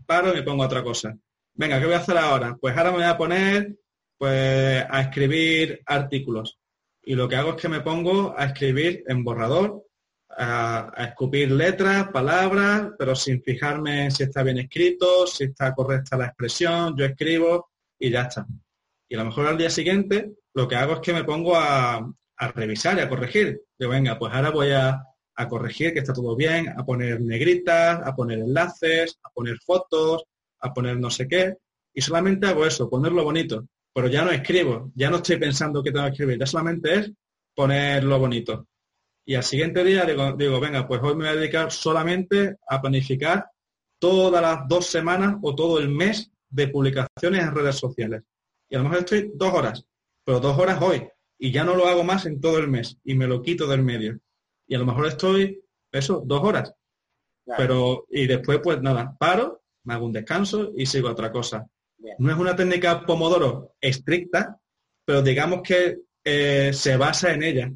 Paro 0.04 0.32
y 0.32 0.34
me 0.34 0.42
pongo 0.42 0.64
a 0.64 0.66
otra 0.66 0.82
cosa 0.82 1.16
venga, 1.56 1.78
¿qué 1.78 1.86
voy 1.86 1.94
a 1.94 1.98
hacer 1.98 2.16
ahora? 2.18 2.56
Pues 2.60 2.76
ahora 2.76 2.90
me 2.90 2.98
voy 2.98 3.06
a 3.06 3.16
poner 3.16 3.76
pues 4.18 4.84
a 4.88 5.00
escribir 5.00 5.82
artículos. 5.86 6.58
Y 7.02 7.14
lo 7.14 7.28
que 7.28 7.36
hago 7.36 7.50
es 7.50 7.62
que 7.62 7.68
me 7.68 7.80
pongo 7.80 8.34
a 8.36 8.46
escribir 8.46 9.04
en 9.06 9.22
borrador, 9.22 9.84
a, 10.30 10.92
escupir 10.98 11.50
letras, 11.50 12.08
palabras, 12.08 12.90
pero 12.98 13.14
sin 13.14 13.42
fijarme 13.42 14.10
si 14.10 14.24
está 14.24 14.42
bien 14.42 14.58
escrito, 14.58 15.26
si 15.26 15.44
está 15.44 15.74
correcta 15.74 16.16
la 16.16 16.26
expresión, 16.26 16.96
yo 16.96 17.04
escribo 17.04 17.70
y 17.98 18.10
ya 18.10 18.22
está. 18.22 18.46
Y 19.08 19.14
a 19.14 19.18
lo 19.18 19.26
mejor 19.26 19.46
al 19.46 19.58
día 19.58 19.70
siguiente 19.70 20.32
lo 20.54 20.66
que 20.66 20.76
hago 20.76 20.94
es 20.94 21.00
que 21.00 21.12
me 21.12 21.24
pongo 21.24 21.56
a, 21.56 22.12
revisar 22.54 22.98
y 22.98 23.00
a 23.00 23.08
corregir. 23.08 23.62
Yo 23.78 23.88
venga, 23.88 24.18
pues 24.18 24.32
ahora 24.32 24.50
voy 24.50 24.72
a 24.72 25.02
corregir 25.48 25.92
que 25.92 26.00
está 26.00 26.12
todo 26.12 26.34
bien, 26.34 26.68
a 26.68 26.84
poner 26.84 27.20
negritas, 27.20 28.00
a 28.04 28.14
poner 28.14 28.40
enlaces, 28.40 29.18
a 29.22 29.30
poner 29.30 29.58
fotos, 29.64 30.24
a 30.66 30.74
poner 30.74 30.98
no 30.98 31.10
sé 31.10 31.26
qué, 31.28 31.54
y 31.92 32.00
solamente 32.00 32.46
hago 32.46 32.66
eso, 32.66 32.90
ponerlo 32.90 33.24
bonito. 33.24 33.66
Pero 33.94 34.08
ya 34.08 34.24
no 34.24 34.30
escribo, 34.30 34.92
ya 34.94 35.08
no 35.08 35.16
estoy 35.16 35.38
pensando 35.38 35.82
que 35.82 35.90
tengo 35.90 36.04
que 36.06 36.12
escribir, 36.12 36.38
ya 36.38 36.46
solamente 36.46 36.94
es 36.94 37.12
ponerlo 37.54 38.18
bonito. 38.18 38.68
Y 39.24 39.34
al 39.34 39.42
siguiente 39.42 39.82
día 39.82 40.04
digo, 40.04 40.32
digo, 40.32 40.60
venga, 40.60 40.86
pues 40.86 41.00
hoy 41.02 41.16
me 41.16 41.24
voy 41.24 41.28
a 41.28 41.36
dedicar 41.36 41.72
solamente 41.72 42.56
a 42.68 42.80
planificar 42.80 43.46
todas 43.98 44.42
las 44.42 44.68
dos 44.68 44.86
semanas 44.86 45.36
o 45.42 45.54
todo 45.54 45.78
el 45.78 45.88
mes 45.88 46.30
de 46.48 46.68
publicaciones 46.68 47.42
en 47.42 47.54
redes 47.54 47.76
sociales. 47.76 48.22
Y 48.68 48.76
a 48.76 48.78
lo 48.78 48.84
mejor 48.84 48.98
estoy 48.98 49.32
dos 49.34 49.52
horas, 49.52 49.84
pero 50.24 50.40
dos 50.40 50.56
horas 50.58 50.80
hoy. 50.80 51.08
Y 51.38 51.50
ya 51.50 51.64
no 51.64 51.74
lo 51.74 51.86
hago 51.86 52.04
más 52.04 52.26
en 52.26 52.40
todo 52.40 52.58
el 52.58 52.68
mes 52.68 52.98
y 53.04 53.14
me 53.14 53.26
lo 53.26 53.42
quito 53.42 53.66
del 53.66 53.82
medio. 53.82 54.18
Y 54.66 54.74
a 54.74 54.78
lo 54.78 54.86
mejor 54.86 55.06
estoy, 55.06 55.62
eso, 55.90 56.22
dos 56.24 56.42
horas. 56.42 56.72
Pero, 57.56 58.06
y 58.10 58.26
después, 58.26 58.60
pues 58.62 58.80
nada, 58.82 59.16
paro, 59.18 59.62
me 59.86 59.94
hago 59.94 60.06
un 60.06 60.12
descanso 60.12 60.72
y 60.76 60.84
sigo 60.84 61.08
otra 61.08 61.32
cosa. 61.32 61.66
No 62.18 62.30
es 62.30 62.38
una 62.38 62.54
técnica 62.54 63.04
Pomodoro 63.06 63.76
estricta, 63.80 64.60
pero 65.04 65.22
digamos 65.22 65.62
que 65.62 65.98
eh, 66.22 66.72
se 66.72 66.96
basa 66.96 67.32
en 67.32 67.42
ella. 67.42 67.72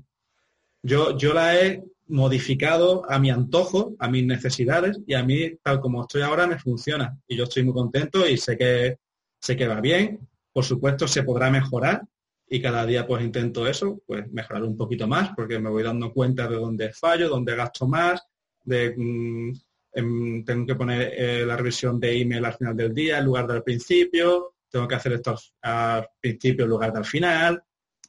Yo, 0.82 1.16
yo 1.16 1.32
la 1.32 1.58
he 1.58 1.82
modificado 2.08 3.08
a 3.10 3.18
mi 3.18 3.30
antojo, 3.30 3.94
a 3.98 4.08
mis 4.08 4.26
necesidades 4.26 5.00
y 5.06 5.14
a 5.14 5.22
mí, 5.22 5.56
tal 5.62 5.80
como 5.80 6.02
estoy 6.02 6.22
ahora, 6.22 6.46
me 6.46 6.58
funciona. 6.58 7.16
Y 7.26 7.36
yo 7.36 7.44
estoy 7.44 7.62
muy 7.62 7.74
contento 7.74 8.26
y 8.28 8.36
sé 8.36 8.58
que, 8.58 8.98
sé 9.38 9.56
que 9.56 9.68
va 9.68 9.80
bien. 9.80 10.28
Por 10.52 10.64
supuesto, 10.64 11.06
se 11.06 11.22
podrá 11.22 11.50
mejorar 11.50 12.02
y 12.48 12.60
cada 12.60 12.84
día 12.84 13.06
pues 13.06 13.22
intento 13.22 13.68
eso, 13.68 14.02
pues 14.04 14.30
mejorar 14.32 14.64
un 14.64 14.76
poquito 14.76 15.06
más 15.06 15.30
porque 15.36 15.60
me 15.60 15.70
voy 15.70 15.84
dando 15.84 16.12
cuenta 16.12 16.48
de 16.48 16.56
dónde 16.56 16.92
fallo, 16.92 17.28
dónde 17.28 17.54
gasto 17.54 17.86
más, 17.86 18.20
de 18.64 18.94
mm, 18.96 19.52
tengo 19.92 20.66
que 20.66 20.74
poner 20.74 21.12
eh, 21.16 21.44
la 21.44 21.56
revisión 21.56 21.98
de 21.98 22.20
email 22.20 22.44
al 22.44 22.54
final 22.54 22.76
del 22.76 22.94
día 22.94 23.18
en 23.18 23.24
lugar 23.24 23.46
del 23.46 23.62
principio, 23.62 24.54
tengo 24.70 24.86
que 24.86 24.94
hacer 24.94 25.14
esto 25.14 25.36
al 25.62 26.08
principio 26.20 26.64
en 26.64 26.70
lugar 26.70 26.92
del 26.92 27.04
final, 27.04 27.62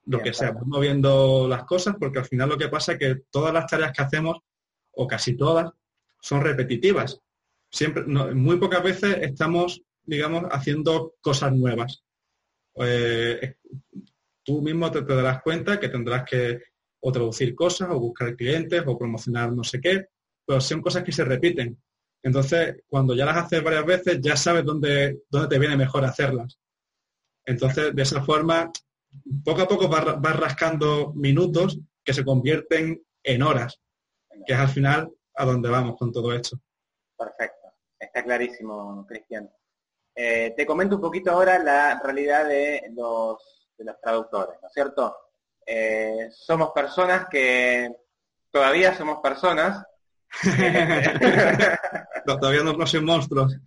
lo 0.05 0.19
que 0.19 0.33
sea, 0.33 0.53
pues 0.53 0.65
moviendo 0.65 1.47
las 1.47 1.63
cosas 1.63 1.95
porque 1.99 2.19
al 2.19 2.25
final 2.25 2.49
lo 2.49 2.57
que 2.57 2.69
pasa 2.69 2.93
es 2.93 2.99
que 2.99 3.15
todas 3.29 3.53
las 3.53 3.67
tareas 3.67 3.93
que 3.93 4.01
hacemos, 4.01 4.37
o 4.93 5.07
casi 5.07 5.35
todas, 5.35 5.71
son 6.19 6.41
repetitivas. 6.41 7.19
Siempre, 7.69 8.03
muy 8.03 8.57
pocas 8.57 8.83
veces 8.83 9.17
estamos, 9.21 9.81
digamos, 10.03 10.43
haciendo 10.51 11.15
cosas 11.21 11.53
nuevas. 11.53 12.03
Eh, 12.75 13.55
tú 14.43 14.61
mismo 14.61 14.91
te, 14.91 15.01
darás 15.01 15.41
cuenta 15.41 15.79
que 15.79 15.89
tendrás 15.89 16.23
que 16.29 16.59
o 16.99 17.11
traducir 17.11 17.55
cosas, 17.55 17.89
o 17.91 17.99
buscar 17.99 18.35
clientes, 18.35 18.83
o 18.85 18.97
promocionar 18.97 19.51
no 19.51 19.63
sé 19.63 19.81
qué, 19.81 20.07
pero 20.51 20.59
son 20.59 20.81
cosas 20.81 21.05
que 21.05 21.13
se 21.13 21.23
repiten. 21.23 21.81
Entonces, 22.21 22.83
cuando 22.89 23.15
ya 23.15 23.23
las 23.23 23.37
haces 23.37 23.63
varias 23.63 23.85
veces, 23.85 24.19
ya 24.19 24.35
sabes 24.35 24.65
dónde, 24.65 25.21
dónde 25.29 25.47
te 25.47 25.57
viene 25.57 25.77
mejor 25.77 26.03
hacerlas. 26.03 26.59
Entonces, 27.45 27.95
de 27.95 28.01
esa 28.01 28.21
forma, 28.21 28.69
poco 29.45 29.61
a 29.61 29.67
poco 29.69 29.87
vas, 29.87 30.35
rascando 30.37 31.13
minutos 31.13 31.79
que 32.03 32.13
se 32.13 32.25
convierten 32.25 33.01
en 33.23 33.43
horas, 33.43 33.79
que 34.45 34.51
es 34.51 34.59
al 34.59 34.67
final 34.67 35.09
a 35.35 35.45
donde 35.45 35.69
vamos 35.69 35.95
con 35.97 36.11
todo 36.11 36.33
esto. 36.33 36.59
Perfecto, 37.17 37.69
está 37.97 38.21
clarísimo, 38.21 39.05
Cristian. 39.07 39.49
Eh, 40.13 40.53
te 40.57 40.65
comento 40.65 40.95
un 40.95 41.01
poquito 41.01 41.31
ahora 41.31 41.59
la 41.59 41.97
realidad 42.03 42.45
de 42.45 42.91
los, 42.93 43.69
de 43.77 43.85
los 43.85 44.01
traductores, 44.01 44.59
¿no 44.61 44.67
es 44.67 44.73
cierto? 44.73 45.15
Eh, 45.65 46.27
somos 46.29 46.71
personas 46.71 47.27
que 47.29 47.89
todavía 48.51 48.93
somos 48.93 49.19
personas. 49.21 49.85
todavía 52.25 52.63
no, 52.63 52.87
somos 52.87 53.03
monstruos. 53.03 53.57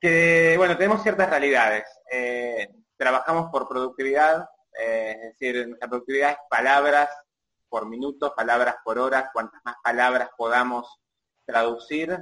que, 0.00 0.54
bueno, 0.56 0.76
tenemos 0.76 1.02
ciertas 1.02 1.30
realidades. 1.30 1.84
Eh, 2.10 2.68
trabajamos 2.96 3.50
por 3.50 3.68
productividad, 3.68 4.48
eh, 4.78 5.16
es 5.16 5.38
decir, 5.38 5.66
nuestra 5.66 5.88
productividad 5.88 6.30
es 6.32 6.38
palabras 6.48 7.08
por 7.68 7.88
minuto, 7.88 8.34
palabras 8.36 8.76
por 8.84 8.98
hora, 8.98 9.30
cuantas 9.32 9.60
más 9.64 9.76
palabras 9.82 10.30
podamos 10.36 11.00
traducir, 11.44 12.16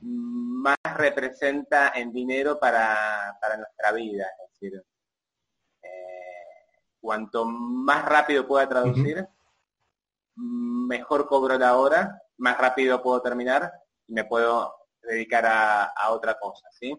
más 0.00 0.76
representa 0.96 1.92
en 1.94 2.12
dinero 2.12 2.58
para, 2.58 3.36
nuestra 3.58 3.92
vida. 3.92 4.26
Es 4.44 4.52
decir, 4.52 4.82
eh, 5.82 5.88
cuanto 7.00 7.44
más 7.44 8.04
rápido 8.04 8.46
pueda 8.46 8.68
traducir, 8.68 9.28
mejor 10.38 11.26
cobro 11.26 11.58
la 11.58 11.76
hora, 11.76 12.20
más 12.38 12.58
rápido 12.58 13.02
puedo 13.02 13.20
terminar 13.20 13.70
y 14.06 14.12
me 14.12 14.24
puedo 14.24 14.74
dedicar 15.02 15.44
a, 15.46 16.10
otra 16.10 16.38
cosa. 16.38 16.68
¿sí? 16.72 16.96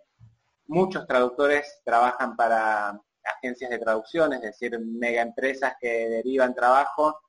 Muchos 0.68 1.08
traductores 1.08 1.82
trabajan 1.84 2.36
para 2.36 3.00
agencias 3.24 3.70
de 3.70 3.80
traducción, 3.80 4.34
es 4.34 4.42
decir, 4.42 4.80
mega 4.80 5.22
empresas 5.22 5.74
que 5.80 6.10
derivan 6.10 6.54
trabajo 6.54 7.20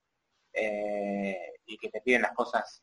eh, 0.52 1.36
y 1.66 1.76
que 1.78 1.88
te 1.88 2.00
piden 2.00 2.22
las 2.22 2.32
cosas 2.32 2.82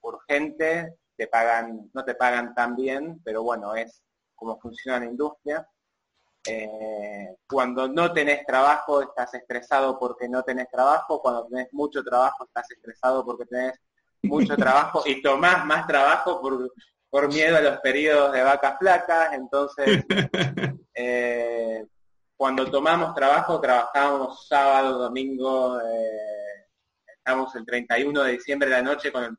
urgentes, 0.00 0.92
te 1.16 1.26
pagan, 1.26 1.90
no 1.92 2.04
te 2.04 2.14
pagan 2.14 2.54
tan 2.54 2.76
bien, 2.76 3.20
pero 3.24 3.42
bueno, 3.42 3.74
es 3.74 4.02
como 4.34 4.58
funciona 4.60 5.00
la 5.00 5.06
industria. 5.06 5.68
Eh, 6.46 7.36
cuando 7.46 7.88
no 7.88 8.12
tenés 8.12 8.44
trabajo 8.46 9.02
estás 9.02 9.34
estresado 9.34 9.98
porque 9.98 10.28
no 10.28 10.42
tenés 10.42 10.68
trabajo, 10.70 11.20
cuando 11.20 11.46
tenés 11.46 11.68
mucho 11.72 12.02
trabajo 12.02 12.44
estás 12.44 12.70
estresado 12.70 13.24
porque 13.24 13.44
tenés 13.46 13.80
mucho 14.22 14.56
trabajo 14.56 15.02
y 15.04 15.20
tomás 15.20 15.64
más 15.66 15.86
trabajo 15.86 16.40
por, 16.40 16.72
por 17.10 17.28
miedo 17.28 17.56
a 17.56 17.60
los 17.60 17.78
periodos 17.80 18.32
de 18.32 18.42
vacas 18.42 18.78
flacas, 18.78 19.32
entonces 19.34 20.04
eh, 20.94 21.86
cuando 22.36 22.70
tomamos 22.70 23.14
trabajo, 23.14 23.60
trabajamos 23.60 24.46
sábado, 24.46 24.98
domingo, 24.98 25.80
eh, 25.80 26.66
estamos 27.16 27.54
el 27.56 27.66
31 27.66 28.22
de 28.22 28.32
diciembre 28.32 28.68
de 28.68 28.76
la 28.76 28.82
noche 28.82 29.10
con 29.10 29.24
el 29.24 29.36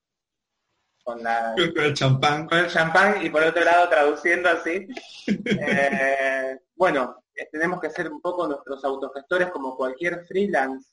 con, 1.03 1.23
la, 1.23 1.53
el 1.57 1.93
champán. 1.93 2.47
Con 2.47 2.59
el 2.59 2.67
champán 2.67 3.25
y 3.25 3.29
por 3.29 3.43
otro 3.43 3.63
lado 3.63 3.89
traduciendo 3.89 4.49
así. 4.49 4.87
Eh, 5.27 6.57
bueno, 6.75 7.23
eh, 7.35 7.47
tenemos 7.51 7.79
que 7.79 7.91
ser 7.91 8.11
un 8.11 8.19
poco 8.19 8.47
nuestros 8.47 8.83
autogestores 8.83 9.51
como 9.51 9.75
cualquier 9.75 10.25
freelance. 10.25 10.91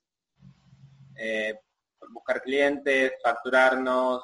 buscar 2.10 2.42
clientes, 2.42 3.12
facturarnos, 3.22 4.22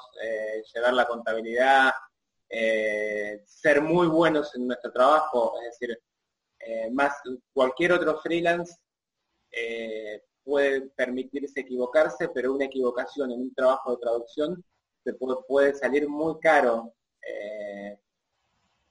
llevar 0.73 0.93
la 0.93 1.07
contabilidad, 1.07 1.91
ser 3.45 3.81
muy 3.81 4.07
buenos 4.07 4.53
en 4.55 4.67
nuestro 4.67 4.91
trabajo, 4.91 5.53
es 5.61 5.79
decir, 5.79 5.97
eh, 6.65 6.89
más 6.91 7.13
cualquier 7.51 7.91
otro 7.91 8.17
freelance 8.19 8.77
eh, 9.51 10.21
puede 10.43 10.81
permitirse 10.91 11.59
equivocarse, 11.59 12.29
pero 12.29 12.53
una 12.53 12.65
equivocación 12.65 13.31
en 13.31 13.41
un 13.41 13.53
trabajo 13.53 13.91
de 13.91 13.97
traducción 13.97 14.63
se 15.03 15.13
puede, 15.13 15.73
salir 15.75 16.07
muy 16.07 16.39
caro. 16.39 16.93
Eh, 17.21 17.99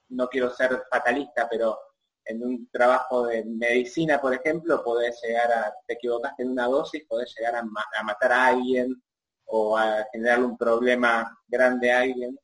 no 0.09 0.27
quiero 0.27 0.49
ser 0.51 0.83
fatalista, 0.89 1.47
pero 1.49 1.77
en 2.25 2.43
un 2.43 2.69
trabajo 2.69 3.25
de 3.27 3.43
medicina, 3.43 4.21
por 4.21 4.33
ejemplo, 4.33 4.83
podés 4.83 5.19
llegar 5.23 5.51
a, 5.51 5.73
te 5.87 5.95
equivocaste 5.95 6.43
en 6.43 6.51
una 6.51 6.67
dosis, 6.67 7.05
podés 7.05 7.33
llegar 7.37 7.55
a, 7.55 7.59
a 7.59 8.03
matar 8.03 8.31
a 8.31 8.47
alguien 8.47 9.01
o 9.45 9.77
a 9.77 10.05
generarle 10.11 10.45
un 10.45 10.57
problema 10.57 11.37
grande 11.47 11.91
a 11.91 12.01
alguien. 12.01 12.37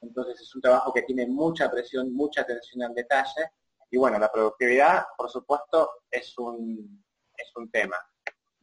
Entonces 0.00 0.40
es 0.40 0.54
un 0.54 0.62
trabajo 0.62 0.92
que 0.92 1.02
tiene 1.02 1.26
mucha 1.26 1.70
presión, 1.70 2.12
mucha 2.12 2.42
atención 2.42 2.82
al 2.82 2.94
detalle 2.94 3.50
y 3.90 3.98
bueno, 3.98 4.18
la 4.18 4.30
productividad, 4.30 5.04
por 5.16 5.30
supuesto, 5.30 5.90
es 6.10 6.36
un, 6.38 7.04
es 7.36 7.52
un 7.56 7.70
tema. 7.70 7.96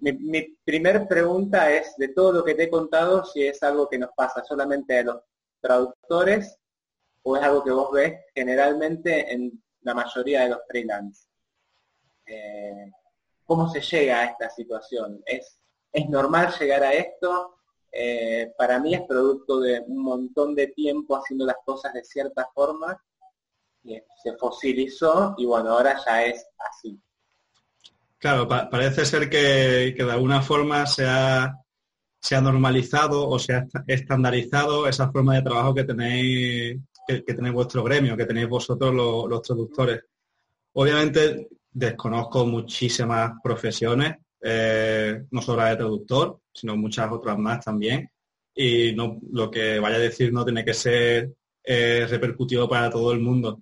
Mi, 0.04 0.12
mi 0.12 0.58
primer 0.66 1.08
pregunta 1.08 1.72
es, 1.72 1.96
de 1.98 2.10
todo 2.10 2.34
lo 2.34 2.44
que 2.44 2.56
te 2.56 2.64
he 2.64 2.70
contado, 2.70 3.24
si 3.24 3.46
es 3.46 3.64
algo 3.64 3.88
que 3.88 3.98
nos 3.98 4.12
pasa 4.16 4.44
solamente 4.44 5.00
a 5.00 5.04
los 5.04 5.22
traductores 5.62 6.58
o 7.22 7.38
es 7.38 7.44
algo 7.44 7.64
que 7.64 7.72
vos 7.72 7.92
ves 7.92 8.20
generalmente 8.36 9.34
en 9.34 9.64
la 9.82 9.94
mayoría 9.94 10.42
de 10.42 10.50
los 10.50 10.60
freelance. 10.68 11.28
Eh, 12.26 12.92
¿Cómo 13.46 13.70
se 13.70 13.80
llega 13.80 14.20
a 14.20 14.26
esta 14.26 14.50
situación? 14.50 15.22
¿Es, 15.26 15.60
es 15.94 16.10
normal 16.10 16.54
llegar 16.60 16.84
a 16.84 16.94
esto? 16.94 17.56
Eh, 17.92 18.54
para 18.58 18.80
mí 18.80 18.94
es 18.94 19.02
producto 19.08 19.62
de 19.62 19.80
un 19.88 20.04
montón 20.04 20.54
de 20.54 20.68
tiempo 20.68 21.16
haciendo 21.16 21.46
las 21.46 21.58
cosas 21.66 21.94
de 21.94 22.04
cierta 22.04 22.50
forma 22.54 23.02
se 24.24 24.38
fosilizó 24.38 25.36
y 25.38 25.46
bueno, 25.46 25.72
ahora 25.72 25.98
ya 26.06 26.26
es 26.26 26.46
así. 26.58 27.00
Claro, 28.24 28.48
parece 28.48 29.04
ser 29.06 29.30
que, 29.30 29.94
de 29.98 30.12
alguna 30.12 30.42
forma 30.42 30.86
se 30.86 31.06
ha, 31.06 31.54
se 32.22 32.36
ha 32.38 32.40
normalizado 32.40 33.28
o 33.28 33.38
se 33.38 33.54
ha 33.54 33.66
estandarizado 33.86 34.88
esa 34.88 35.12
forma 35.12 35.36
de 35.36 35.42
trabajo 35.42 35.76
que 35.76 35.84
tenéis, 35.84 36.80
que, 37.06 37.22
tenéis 37.22 37.54
vuestro 37.54 37.84
gremio, 37.84 38.16
que 38.16 38.26
tenéis 38.26 38.48
vosotros 38.48 38.94
los, 38.96 39.42
traductores. 39.42 40.06
Obviamente 40.72 41.50
desconozco 41.70 42.46
muchísimas 42.46 43.34
profesiones, 43.44 44.16
eh, 44.42 45.26
no 45.30 45.42
solo 45.42 45.58
la 45.62 45.72
de 45.72 45.76
traductor, 45.76 46.40
sino 46.54 46.78
muchas 46.78 47.12
otras 47.12 47.38
más 47.38 47.66
también. 47.66 48.10
Y 48.56 48.94
no, 48.94 49.20
lo 49.34 49.52
que 49.52 49.80
vaya 49.80 49.98
a 49.98 50.00
decir 50.00 50.32
no 50.32 50.46
tiene 50.46 50.64
que 50.64 50.74
ser 50.74 51.34
eh, 51.62 52.08
para 52.70 52.90
todo 52.90 53.12
el 53.12 53.20
mundo 53.20 53.62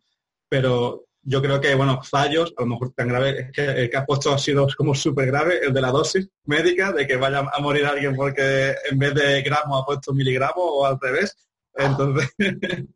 pero 0.51 1.05
yo 1.23 1.41
creo 1.41 1.61
que, 1.61 1.75
bueno, 1.75 2.01
fallos, 2.01 2.53
a 2.57 2.61
lo 2.61 2.67
mejor 2.67 2.93
tan 2.93 3.07
grave, 3.07 3.39
es 3.39 3.51
que 3.51 3.63
el 3.63 3.89
que 3.89 3.97
has 3.97 4.05
puesto 4.05 4.33
ha 4.33 4.37
sido 4.37 4.67
como 4.75 4.95
súper 4.95 5.27
grave, 5.27 5.59
el 5.63 5.73
de 5.73 5.81
la 5.81 5.91
dosis 5.91 6.27
médica, 6.45 6.91
de 6.91 7.05
que 7.05 7.15
vaya 7.15 7.45
a 7.51 7.59
morir 7.59 7.85
alguien 7.85 8.15
porque 8.15 8.73
en 8.89 8.97
vez 8.97 9.13
de 9.13 9.41
gramos 9.41 9.81
ha 9.81 9.85
puesto 9.85 10.13
miligramos 10.13 10.55
o 10.57 10.85
al 10.85 10.99
revés. 10.99 11.35
Entonces, 11.75 12.29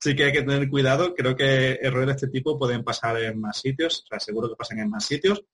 sí 0.00 0.16
que 0.16 0.24
hay 0.24 0.32
que 0.32 0.42
tener 0.42 0.68
cuidado. 0.68 1.14
Creo 1.14 1.36
que 1.36 1.78
errores 1.80 2.06
de 2.06 2.12
este 2.12 2.28
tipo 2.28 2.58
pueden 2.58 2.82
pasar 2.82 3.20
en 3.22 3.40
más 3.40 3.60
sitios, 3.60 4.02
o 4.04 4.06
sea, 4.08 4.18
seguro 4.18 4.48
que 4.48 4.56
pasan 4.56 4.80
en 4.80 4.90
más 4.90 5.04
sitios, 5.04 5.44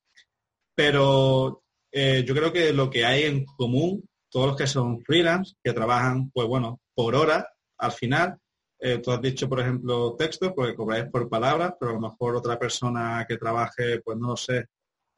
pero 0.75 1.63
eh, 1.93 2.25
yo 2.27 2.35
creo 2.35 2.53
que 2.53 2.73
lo 2.73 2.89
que 2.89 3.05
hay 3.05 3.25
en 3.25 3.45
común, 3.45 4.09
todos 4.31 4.49
los 4.49 4.57
que 4.57 4.67
son 4.67 5.03
freelance, 5.03 5.55
que 5.63 5.73
trabajan, 5.73 6.31
pues 6.31 6.47
bueno, 6.49 6.81
por 6.95 7.15
hora, 7.15 7.49
al 7.79 7.93
final, 7.93 8.39
eh, 8.79 8.99
tú 8.99 9.11
has 9.11 9.21
dicho, 9.21 9.49
por 9.49 9.61
ejemplo, 9.61 10.15
textos, 10.17 10.53
porque 10.55 10.75
cobráis 10.75 11.07
por 11.11 11.29
palabras, 11.29 11.75
pero 11.79 11.93
a 11.93 11.95
lo 11.95 12.01
mejor 12.01 12.37
otra 12.37 12.59
persona 12.59 13.25
que 13.29 13.39
trabaje, 13.39 14.01
pues 14.01 14.19
no 14.19 14.29
lo 14.29 14.37
sé, 14.37 14.67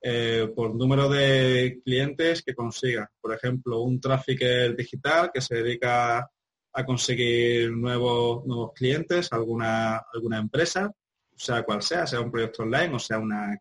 eh, 0.00 0.50
por 0.54 0.74
número 0.74 1.08
de 1.08 1.80
clientes 1.84 2.42
que 2.42 2.54
consiga. 2.54 3.10
Por 3.20 3.34
ejemplo, 3.34 3.82
un 3.82 4.00
trafficker 4.00 4.76
digital 4.76 5.30
que 5.32 5.40
se 5.40 5.56
dedica 5.56 6.30
a 6.72 6.84
conseguir 6.84 7.72
nuevos, 7.72 8.46
nuevos 8.46 8.72
clientes, 8.74 9.32
alguna, 9.32 10.04
alguna 10.12 10.38
empresa, 10.38 10.92
sea 11.36 11.62
cual 11.64 11.82
sea, 11.82 12.06
sea 12.06 12.20
un 12.20 12.30
proyecto 12.30 12.62
online 12.64 12.94
o 12.94 12.98
sea 12.98 13.18
una, 13.18 13.56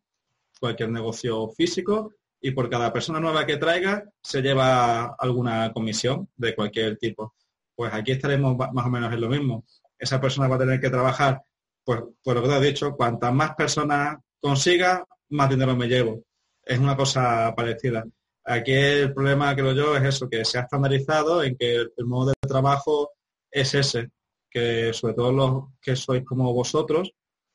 cualquier 0.59 0.89
negocio 0.89 1.49
físico, 1.49 2.13
y 2.39 2.51
por 2.51 2.69
cada 2.69 2.93
persona 2.93 3.19
nueva 3.19 3.45
que 3.45 3.57
traiga 3.57 4.03
se 4.21 4.41
lleva 4.41 5.15
alguna 5.17 5.71
comisión 5.73 6.29
de 6.35 6.55
cualquier 6.55 6.97
tipo. 6.97 7.33
Pues 7.75 7.93
aquí 7.93 8.11
estaremos 8.11 8.55
más 8.57 8.85
o 8.85 8.89
menos 8.89 9.11
en 9.13 9.21
lo 9.21 9.29
mismo. 9.29 9.65
Esa 9.97 10.21
persona 10.21 10.47
va 10.47 10.55
a 10.55 10.59
tener 10.59 10.79
que 10.79 10.89
trabajar, 10.89 11.41
pues 11.83 12.01
por 12.23 12.35
lo 12.35 12.43
que 12.43 12.49
te 12.49 12.57
he 12.57 12.61
dicho, 12.61 12.95
cuantas 12.95 13.33
más 13.33 13.55
personas 13.55 14.17
consiga, 14.39 15.05
más 15.29 15.49
dinero 15.49 15.75
me 15.75 15.87
llevo. 15.87 16.23
Es 16.63 16.79
una 16.79 16.95
cosa 16.95 17.53
parecida. 17.55 18.05
Aquí 18.45 18.71
el 18.71 19.13
problema, 19.13 19.55
creo 19.55 19.73
yo, 19.73 19.95
es 19.95 20.03
eso, 20.03 20.29
que 20.29 20.45
se 20.45 20.57
ha 20.57 20.61
estandarizado 20.61 21.43
en 21.43 21.57
que 21.57 21.75
el, 21.75 22.05
modo 22.05 22.29
de 22.29 22.47
trabajo 22.47 23.11
es 23.51 23.73
ese, 23.73 24.09
que 24.49 24.93
sobre 24.93 25.13
todo 25.15 25.31
los 25.31 25.63
que 25.81 25.95
sois 25.95 26.23
como 26.23 26.53
vosotros, 26.53 27.11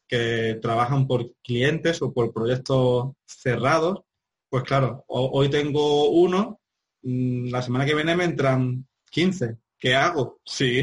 que 0.07 0.59
trabajan 0.61 1.07
por 1.07 1.35
clientes 1.43 2.03
o 2.03 2.13
por 2.13 2.33
proyectos 2.33 3.13
cerrados, 3.27 4.03
pues 4.51 4.65
claro, 4.65 5.05
hoy 5.09 5.49
tengo 5.49 6.11
uno, 6.11 6.61
mm, 7.03 7.49
la 7.51 7.63
semana 7.63 7.87
que 7.87 7.95
viene 7.95 8.15
me 8.15 8.25
entran 8.25 8.87
15. 9.11 9.57
¿Qué 9.79 9.95
hago? 9.95 10.41
Si, 10.47 10.83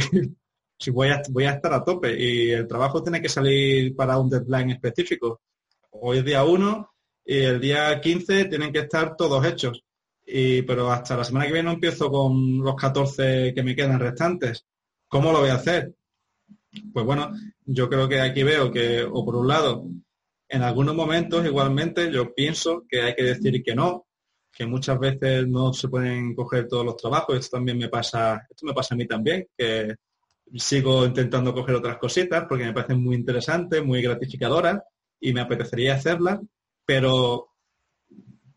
si 0.79 0.91
voy, 0.91 1.09
a, 1.09 1.21
voy 1.29 1.45
a 1.45 1.51
estar 1.51 1.73
a 1.73 1.83
tope 1.83 2.17
y 2.17 2.51
el 2.51 2.67
trabajo 2.67 3.03
tiene 3.03 3.21
que 3.21 3.29
salir 3.29 3.95
para 3.95 4.17
un 4.17 4.29
deadline 4.29 4.71
específico. 4.71 5.41
Hoy 5.91 6.19
es 6.19 6.25
día 6.25 6.43
1 6.43 6.93
y 7.25 7.37
el 7.37 7.59
día 7.59 7.99
15 7.99 8.45
tienen 8.45 8.71
que 8.71 8.79
estar 8.79 9.15
todos 9.15 9.45
hechos 9.45 9.83
pero 10.65 10.91
hasta 10.91 11.17
la 11.17 11.23
semana 11.23 11.45
que 11.45 11.53
viene 11.53 11.67
no 11.67 11.73
empiezo 11.73 12.09
con 12.09 12.59
los 12.59 12.75
14 12.75 13.53
que 13.53 13.63
me 13.63 13.75
quedan 13.75 13.99
restantes. 13.99 14.65
¿Cómo 15.07 15.31
lo 15.31 15.39
voy 15.39 15.49
a 15.49 15.55
hacer? 15.55 15.95
Pues 16.93 17.05
bueno, 17.05 17.31
yo 17.65 17.89
creo 17.89 18.07
que 18.07 18.21
aquí 18.21 18.43
veo 18.43 18.71
que, 18.71 19.03
o 19.03 19.25
por 19.25 19.35
un 19.35 19.47
lado, 19.47 19.85
en 20.47 20.61
algunos 20.61 20.95
momentos 20.95 21.45
igualmente 21.45 22.11
yo 22.11 22.33
pienso 22.33 22.83
que 22.87 23.01
hay 23.01 23.15
que 23.15 23.23
decir 23.23 23.63
que 23.63 23.73
no, 23.73 24.05
que 24.51 24.65
muchas 24.67 24.99
veces 24.99 25.47
no 25.47 25.73
se 25.73 25.87
pueden 25.87 26.35
coger 26.35 26.67
todos 26.67 26.85
los 26.85 26.97
trabajos. 26.97 27.37
Esto 27.37 27.57
también 27.57 27.79
me 27.79 27.89
pasa, 27.89 28.45
esto 28.49 28.67
me 28.67 28.73
pasa 28.73 28.93
a 28.93 28.97
mí 28.97 29.07
también, 29.07 29.47
que 29.57 29.95
sigo 30.55 31.05
intentando 31.05 31.53
coger 31.53 31.75
otras 31.75 31.97
cositas 31.97 32.45
porque 32.47 32.65
me 32.65 32.73
parecen 32.73 33.03
muy 33.03 33.15
interesantes, 33.15 33.83
muy 33.83 34.01
gratificadoras 34.01 34.79
y 35.19 35.33
me 35.33 35.41
apetecería 35.41 35.95
hacerlas, 35.95 36.39
pero 36.85 37.49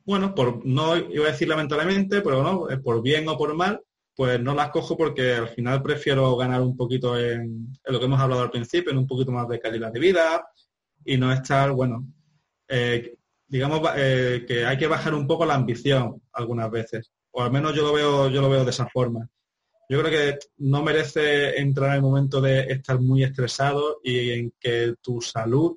bueno, 0.05 0.35
por 0.35 0.65
no 0.65 0.97
iba 0.97 1.27
a 1.27 1.33
decir 1.33 1.49
lamentablemente, 1.49 2.21
pero 2.23 2.43
no, 2.43 2.67
por 2.83 3.03
bien 3.03 3.29
o 3.29 3.37
por 3.37 3.55
mal, 3.55 3.81
pues 4.15 4.41
no 4.41 4.55
las 4.55 4.71
cojo 4.71 4.97
porque 4.97 5.35
al 5.35 5.49
final 5.49 5.83
prefiero 5.83 6.37
ganar 6.37 6.61
un 6.63 6.77
poquito 6.77 7.19
en, 7.19 7.73
lo 7.85 7.99
que 7.99 8.05
hemos 8.07 8.21
hablado 8.21 8.43
al 8.43 8.51
principio, 8.51 8.93
en 8.93 8.99
un 8.99 9.07
poquito 9.07 9.33
más 9.33 9.49
de 9.49 9.61
calidad 9.61 9.93
de 9.93 10.01
vida 10.01 10.45
y 11.05 11.17
no 11.17 11.33
estar, 11.33 11.73
bueno, 11.73 12.07
eh, 12.69 13.17
digamos 13.47 13.81
eh, 13.97 14.45
que 14.47 14.65
hay 14.65 14.77
que 14.77 14.87
bajar 14.87 15.15
un 15.15 15.27
poco 15.27 15.47
la 15.47 15.55
ambición 15.55 16.23
algunas 16.33 16.71
veces, 16.71 17.13
o 17.31 17.43
al 17.43 17.53
menos 17.53 17.75
yo 17.75 17.83
lo 17.83 17.93
veo, 17.93 18.29
yo 18.29 18.41
lo 18.41 18.51
veo 18.51 18.65
de 18.65 18.71
esa 18.71 18.87
forma. 18.87 19.29
Yo 19.89 20.01
creo 20.01 20.11
que 20.11 20.39
no 20.59 20.83
merece 20.83 21.59
entrar 21.59 21.91
en 21.91 21.97
el 21.97 22.03
momento 22.03 22.41
de 22.41 22.61
estar 22.63 23.01
muy 23.01 23.25
estresado 23.25 24.01
y 24.03 24.31
en 24.31 24.53
que 24.59 24.95
tu 25.03 25.21
salud 25.21 25.77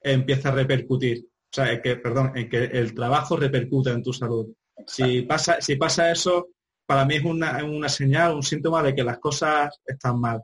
empieza 0.00 0.48
a 0.48 0.52
repercutir 0.52 1.26
o 1.52 1.54
sea, 1.54 1.82
que, 1.82 1.96
perdón, 1.96 2.32
en 2.34 2.48
que 2.48 2.64
el 2.64 2.94
trabajo 2.94 3.36
repercute 3.36 3.90
en 3.90 4.02
tu 4.02 4.14
salud. 4.14 4.46
Si 4.86 5.20
pasa, 5.22 5.60
si 5.60 5.76
pasa 5.76 6.10
eso, 6.10 6.48
para 6.86 7.04
mí 7.04 7.16
es 7.16 7.24
una, 7.24 7.88
señal, 7.90 8.34
un 8.34 8.42
síntoma 8.42 8.82
de 8.82 8.94
que 8.94 9.04
las 9.04 9.18
cosas 9.18 9.78
están 9.84 10.18
mal. 10.18 10.42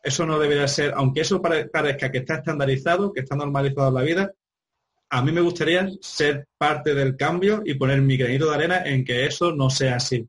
Eso 0.00 0.24
no 0.24 0.38
debería 0.38 0.68
ser, 0.68 0.92
aunque 0.94 1.22
eso 1.22 1.42
parezca 1.42 2.12
que 2.12 2.18
está 2.18 2.36
estandarizado, 2.36 3.12
que 3.12 3.22
está 3.22 3.34
normalizado 3.34 3.88
en 3.88 3.94
la 3.94 4.02
vida, 4.02 4.32
a 5.10 5.22
mí 5.22 5.32
me 5.32 5.40
gustaría 5.40 5.88
ser 6.00 6.46
parte 6.56 6.94
del 6.94 7.16
cambio 7.16 7.62
y 7.64 7.74
poner 7.74 8.00
mi 8.00 8.16
granito 8.16 8.48
de 8.48 8.54
arena 8.54 8.82
en 8.84 9.04
que 9.04 9.26
eso 9.26 9.50
no 9.50 9.68
sea 9.68 9.96
así. 9.96 10.28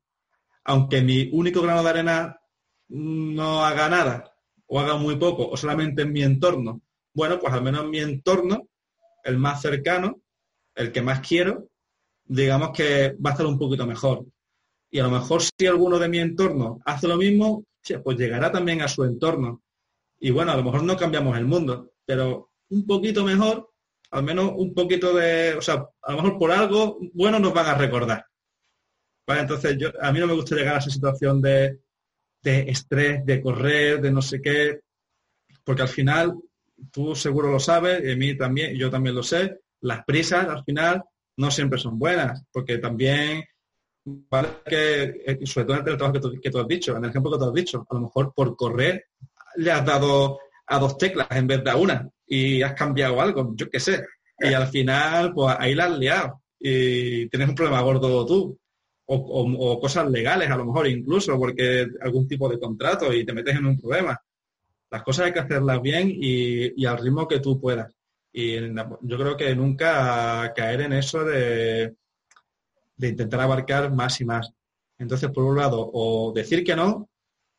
Aunque 0.68 1.02
mi 1.02 1.30
único 1.32 1.62
grano 1.62 1.82
de 1.82 1.90
arena 1.90 2.40
no 2.90 3.66
haga 3.66 3.90
nada, 3.90 4.36
o 4.68 4.80
haga 4.80 4.98
muy 4.98 5.16
poco, 5.16 5.50
o 5.50 5.58
solamente 5.58 6.02
en 6.02 6.12
mi 6.12 6.24
entorno, 6.24 6.82
bueno, 7.14 7.40
pues 7.40 7.54
al 7.54 7.64
menos 7.64 7.86
en 7.86 7.90
mi 7.90 8.00
entorno 8.00 8.68
el 9.24 9.38
más 9.38 9.62
cercano, 9.62 10.22
el 10.76 10.92
que 10.92 11.02
más 11.02 11.22
quiero, 11.28 11.70
digamos 12.26 12.72
que 12.72 13.16
va 13.26 13.32
a 13.32 13.34
estar 13.34 13.46
un 13.46 13.58
poquito 13.58 13.88
mejor. 13.88 14.26
Y 14.92 15.00
a 15.00 15.04
lo 15.04 15.12
mejor 15.12 15.42
si 15.42 15.68
alguno 15.68 16.00
de 16.00 16.10
mi 16.10 16.20
entorno 16.20 16.80
hace 16.86 17.08
lo 17.08 17.18
mismo, 17.18 17.66
pues 18.04 18.18
llegará 18.18 18.52
también 18.52 18.82
a 18.82 18.88
su 18.88 19.04
entorno. 19.04 19.62
Y 20.20 20.32
bueno, 20.32 20.52
a 20.52 20.58
lo 20.58 20.64
mejor 20.64 20.84
no 20.84 20.98
cambiamos 20.98 21.38
el 21.38 21.46
mundo, 21.46 21.94
pero 22.06 22.52
un 22.70 22.86
poquito 22.86 23.24
mejor, 23.24 23.72
al 24.12 24.24
menos 24.24 24.52
un 24.56 24.74
poquito 24.74 25.14
de, 25.14 25.56
o 25.56 25.62
sea, 25.62 25.88
a 26.02 26.12
lo 26.12 26.18
mejor 26.18 26.38
por 26.38 26.52
algo 26.52 27.00
bueno 27.14 27.40
nos 27.40 27.54
van 27.54 27.68
a 27.68 27.76
recordar. 27.76 28.26
Entonces 29.28 29.78
yo, 29.78 29.90
a 30.02 30.12
mí 30.12 30.20
no 30.20 30.28
me 30.28 30.34
gusta 30.34 30.56
llegar 30.56 30.76
a 30.76 30.80
esa 30.80 30.90
situación 30.90 31.42
de, 31.42 31.80
de 32.42 32.60
estrés, 32.70 33.26
de 33.26 33.42
correr, 33.42 34.02
de 34.02 34.12
no 34.12 34.22
sé 34.22 34.42
qué, 34.42 34.80
porque 35.64 35.82
al 35.82 35.90
final 35.90 36.36
tú 36.92 37.16
seguro 37.16 37.52
lo 37.52 37.60
sabes, 37.60 38.04
y 38.04 38.12
a 38.12 38.16
mí 38.16 38.38
también, 38.38 38.76
yo 38.76 38.90
también 38.90 39.16
lo 39.16 39.24
sé, 39.24 39.60
las 39.82 40.04
prisas 40.06 40.48
al 40.48 40.64
final 40.64 41.04
no 41.38 41.52
siempre 41.52 41.80
son 41.80 42.00
buenas, 42.00 42.44
porque 42.52 42.78
también 42.78 43.44
vale 44.30 44.50
que, 44.66 45.24
eh, 45.26 45.40
sobre 45.46 45.66
todo 45.66 45.78
en 45.78 45.88
el 45.88 45.98
trabajo 45.98 46.14
que 46.42 46.50
tú, 46.50 46.60
has 46.60 46.68
dicho, 46.68 46.96
en 46.96 47.04
el 47.04 47.10
ejemplo 47.10 47.32
que 47.32 47.38
tú 47.38 47.46
has 47.46 47.54
dicho, 47.54 47.86
a 47.90 47.94
lo 47.94 48.02
mejor 48.02 48.34
por 48.34 48.56
correr 48.56 49.06
le 49.58 49.72
has 49.72 49.86
dado 49.86 50.40
a 50.68 50.80
dos 50.80 50.98
teclas 50.98 51.28
en 51.32 51.48
vez 51.48 51.64
de 51.64 51.72
a 51.72 51.76
una 51.76 52.10
y 52.26 52.62
has 52.62 52.74
cambiado 52.74 53.22
algo, 53.22 53.54
yo 53.56 53.70
qué 53.70 53.80
sé. 53.80 54.06
Y 54.40 54.54
al 54.54 54.68
final, 54.68 55.34
pues 55.34 55.56
ahí 55.58 55.74
la 55.74 55.86
has 55.86 55.98
liado 55.98 56.42
y 56.60 57.28
tienes 57.30 57.50
un 57.50 57.56
problema 57.56 57.82
gordo 57.82 58.26
tú. 58.26 58.60
O, 59.10 59.80
cosas 59.80 60.10
legales, 60.10 60.50
a 60.50 60.58
lo 60.58 60.66
mejor 60.66 60.88
incluso, 60.88 61.38
porque 61.38 61.88
algún 62.02 62.28
tipo 62.28 62.50
de 62.50 62.60
contrato 62.60 63.14
y 63.14 63.26
te 63.26 63.34
metes 63.34 63.56
en 63.56 63.66
un 63.66 63.80
problema. 63.80 64.20
Las 64.90 65.04
cosas 65.04 65.28
hay 65.28 65.34
que 65.34 65.40
hacerlas 65.40 65.82
bien 65.82 66.12
y, 66.14 66.86
al 66.86 66.98
ritmo 66.98 67.28
que 67.28 67.40
tú 67.40 67.60
puedas. 67.60 67.94
Y 68.34 68.56
yo 69.02 69.18
creo 69.18 69.38
que 69.38 69.56
nunca 69.56 70.52
caer 70.54 70.82
en 70.82 70.94
eso 70.94 71.24
de, 71.24 71.96
de 72.98 73.08
intentar 73.08 73.42
abarcar 73.42 73.94
más 73.94 74.20
y 74.20 74.26
más. 74.26 74.52
Entonces, 74.98 75.30
por 75.30 75.44
un 75.44 75.58
lado, 75.58 75.90
o 75.94 76.34
decir 76.34 76.64
que 76.64 76.76
no, 76.76 77.10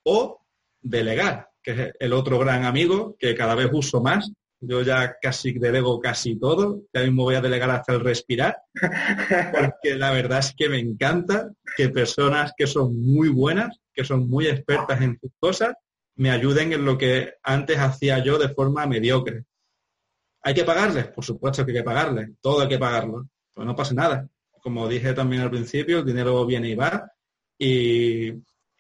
o 0.05 0.40
delegar, 0.80 1.49
que 1.62 1.70
es 1.70 1.92
el 1.99 2.12
otro 2.12 2.38
gran 2.38 2.64
amigo 2.64 3.16
que 3.18 3.34
cada 3.34 3.55
vez 3.55 3.70
uso 3.72 4.01
más. 4.01 4.30
Yo 4.61 4.82
ya 4.82 5.16
casi 5.20 5.52
delego 5.52 6.00
casi 6.00 6.36
todo, 6.36 6.82
ya 6.92 7.02
mismo 7.02 7.22
voy 7.22 7.36
a 7.36 7.40
delegar 7.40 7.70
hasta 7.70 7.92
el 7.92 8.00
respirar, 8.00 8.56
porque 8.74 9.94
la 9.94 10.11
verdad 10.11 10.40
es 10.40 10.54
que 10.56 10.68
me 10.68 10.78
encanta 10.78 11.52
que 11.76 11.90
personas 11.90 12.52
que 12.56 12.66
son 12.66 13.00
muy 13.00 13.28
buenas, 13.28 13.78
que 13.92 14.04
son 14.04 14.28
muy 14.28 14.48
expertas 14.48 15.00
en 15.00 15.16
sus 15.20 15.30
cosas, 15.38 15.74
me 16.16 16.30
ayuden 16.30 16.72
en 16.72 16.84
lo 16.84 16.98
que 16.98 17.34
antes 17.44 17.78
hacía 17.78 18.18
yo 18.18 18.36
de 18.36 18.48
forma 18.48 18.86
mediocre. 18.86 19.44
¿Hay 20.42 20.54
que 20.54 20.64
pagarles? 20.64 21.06
Por 21.09 21.24
supuesto 21.24 21.64
que 21.64 21.70
hay 21.70 21.78
que 21.78 21.84
pagarles, 21.84 22.30
todo 22.40 22.62
hay 22.62 22.68
que 22.68 22.78
pagarlo, 22.78 23.28
pues 23.54 23.66
no 23.66 23.76
pasa 23.76 23.94
nada. 23.94 24.28
Como 24.61 24.88
dije 24.88 25.12
también 25.12 25.42
al 25.42 25.50
principio, 25.50 26.00
el 26.00 26.04
dinero 26.04 26.44
viene 26.44 26.70
y 26.70 26.74
va 26.74 27.12
y, 27.56 28.30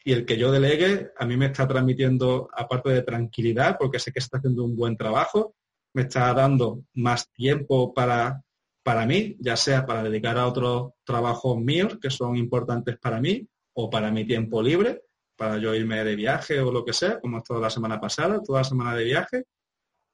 y 0.04 0.12
el 0.12 0.24
que 0.24 0.36
yo 0.36 0.50
delegue 0.50 1.12
a 1.16 1.24
mí 1.26 1.36
me 1.36 1.46
está 1.46 1.68
transmitiendo, 1.68 2.48
aparte 2.52 2.90
de 2.90 3.02
tranquilidad, 3.02 3.76
porque 3.78 3.98
sé 3.98 4.10
que 4.10 4.20
está 4.20 4.38
haciendo 4.38 4.64
un 4.64 4.74
buen 4.74 4.96
trabajo, 4.96 5.54
me 5.94 6.02
está 6.02 6.32
dando 6.34 6.84
más 6.94 7.30
tiempo 7.32 7.92
para, 7.94 8.42
para 8.82 9.06
mí, 9.06 9.36
ya 9.40 9.56
sea 9.56 9.86
para 9.86 10.02
dedicar 10.02 10.38
a 10.38 10.46
otros 10.46 10.92
trabajos 11.04 11.58
míos 11.58 11.98
que 12.00 12.10
son 12.10 12.36
importantes 12.36 12.98
para 12.98 13.20
mí 13.20 13.46
o 13.74 13.90
para 13.90 14.10
mi 14.10 14.24
tiempo 14.24 14.62
libre 14.62 15.02
para 15.38 15.56
yo 15.56 15.72
irme 15.72 16.02
de 16.04 16.16
viaje 16.16 16.60
o 16.60 16.72
lo 16.72 16.84
que 16.84 16.92
sea, 16.92 17.20
como 17.20 17.40
toda 17.42 17.60
la 17.60 17.70
semana 17.70 18.00
pasada, 18.00 18.42
toda 18.42 18.60
la 18.60 18.64
semana 18.64 18.96
de 18.96 19.04
viaje, 19.04 19.44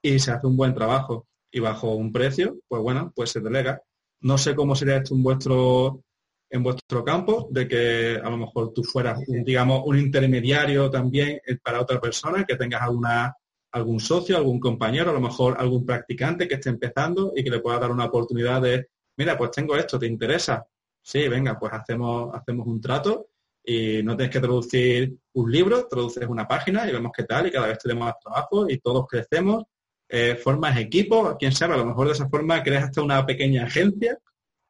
y 0.03 0.19
se 0.19 0.31
hace 0.31 0.47
un 0.47 0.57
buen 0.57 0.75
trabajo. 0.75 1.27
Y 1.51 1.61
bajo 1.61 1.95
un 1.95 2.13
precio, 2.13 2.59
pues 2.69 2.83
bueno, 2.83 3.11
pues 3.17 3.31
se 3.31 3.41
delega. 3.41 3.81
No 4.21 4.37
sé 4.37 4.55
cómo 4.55 4.77
sería 4.77 4.97
esto 4.97 5.15
en 5.15 5.23
vuestro, 5.23 6.03
en 6.51 6.63
vuestro 6.63 7.03
campo, 7.05 7.49
de 7.51 7.67
que 7.67 8.21
a 8.23 8.29
lo 8.29 8.37
mejor 8.37 8.75
tú 8.75 8.85
fueras, 8.85 9.21
digamos, 9.27 9.83
un 9.87 9.99
intermediario 9.99 10.91
también 10.91 11.41
para 11.63 11.81
otra 11.81 11.99
persona, 12.01 12.45
que 12.45 12.57
tengas 12.57 12.83
alguna, 12.83 13.35
algún 13.75 13.99
socio, 13.99 14.37
algún 14.37 14.61
compañero, 14.61 15.11
a 15.11 15.15
lo 15.15 15.21
mejor 15.21 15.57
algún 15.59 15.85
practicante 15.85 16.47
que 16.47 16.55
esté 16.55 16.71
empezando 16.71 17.33
y 17.35 17.43
que 17.43 17.51
le 17.51 17.59
pueda 17.59 17.81
dar 17.81 17.91
una 17.91 18.05
oportunidad 18.05 18.63
de, 18.63 18.89
mira, 19.17 19.37
pues 19.37 19.51
tengo 19.51 19.75
esto, 19.77 19.99
¿te 19.99 20.07
interesa? 20.07 20.65
Sí, 21.03 21.27
venga, 21.27 21.59
pues 21.59 21.73
hacemos, 21.73 22.33
hacemos 22.33 22.69
un 22.69 22.81
trato 22.81 23.31
y 23.65 24.01
no 24.05 24.17
tienes 24.17 24.33
que 24.33 24.41
traducir 24.41 25.17
un 25.33 25.51
libro, 25.51 25.89
traduces 25.89 26.25
una 26.29 26.47
página 26.47 26.89
y 26.89 26.93
vemos 26.93 27.11
qué 27.17 27.25
tal 27.25 27.49
y 27.49 27.51
cada 27.51 27.67
vez 27.67 27.79
tenemos 27.81 28.05
más 28.05 28.15
trabajo 28.23 28.71
y 28.71 28.79
todos 28.79 29.09
crecemos, 29.09 29.65
eh, 30.09 30.37
formas 30.37 30.79
equipo, 30.79 31.37
quién 31.37 31.51
sabe, 31.51 31.75
a 31.75 31.79
lo 31.79 31.87
mejor 31.87 32.07
de 32.07 32.13
esa 32.13 32.29
forma 32.29 32.63
creas 32.63 32.85
hasta 32.85 33.03
una 33.03 33.27
pequeña 33.27 33.65
agencia 33.65 34.17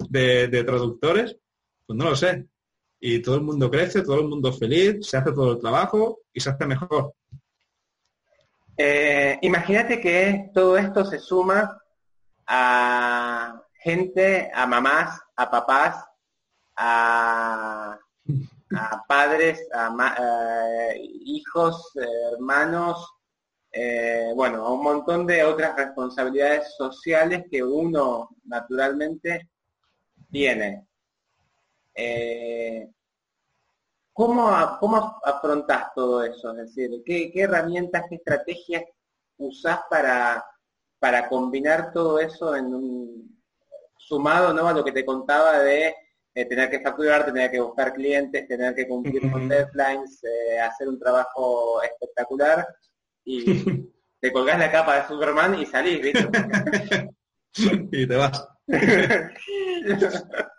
de, 0.09 0.49
de 0.49 0.65
traductores, 0.65 1.37
pues 1.87 1.97
no 1.99 2.07
lo 2.07 2.17
sé. 2.17 2.47
Y 3.01 3.21
todo 3.21 3.35
el 3.35 3.43
mundo 3.43 3.71
crece, 3.71 4.01
todo 4.01 4.19
el 4.21 4.29
mundo 4.29 4.51
feliz, 4.51 5.07
se 5.07 5.19
hace 5.19 5.33
todo 5.33 5.53
el 5.53 5.59
trabajo 5.59 6.21
y 6.33 6.41
se 6.41 6.49
hace 6.49 6.65
mejor. 6.65 7.13
Eh, 8.77 9.39
imagínate 9.43 10.01
que 10.01 10.51
todo 10.53 10.77
esto 10.77 11.05
se 11.05 11.19
suma 11.19 11.81
a 12.47 13.63
gente, 13.75 14.51
a 14.53 14.67
mamás, 14.67 15.21
a 15.37 15.51
papás, 15.51 16.05
a, 16.77 17.99
padres, 19.07 19.67
a 19.73 19.95
hijos, 20.97 21.93
hermanos, 22.33 23.15
eh, 23.71 24.33
bueno, 24.35 24.65
a 24.65 24.73
un 24.73 24.83
montón 24.83 25.27
de 25.27 25.45
otras 25.45 25.77
responsabilidades 25.77 26.75
sociales 26.77 27.45
que 27.51 27.63
uno 27.63 28.31
naturalmente 28.45 29.51
tiene. 30.31 30.87
Eh, 31.95 32.89
¿Cómo, 34.15 34.49
¿Cómo 34.79 35.21
afrontás 35.25 35.93
todo 35.93 36.23
eso? 36.23 36.53
Es 36.53 36.75
decir, 36.75 37.03
¿qué, 37.05 37.33
herramientas, 37.35 38.05
qué 38.09 38.15
estrategias 38.15 38.85
usás 39.39 39.81
para, 39.91 40.45
para 41.01 41.29
combinar 41.29 41.93
todo 41.93 42.21
eso 42.21 42.55
en 42.55 42.73
un 42.73 43.43
sumado 43.99 44.55
¿no? 44.55 44.69
a 44.69 44.73
lo 44.73 44.85
que 44.85 44.93
te 44.93 45.05
contaba 45.05 45.59
de 45.59 45.97
eh, 46.33 46.45
tener 46.45 46.71
que 46.71 46.81
facturar, 46.81 47.25
tener 47.25 47.51
que 47.51 47.61
buscar 47.61 47.93
clientes, 47.93 48.47
tener 48.47 48.73
que 48.77 48.87
cumplir 48.87 49.33
con 49.33 49.49
deadlines, 49.49 50.23
eh, 50.23 50.61
hacer 50.61 50.89
un 50.89 51.01
trabajo 51.01 51.83
espectacular 51.83 52.69
y 53.25 53.45
te 54.21 54.33
colgás 54.33 54.61
la 54.61 54.71
capa 54.71 55.01
de 55.01 55.09
Superman 55.09 55.59
y 55.59 55.67
salís, 55.67 56.01
¿viste? 56.01 56.29
y 57.91 58.07
te 58.07 58.15
vas. 58.15 58.49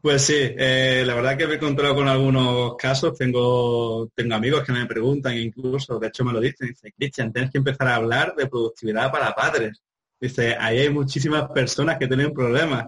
Pues 0.00 0.22
sí, 0.22 0.36
eh, 0.36 1.02
la 1.06 1.14
verdad 1.14 1.36
que 1.36 1.46
me 1.46 1.54
he 1.54 1.56
encontrado 1.56 1.94
con 1.94 2.08
algunos 2.08 2.76
casos, 2.76 3.16
tengo, 3.16 4.10
tengo 4.14 4.34
amigos 4.34 4.64
que 4.64 4.72
me 4.72 4.86
preguntan 4.86 5.36
incluso, 5.36 5.98
de 5.98 6.08
hecho 6.08 6.24
me 6.24 6.32
lo 6.32 6.40
dicen, 6.40 6.68
dice, 6.68 6.92
Cristian, 6.96 7.32
tienes 7.32 7.50
que 7.50 7.58
empezar 7.58 7.88
a 7.88 7.96
hablar 7.96 8.34
de 8.36 8.46
productividad 8.46 9.10
para 9.10 9.34
padres. 9.34 9.82
Dice, 10.20 10.56
ahí 10.58 10.78
hay 10.78 10.90
muchísimas 10.90 11.50
personas 11.50 11.98
que 11.98 12.08
tienen 12.08 12.32
problemas. 12.32 12.86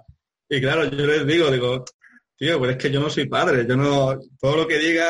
Y 0.49 0.61
claro, 0.61 0.85
yo 0.85 1.07
les 1.07 1.27
digo, 1.27 1.51
digo, 1.51 1.85
tío, 2.37 2.59
pues 2.59 2.73
es 2.73 2.77
que 2.79 2.91
yo 2.91 3.01
no 3.01 3.11
soy 3.11 3.29
padre, 3.29 3.67
yo 3.69 3.77
no, 3.77 4.19
todo 4.41 4.57
lo 4.57 4.67
que 4.67 4.79
diga, 4.79 5.07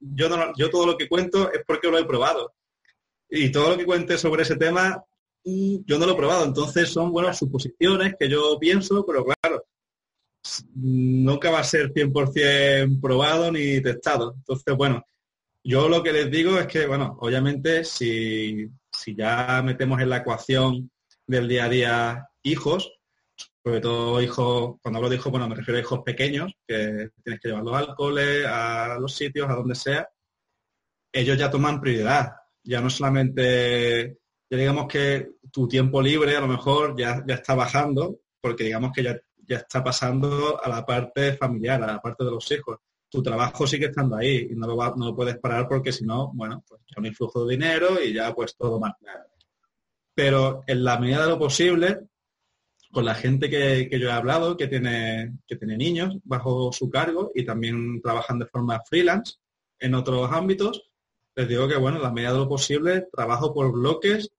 yo, 0.00 0.28
no, 0.28 0.52
yo 0.56 0.70
todo 0.70 0.86
lo 0.86 0.96
que 0.96 1.08
cuento 1.08 1.50
es 1.52 1.62
porque 1.66 1.88
lo 1.90 1.98
he 1.98 2.04
probado. 2.04 2.54
Y 3.28 3.50
todo 3.50 3.70
lo 3.70 3.78
que 3.78 3.86
cuente 3.86 4.18
sobre 4.18 4.42
ese 4.42 4.56
tema, 4.56 5.02
mm, 5.44 5.76
yo 5.86 5.98
no 5.98 6.06
lo 6.06 6.12
he 6.12 6.16
probado. 6.16 6.44
Entonces 6.44 6.90
son, 6.90 7.10
buenas 7.10 7.38
suposiciones 7.38 8.14
que 8.18 8.28
yo 8.28 8.58
pienso, 8.60 9.04
pero 9.06 9.24
claro, 9.24 9.64
nunca 10.74 11.50
va 11.50 11.60
a 11.60 11.64
ser 11.64 11.92
100% 11.92 13.00
probado 13.00 13.52
ni 13.52 13.80
testado. 13.80 14.34
Entonces, 14.36 14.76
bueno, 14.76 15.04
yo 15.64 15.88
lo 15.88 16.02
que 16.02 16.12
les 16.12 16.30
digo 16.30 16.58
es 16.58 16.66
que, 16.66 16.86
bueno, 16.86 17.16
obviamente 17.20 17.84
si, 17.84 18.68
si 18.90 19.14
ya 19.14 19.62
metemos 19.64 20.00
en 20.00 20.10
la 20.10 20.18
ecuación 20.18 20.90
del 21.26 21.48
día 21.48 21.64
a 21.64 21.68
día 21.68 22.28
hijos, 22.42 22.92
sobre 23.64 23.80
todo 23.80 24.20
hijos, 24.20 24.76
cuando 24.82 24.98
hablo 24.98 25.08
de 25.08 25.16
hijos, 25.16 25.30
bueno, 25.30 25.48
me 25.48 25.54
refiero 25.54 25.78
a 25.78 25.82
hijos 25.82 26.00
pequeños, 26.04 26.52
que 26.66 27.10
tienes 27.22 27.40
que 27.40 27.48
llevarlos 27.48 27.76
al 27.76 27.94
cole, 27.94 28.44
a 28.44 28.98
los 28.98 29.14
sitios, 29.14 29.48
a 29.48 29.54
donde 29.54 29.76
sea, 29.76 30.08
ellos 31.12 31.38
ya 31.38 31.50
toman 31.50 31.80
prioridad. 31.80 32.32
Ya 32.64 32.80
no 32.80 32.90
solamente, 32.90 34.18
ya 34.50 34.58
digamos 34.58 34.86
que 34.88 35.32
tu 35.52 35.68
tiempo 35.68 36.02
libre 36.02 36.36
a 36.36 36.40
lo 36.40 36.48
mejor 36.48 36.96
ya, 36.98 37.22
ya 37.26 37.36
está 37.36 37.54
bajando, 37.54 38.20
porque 38.40 38.64
digamos 38.64 38.92
que 38.92 39.04
ya 39.04 39.20
ya 39.52 39.58
está 39.58 39.82
pasando 39.82 40.60
a 40.62 40.68
la 40.68 40.84
parte 40.84 41.34
familiar, 41.34 41.82
a 41.82 41.86
la 41.86 42.00
parte 42.00 42.24
de 42.24 42.30
los 42.30 42.50
hijos. 42.50 42.78
Tu 43.08 43.22
trabajo 43.22 43.66
sigue 43.66 43.86
estando 43.86 44.16
ahí 44.16 44.48
y 44.50 44.54
no 44.54 44.66
lo, 44.66 44.96
no 44.96 45.14
puedes 45.14 45.38
parar 45.38 45.68
porque 45.68 45.92
si 45.92 46.04
no, 46.04 46.32
bueno, 46.34 46.64
pues 46.66 46.80
ya 46.86 46.94
un 46.98 47.06
influjo 47.06 47.44
de 47.44 47.52
dinero 47.52 48.02
y 48.02 48.12
ya 48.12 48.34
pues 48.34 48.56
todo 48.56 48.80
mal. 48.80 48.94
Pero 50.14 50.62
en 50.66 50.84
la 50.84 50.98
medida 50.98 51.22
de 51.22 51.28
lo 51.28 51.38
posible, 51.38 52.00
con 52.90 53.04
la 53.04 53.14
gente 53.14 53.48
que, 53.48 53.88
yo 53.98 54.08
he 54.08 54.12
hablado, 54.12 54.56
que 54.56 54.68
tiene, 54.68 55.38
que 55.46 55.56
tiene 55.56 55.76
niños 55.76 56.16
bajo 56.24 56.72
su 56.72 56.90
cargo 56.90 57.32
y 57.34 57.44
también 57.44 58.00
trabajan 58.02 58.38
de 58.38 58.46
forma 58.46 58.82
freelance 58.88 59.36
en 59.78 59.94
otros 59.94 60.30
ámbitos, 60.30 60.90
les 61.34 61.48
digo 61.48 61.66
que, 61.66 61.76
bueno, 61.76 61.96
en 61.96 62.02
la 62.02 62.12
medida 62.12 62.32
de 62.32 62.38
lo 62.38 62.48
posible, 62.48 63.08
trabajo 63.10 63.54
por 63.54 63.72
bloques 63.72 64.30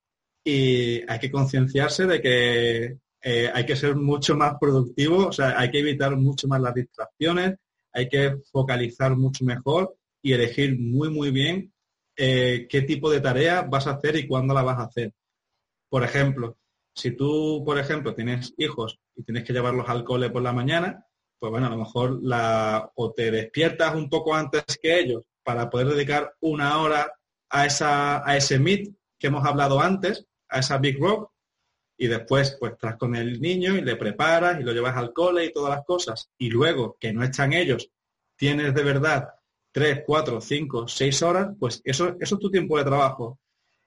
y 0.44 1.02
hay 1.10 1.20
que 1.20 1.32
concienciarse 1.32 2.06
de 2.06 2.22
que 2.22 2.98
eh, 3.26 3.50
hay 3.54 3.66
que 3.66 3.78
ser 3.78 3.96
mucho 3.96 4.36
más 4.36 4.56
productivo, 4.60 5.28
o 5.28 5.32
sea, 5.32 5.58
hay 5.58 5.72
que 5.72 5.80
evitar 5.80 6.14
mucho 6.18 6.46
más 6.50 6.60
las 6.60 6.74
distracciones, 6.74 7.56
hay 7.94 8.10
que 8.10 8.36
focalizar 8.52 9.16
mucho 9.16 9.46
mejor 9.46 9.96
y 10.22 10.34
elegir 10.34 10.78
muy, 10.78 11.10
muy 11.10 11.32
bien 11.32 11.72
eh, 12.18 12.68
qué 12.70 12.82
tipo 12.82 13.10
de 13.10 13.22
tarea 13.22 13.62
vas 13.62 13.88
a 13.88 13.92
hacer 13.92 14.18
y 14.18 14.28
cuándo 14.28 14.54
la 14.54 14.62
vas 14.62 14.78
a 14.78 14.84
hacer. 14.84 15.14
Por 15.88 16.04
ejemplo, 16.04 16.58
si 16.94 17.12
tú, 17.12 17.64
por 17.66 17.80
ejemplo, 17.80 18.14
tienes 18.14 18.54
hijos 18.58 19.00
y 19.16 19.24
tienes 19.24 19.46
que 19.46 19.54
llevarlos 19.54 19.88
al 19.88 20.04
cole 20.04 20.30
por 20.30 20.42
la 20.42 20.52
mañana, 20.52 21.06
pues 21.40 21.50
bueno, 21.50 21.68
a 21.68 21.70
lo 21.70 21.78
mejor 21.78 22.20
o 22.96 23.14
te 23.14 23.32
despiertas 23.32 23.96
un 23.96 24.10
poco 24.10 24.36
antes 24.36 24.64
que 24.82 25.00
ellos 25.00 25.24
para 25.44 25.70
poder 25.70 25.88
dedicar 25.88 26.34
una 26.42 26.82
hora 26.82 27.14
a, 27.50 27.66
esa, 27.66 28.28
a 28.28 28.36
ese 28.36 28.60
meet 28.60 28.94
que 29.18 29.28
hemos 29.28 29.46
hablado 29.46 29.80
antes, 29.80 30.26
a 30.50 30.60
esa 30.60 30.78
Big 30.78 31.00
Rock, 31.00 31.33
y 32.04 32.08
después 32.08 32.58
pues 32.60 32.74
estás 32.74 32.98
con 32.98 33.16
el 33.16 33.40
niño 33.40 33.78
y 33.78 33.82
le 33.82 33.96
preparas 33.96 34.60
y 34.60 34.64
lo 34.64 34.74
llevas 34.74 34.98
al 34.98 35.14
cole 35.14 35.46
y 35.46 35.54
todas 35.54 35.74
las 35.74 35.86
cosas 35.86 36.30
y 36.38 36.50
luego 36.50 36.98
que 37.00 37.14
no 37.14 37.24
están 37.24 37.54
ellos, 37.54 37.90
tienes 38.36 38.74
de 38.74 38.84
verdad 38.84 39.30
tres, 39.72 40.02
cuatro, 40.06 40.42
cinco, 40.42 40.86
seis 40.86 41.22
horas, 41.22 41.56
pues 41.58 41.82
eso, 41.86 42.18
eso 42.20 42.36
es 42.36 42.42
tu 42.42 42.52
tiempo 42.52 42.78
de 42.78 42.84
trabajo. 42.84 43.40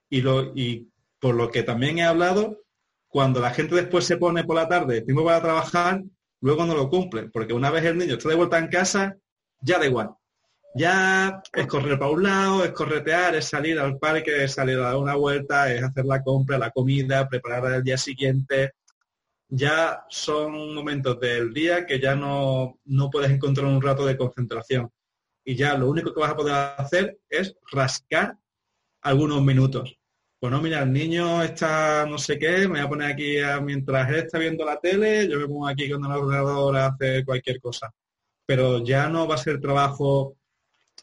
Y, 0.08 0.22
lo, 0.22 0.54
y 0.54 0.88
por 1.20 1.34
lo 1.34 1.50
que 1.50 1.62
también 1.62 1.98
he 1.98 2.04
hablado, 2.04 2.62
cuando 3.06 3.38
la 3.38 3.50
gente 3.50 3.74
después 3.74 4.06
se 4.06 4.16
pone 4.16 4.44
por 4.44 4.56
la 4.56 4.66
tarde, 4.66 5.02
tiempo 5.02 5.22
para 5.22 5.42
trabajar, 5.42 6.02
luego 6.40 6.64
no 6.64 6.74
lo 6.74 6.88
cumple, 6.88 7.28
porque 7.28 7.52
una 7.52 7.70
vez 7.70 7.84
el 7.84 7.98
niño 7.98 8.14
está 8.14 8.30
de 8.30 8.36
vuelta 8.36 8.58
en 8.58 8.68
casa, 8.68 9.18
ya 9.60 9.78
da 9.78 9.84
igual. 9.84 10.08
Ya 10.74 11.42
es 11.52 11.66
correr 11.66 11.98
para 11.98 12.10
un 12.10 12.22
lado, 12.22 12.64
es 12.64 12.72
corretear, 12.72 13.34
es 13.34 13.46
salir 13.46 13.78
al 13.78 13.98
parque, 13.98 14.44
es 14.44 14.52
salir 14.52 14.76
a 14.78 14.88
dar 14.88 14.96
una 14.96 15.14
vuelta, 15.14 15.72
es 15.72 15.82
hacer 15.82 16.04
la 16.04 16.22
compra, 16.22 16.58
la 16.58 16.70
comida, 16.70 17.28
preparar 17.28 17.72
el 17.72 17.82
día 17.82 17.96
siguiente. 17.96 18.72
Ya 19.48 20.04
son 20.10 20.74
momentos 20.74 21.18
del 21.20 21.54
día 21.54 21.86
que 21.86 22.00
ya 22.00 22.14
no, 22.14 22.78
no 22.84 23.10
puedes 23.10 23.30
encontrar 23.30 23.66
un 23.66 23.80
rato 23.80 24.04
de 24.04 24.16
concentración. 24.16 24.90
Y 25.44 25.54
ya 25.54 25.78
lo 25.78 25.88
único 25.88 26.12
que 26.12 26.20
vas 26.20 26.32
a 26.32 26.36
poder 26.36 26.54
hacer 26.76 27.18
es 27.30 27.54
rascar 27.70 28.36
algunos 29.02 29.42
minutos. 29.42 29.96
Pues 30.38 30.52
no, 30.52 30.60
mira, 30.60 30.82
el 30.82 30.92
niño 30.92 31.42
está 31.42 32.04
no 32.06 32.18
sé 32.18 32.38
qué, 32.38 32.68
me 32.68 32.68
voy 32.68 32.80
a 32.80 32.88
poner 32.88 33.12
aquí 33.12 33.36
mientras 33.62 34.08
él 34.10 34.16
está 34.16 34.38
viendo 34.38 34.64
la 34.64 34.78
tele, 34.78 35.28
yo 35.28 35.38
me 35.38 35.46
pongo 35.46 35.66
aquí 35.66 35.90
con 35.90 36.04
el 36.04 36.10
ordenador 36.12 36.76
a 36.76 36.86
hacer 36.88 37.24
cualquier 37.24 37.60
cosa. 37.60 37.90
Pero 38.44 38.84
ya 38.84 39.08
no 39.08 39.26
va 39.26 39.36
a 39.36 39.38
ser 39.38 39.60
trabajo 39.60 40.36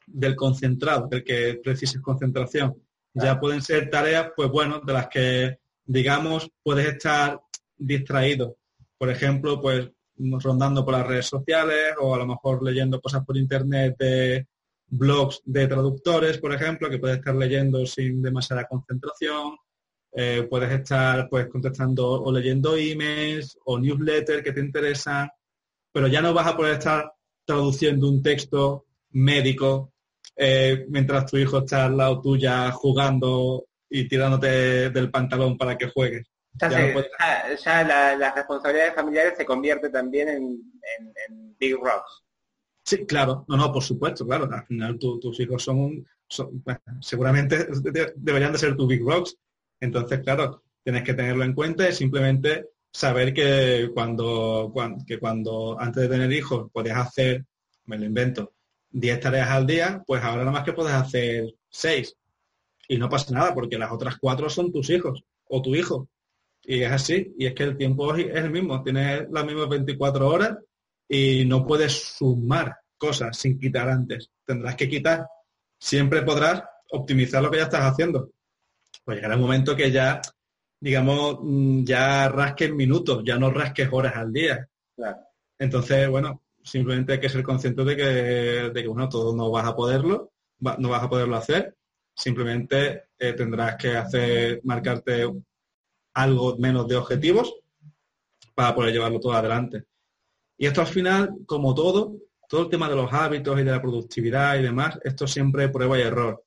del 0.08 0.36
concentrado, 0.36 1.08
del 1.08 1.24
que 1.24 1.60
precises 1.64 2.02
concentración. 2.02 2.76
Ya 3.14 3.40
pueden 3.40 3.62
ser 3.62 3.90
tareas, 3.90 4.32
pues 4.36 4.50
bueno, 4.50 4.82
de 4.84 4.94
las 4.94 5.08
que, 5.08 5.60
digamos, 5.86 6.50
puedes 6.64 6.88
estar 6.88 7.40
distraído. 7.78 8.58
Por 8.98 9.10
ejemplo, 9.10 9.62
pues 9.62 9.90
rondando 10.18 10.86
por 10.86 10.94
las 10.94 11.08
redes 11.08 11.28
sociales 11.28 11.96
o 12.00 12.14
a 12.16 12.18
lo 12.18 12.26
mejor 12.26 12.64
leyendo 12.64 13.02
cosas 13.02 13.26
por 13.26 13.38
internet 13.38 13.96
de 13.98 14.48
blogs 14.88 15.42
de 15.46 15.68
traductores, 15.68 16.38
por 16.38 16.54
ejemplo, 16.54 16.90
que 16.90 17.00
puedes 17.00 17.18
estar 17.18 17.36
leyendo 17.36 17.86
sin 17.86 18.22
demasiada 18.22 18.68
concentración. 18.68 19.58
Eh, 20.16 20.46
puedes 20.48 20.72
estar 20.72 21.28
pues 21.28 21.48
contestando 21.48 22.22
o 22.22 22.32
leyendo 22.32 22.76
emails 22.76 23.58
o 23.66 23.80
newsletters 23.80 24.44
que 24.44 24.52
te 24.52 24.60
interesan, 24.60 25.28
pero 25.92 26.08
ya 26.08 26.22
no 26.22 26.34
vas 26.34 26.48
a 26.48 26.56
poder 26.56 26.74
estar 26.74 27.12
traduciendo 27.44 28.08
un 28.08 28.22
texto 28.22 28.86
médico 29.12 29.93
eh, 30.36 30.86
mientras 30.90 31.26
tu 31.26 31.38
hijo 31.38 31.60
está 31.60 31.86
al 31.86 31.98
lado 31.98 32.22
tuya 32.22 32.72
jugando 32.72 33.66
y 33.90 34.08
tirándote 34.08 34.90
del 34.90 35.12
pantalón 35.12 35.58
para 35.58 35.78
que 35.78 35.90
juegues. 35.90 36.28
Ya, 36.60 37.84
la, 37.84 38.16
las 38.16 38.36
responsabilidades 38.36 38.94
familiares 38.94 39.34
se 39.38 39.46
convierte 39.46 39.90
también 39.90 40.30
en, 40.30 41.58
big 41.58 41.76
rocks. 41.76 42.24
Sí, 42.84 43.06
claro, 43.06 43.46
no, 43.48 43.56
no, 43.56 43.72
por 43.72 43.82
supuesto, 43.82 44.26
claro. 44.26 44.50
Al 44.52 44.66
final 44.66 45.00
tus 45.00 45.40
hijos 45.40 45.64
son, 45.64 46.06
seguramente 47.00 47.68
deberían 48.16 48.52
de 48.52 48.58
ser 48.58 48.76
tus 48.76 48.88
big 48.88 49.02
rocks. 49.04 49.36
Entonces, 49.80 50.20
claro, 50.20 50.64
tienes 50.84 51.04
que 51.04 51.14
tenerlo 51.14 51.44
en 51.44 51.54
cuenta 51.54 51.88
y 51.88 51.94
simplemente 51.94 52.70
saber 52.92 53.34
que 53.34 53.90
cuando, 53.94 54.72
que 55.08 55.18
cuando 55.18 55.78
antes 55.80 56.04
de 56.04 56.10
tener 56.10 56.32
hijos 56.32 56.70
podías 56.72 56.98
hacer, 56.98 57.46
me 57.86 57.98
lo 57.98 58.06
invento, 58.06 58.54
10 58.94 59.20
tareas 59.20 59.50
al 59.50 59.66
día, 59.66 60.04
pues 60.06 60.24
ahora 60.24 60.44
nada 60.44 60.52
más 60.52 60.64
que 60.64 60.74
puedes 60.74 60.94
hacer 60.94 61.54
6. 61.70 62.16
Y 62.88 62.98
no 62.98 63.10
pasa 63.10 63.34
nada 63.34 63.54
porque 63.54 63.78
las 63.78 63.92
otras 63.92 64.18
cuatro 64.18 64.50
son 64.50 64.72
tus 64.72 64.90
hijos 64.90 65.24
o 65.46 65.62
tu 65.62 65.76
hijo. 65.76 66.08
Y 66.62 66.84
es 66.84 66.92
así, 66.92 67.34
y 67.38 67.48
es 67.48 67.54
que 67.54 67.64
el 67.64 67.76
tiempo 67.76 68.16
es 68.16 68.36
el 68.36 68.52
mismo, 68.52 68.82
tienes 68.84 69.26
las 69.30 69.46
mismas 69.46 69.68
24 69.68 70.30
horas 70.30 70.58
y 71.10 71.44
no 71.46 71.66
puedes 71.66 71.92
sumar 72.18 72.76
cosas 72.98 73.36
sin 73.38 73.60
quitar 73.60 73.90
antes. 73.90 74.30
Tendrás 74.46 74.76
que 74.76 74.88
quitar. 74.88 75.28
Siempre 75.78 76.22
podrás 76.22 76.64
optimizar 76.92 77.44
lo 77.44 77.52
que 77.52 77.58
ya 77.58 77.64
estás 77.64 77.84
haciendo. 77.84 78.30
Pues 79.04 79.18
llegará 79.18 79.36
un 79.36 79.42
momento 79.42 79.76
que 79.76 79.92
ya, 79.92 80.22
digamos, 80.80 81.40
mm, 81.42 81.84
ya 81.84 82.30
rasques 82.30 82.72
minutos, 82.72 83.24
ya 83.26 83.38
no 83.38 83.50
rasques 83.50 83.90
horas 83.92 84.16
al 84.16 84.32
día. 84.32 84.70
Entonces, 85.58 86.08
bueno, 86.10 86.43
simplemente 86.64 87.14
hay 87.14 87.20
que 87.20 87.30
ser 87.30 87.44
consciente 87.44 87.84
de 87.84 87.96
que, 87.96 88.04
de 88.04 88.82
que 88.82 88.88
bueno, 88.88 89.10
todo 89.10 89.36
no 89.36 89.52
vas 89.52 89.66
a 89.66 89.76
poderlo, 89.76 90.32
no 90.60 90.90
vas 90.90 91.04
a 91.04 91.10
poderlo 91.10 91.36
hacer. 91.36 91.76
Simplemente 92.16 93.06
eh, 93.18 93.34
tendrás 93.34 93.76
que 93.76 93.96
hacer, 93.98 94.62
marcarte 94.64 95.30
algo 96.16 96.58
menos 96.58 96.88
de 96.88 96.96
objetivos 96.96 97.54
para 98.54 98.76
poder 98.76 98.94
llevarlo 98.94 99.20
todo 99.20 99.34
adelante. 99.34 99.86
Y 100.58 100.68
esto 100.68 100.82
al 100.82 100.88
final, 100.88 101.36
como 101.46 101.74
todo, 101.74 102.16
todo 102.48 102.62
el 102.64 102.70
tema 102.70 102.88
de 102.88 102.96
los 102.96 103.12
hábitos 103.12 103.60
y 103.60 103.64
de 103.64 103.72
la 103.72 103.82
productividad 103.82 104.58
y 104.58 104.62
demás, 104.62 105.00
esto 105.04 105.26
siempre 105.28 105.70
prueba 105.70 105.98
y 105.98 106.04
error. 106.04 106.44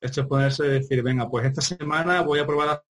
Esto 0.00 0.22
es 0.22 0.26
ponerse 0.26 0.66
y 0.66 0.70
decir, 0.70 1.02
venga, 1.02 1.28
pues 1.28 1.46
esta 1.46 1.60
semana 1.60 2.22
voy 2.22 2.40
a 2.40 2.46
probar 2.46 2.82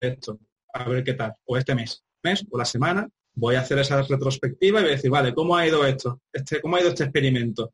esto, 0.00 0.38
a 0.74 0.88
ver 0.88 1.04
qué 1.04 1.14
tal, 1.14 1.34
o 1.44 1.56
este 1.56 1.74
mes, 1.74 2.04
mes 2.22 2.44
o 2.50 2.58
la 2.58 2.64
semana, 2.64 3.08
voy 3.34 3.54
a 3.54 3.60
hacer 3.60 3.78
esa 3.78 4.02
retrospectiva 4.02 4.80
y 4.80 4.82
voy 4.82 4.92
a 4.92 4.96
decir, 4.96 5.10
vale, 5.10 5.34
¿cómo 5.34 5.56
ha 5.56 5.66
ido 5.66 5.84
esto? 5.86 6.20
Este, 6.32 6.60
¿Cómo 6.60 6.76
ha 6.76 6.80
ido 6.80 6.90
este 6.90 7.04
experimento? 7.04 7.72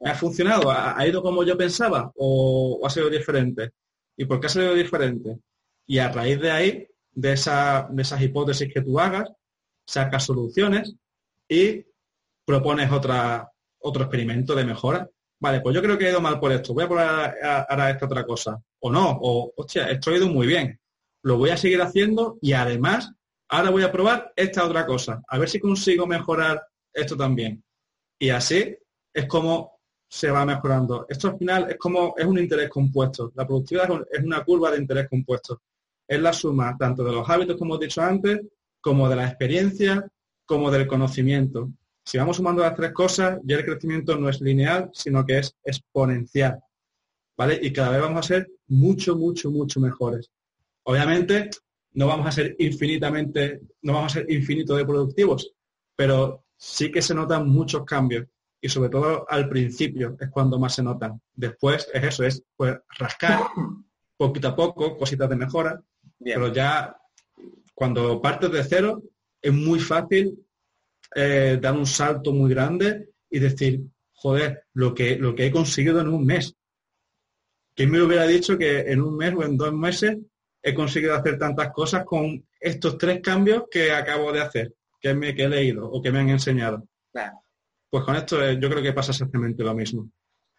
¿Me 0.00 0.10
ha 0.10 0.14
funcionado? 0.14 0.70
¿Ha, 0.70 1.06
ido 1.06 1.22
como 1.22 1.44
yo 1.44 1.56
pensaba 1.56 2.10
o, 2.16 2.80
ha 2.84 2.90
sido 2.90 3.08
diferente? 3.08 3.72
¿Y 4.16 4.24
por 4.24 4.40
qué 4.40 4.46
ha 4.46 4.50
sido 4.50 4.74
diferente? 4.74 5.38
Y 5.86 5.98
a 5.98 6.10
raíz 6.10 6.40
de 6.40 6.50
ahí, 6.50 6.88
de, 7.12 7.32
esa, 7.32 7.88
de 7.90 8.02
esas 8.02 8.20
hipótesis 8.22 8.72
que 8.72 8.82
tú 8.82 8.98
hagas, 8.98 9.30
sacas 9.86 10.24
soluciones 10.24 10.94
y 11.48 11.84
propones 12.44 12.90
otra, 12.90 13.50
otro 13.78 14.04
experimento 14.04 14.54
de 14.54 14.64
mejora. 14.64 15.08
Vale, 15.40 15.60
pues 15.60 15.74
yo 15.74 15.82
creo 15.82 15.98
que 15.98 16.06
he 16.06 16.10
ido 16.10 16.20
mal 16.20 16.40
por 16.40 16.52
esto, 16.52 16.72
voy 16.72 16.84
a 16.84 16.88
probar 16.88 17.36
ahora 17.68 17.90
esta 17.90 18.06
otra 18.06 18.24
cosa. 18.24 18.58
O 18.80 18.90
no, 18.90 19.18
o 19.22 19.52
hostia, 19.56 19.90
esto 19.90 20.10
ha 20.10 20.16
ido 20.16 20.28
muy 20.28 20.46
bien. 20.46 20.78
Lo 21.22 21.38
voy 21.38 21.50
a 21.50 21.56
seguir 21.56 21.80
haciendo 21.80 22.38
y 22.40 22.52
además 22.52 23.12
ahora 23.48 23.70
voy 23.70 23.82
a 23.82 23.92
probar 23.92 24.32
esta 24.36 24.64
otra 24.64 24.86
cosa. 24.86 25.22
A 25.28 25.38
ver 25.38 25.48
si 25.48 25.58
consigo 25.58 26.06
mejorar 26.06 26.66
esto 26.92 27.16
también. 27.16 27.62
Y 28.18 28.30
así 28.30 28.76
es 29.12 29.26
como 29.26 29.74
se 30.08 30.30
va 30.30 30.44
mejorando. 30.44 31.06
Esto 31.08 31.28
al 31.28 31.38
final 31.38 31.70
es 31.70 31.76
como 31.76 32.14
es 32.16 32.24
un 32.24 32.38
interés 32.38 32.70
compuesto. 32.70 33.32
La 33.34 33.46
productividad 33.46 33.88
es 34.10 34.22
una 34.22 34.44
curva 34.44 34.70
de 34.70 34.78
interés 34.78 35.08
compuesto. 35.08 35.62
Es 36.06 36.20
la 36.20 36.32
suma 36.32 36.76
tanto 36.78 37.02
de 37.02 37.12
los 37.12 37.28
hábitos, 37.28 37.56
como 37.56 37.76
he 37.76 37.78
dicho 37.80 38.00
antes, 38.00 38.40
como 38.80 39.08
de 39.08 39.16
la 39.16 39.26
experiencia, 39.26 40.06
como 40.44 40.70
del 40.70 40.86
conocimiento. 40.86 41.70
Si 42.04 42.18
vamos 42.18 42.36
sumando 42.36 42.62
las 42.62 42.76
tres 42.76 42.92
cosas, 42.92 43.40
ya 43.44 43.56
el 43.56 43.64
crecimiento 43.64 44.16
no 44.16 44.28
es 44.28 44.40
lineal, 44.40 44.90
sino 44.92 45.24
que 45.24 45.38
es 45.38 45.56
exponencial. 45.64 46.60
¿Vale? 47.36 47.58
Y 47.60 47.72
cada 47.72 47.90
vez 47.90 48.00
vamos 48.02 48.18
a 48.24 48.28
ser 48.28 48.50
mucho, 48.68 49.16
mucho, 49.16 49.50
mucho 49.50 49.80
mejores. 49.80 50.30
Obviamente, 50.84 51.50
no 51.94 52.06
vamos 52.06 52.26
a 52.26 52.32
ser 52.32 52.56
infinitamente, 52.58 53.60
no 53.82 53.94
vamos 53.94 54.12
a 54.12 54.20
ser 54.20 54.30
infinito 54.30 54.76
de 54.76 54.84
productivos, 54.84 55.52
pero 55.96 56.44
sí 56.56 56.90
que 56.90 57.02
se 57.02 57.14
notan 57.14 57.48
muchos 57.48 57.84
cambios 57.84 58.26
y 58.60 58.68
sobre 58.68 58.88
todo 58.88 59.26
al 59.28 59.48
principio 59.48 60.16
es 60.18 60.30
cuando 60.30 60.58
más 60.58 60.74
se 60.74 60.82
notan. 60.82 61.20
Después 61.34 61.88
es 61.92 62.04
eso, 62.04 62.24
es 62.24 62.42
pues 62.56 62.76
rascar 62.98 63.40
poquito 64.16 64.48
a 64.48 64.56
poco, 64.56 64.96
cositas 64.96 65.28
de 65.28 65.36
mejora, 65.36 65.80
pero 66.18 66.52
ya 66.52 66.96
cuando 67.74 68.20
partes 68.20 68.50
de 68.50 68.64
cero 68.64 69.02
es 69.40 69.52
muy 69.52 69.78
fácil 69.78 70.38
eh, 71.14 71.58
dar 71.60 71.74
un 71.74 71.86
salto 71.86 72.32
muy 72.32 72.50
grande 72.50 73.10
y 73.30 73.38
decir, 73.38 73.82
joder, 74.12 74.64
lo 74.72 74.94
que, 74.94 75.16
lo 75.16 75.34
que 75.34 75.46
he 75.46 75.50
conseguido 75.52 76.00
en 76.00 76.08
un 76.08 76.24
mes. 76.24 76.54
¿Quién 77.74 77.90
me 77.90 78.02
hubiera 78.02 78.26
dicho 78.26 78.56
que 78.56 78.80
en 78.80 79.02
un 79.02 79.16
mes 79.16 79.34
o 79.34 79.42
en 79.42 79.56
dos 79.56 79.72
meses 79.72 80.16
he 80.66 80.72
conseguido 80.72 81.14
hacer 81.14 81.38
tantas 81.38 81.70
cosas 81.72 82.06
con 82.06 82.42
estos 82.58 82.96
tres 82.96 83.20
cambios 83.20 83.64
que 83.70 83.92
acabo 83.92 84.32
de 84.32 84.40
hacer, 84.40 84.72
que, 84.98 85.12
me, 85.12 85.34
que 85.34 85.44
he 85.44 85.48
leído 85.48 85.86
o 85.86 86.00
que 86.00 86.10
me 86.10 86.20
han 86.20 86.30
enseñado? 86.30 86.88
Pues 87.90 88.02
con 88.02 88.16
esto 88.16 88.42
eh, 88.42 88.58
yo 88.58 88.70
creo 88.70 88.82
que 88.82 88.94
pasa 88.94 89.12
exactamente 89.12 89.62
lo 89.62 89.74
mismo. 89.74 90.10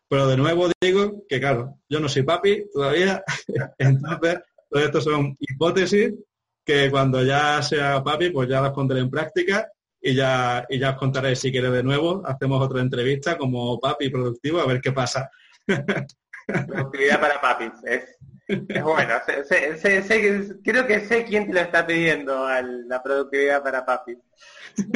Pero 0.08 0.28
de 0.28 0.38
nuevo 0.38 0.70
digo 0.80 1.24
que, 1.28 1.40
claro, 1.40 1.80
yo 1.90 2.00
no 2.00 2.08
soy 2.08 2.22
papi 2.22 2.70
todavía, 2.72 3.24
entonces 3.80 4.42
todo 4.70 4.84
esto 4.84 5.02
son 5.02 5.36
hipótesis 5.40 6.14
que 6.64 6.92
cuando 6.92 7.24
ya 7.24 7.64
sea 7.64 8.04
papi, 8.04 8.30
pues 8.30 8.48
ya 8.48 8.62
las 8.62 8.74
pondré 8.74 9.00
en 9.00 9.10
práctica 9.10 9.68
y 10.00 10.14
ya, 10.14 10.68
y 10.70 10.78
ya 10.78 10.92
os 10.92 10.98
contaré 10.98 11.36
si 11.36 11.52
quiere 11.52 11.72
de 11.72 11.82
nuevo. 11.82 12.22
Hacemos 12.24 12.62
otra 12.62 12.80
entrevista 12.80 13.40
como 13.40 13.80
papi 13.80 14.12
productivo 14.12 14.60
a 14.62 14.68
ver 14.68 14.80
qué 14.82 14.92
pasa. 14.92 15.32
Productividad 16.68 17.20
para 17.20 17.42
papis. 17.42 17.72
Es, 17.86 18.18
bueno. 18.48 19.14
creo 20.64 20.88
que 20.88 21.00
sé 21.02 21.26
quién 21.26 21.48
te 21.48 21.54
lo 21.54 21.60
está 21.62 21.86
pidiendo 21.86 22.48
la 22.88 23.02
productividad 23.02 23.64
para 23.64 23.86
papis. 23.86 24.18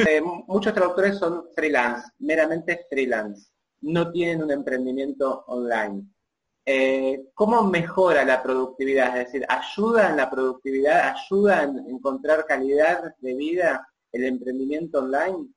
Eh, 0.06 0.20
muchos 0.20 0.74
traductores 0.74 1.18
son 1.18 1.46
freelance, 1.54 2.08
meramente 2.18 2.86
freelance. 2.88 3.50
No 3.82 4.10
tienen 4.10 4.42
un 4.42 4.50
emprendimiento 4.50 5.44
online. 5.46 6.04
Eh, 6.66 7.30
¿cómo 7.34 7.64
mejora 7.64 8.24
la 8.24 8.42
productividad? 8.42 9.18
Es 9.18 9.26
decir, 9.26 9.46
¿ayuda 9.48 10.10
en 10.10 10.16
la 10.16 10.30
productividad? 10.30 11.14
¿Ayuda 11.16 11.64
en 11.64 11.78
encontrar 11.88 12.46
calidad 12.46 13.16
de 13.18 13.34
vida 13.34 13.88
el 14.12 14.24
emprendimiento 14.24 14.98
online? 15.00 15.48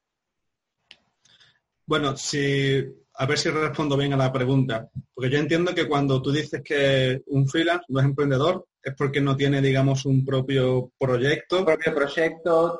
Bueno, 1.85 2.15
si, 2.15 2.83
a 3.15 3.25
ver 3.25 3.37
si 3.37 3.49
respondo 3.49 3.97
bien 3.97 4.13
a 4.13 4.17
la 4.17 4.31
pregunta. 4.31 4.89
Porque 5.13 5.29
yo 5.29 5.37
entiendo 5.37 5.73
que 5.73 5.87
cuando 5.87 6.21
tú 6.21 6.31
dices 6.31 6.61
que 6.63 7.21
un 7.27 7.47
freelance 7.47 7.85
no 7.89 7.99
es 7.99 8.05
emprendedor, 8.05 8.65
es 8.81 8.93
porque 8.97 9.21
no 9.21 9.35
tiene, 9.35 9.61
digamos, 9.61 10.05
un 10.05 10.25
propio 10.25 10.91
proyecto. 10.99 11.59
Un 11.59 11.65
propio 11.65 11.95
proyecto, 11.95 12.77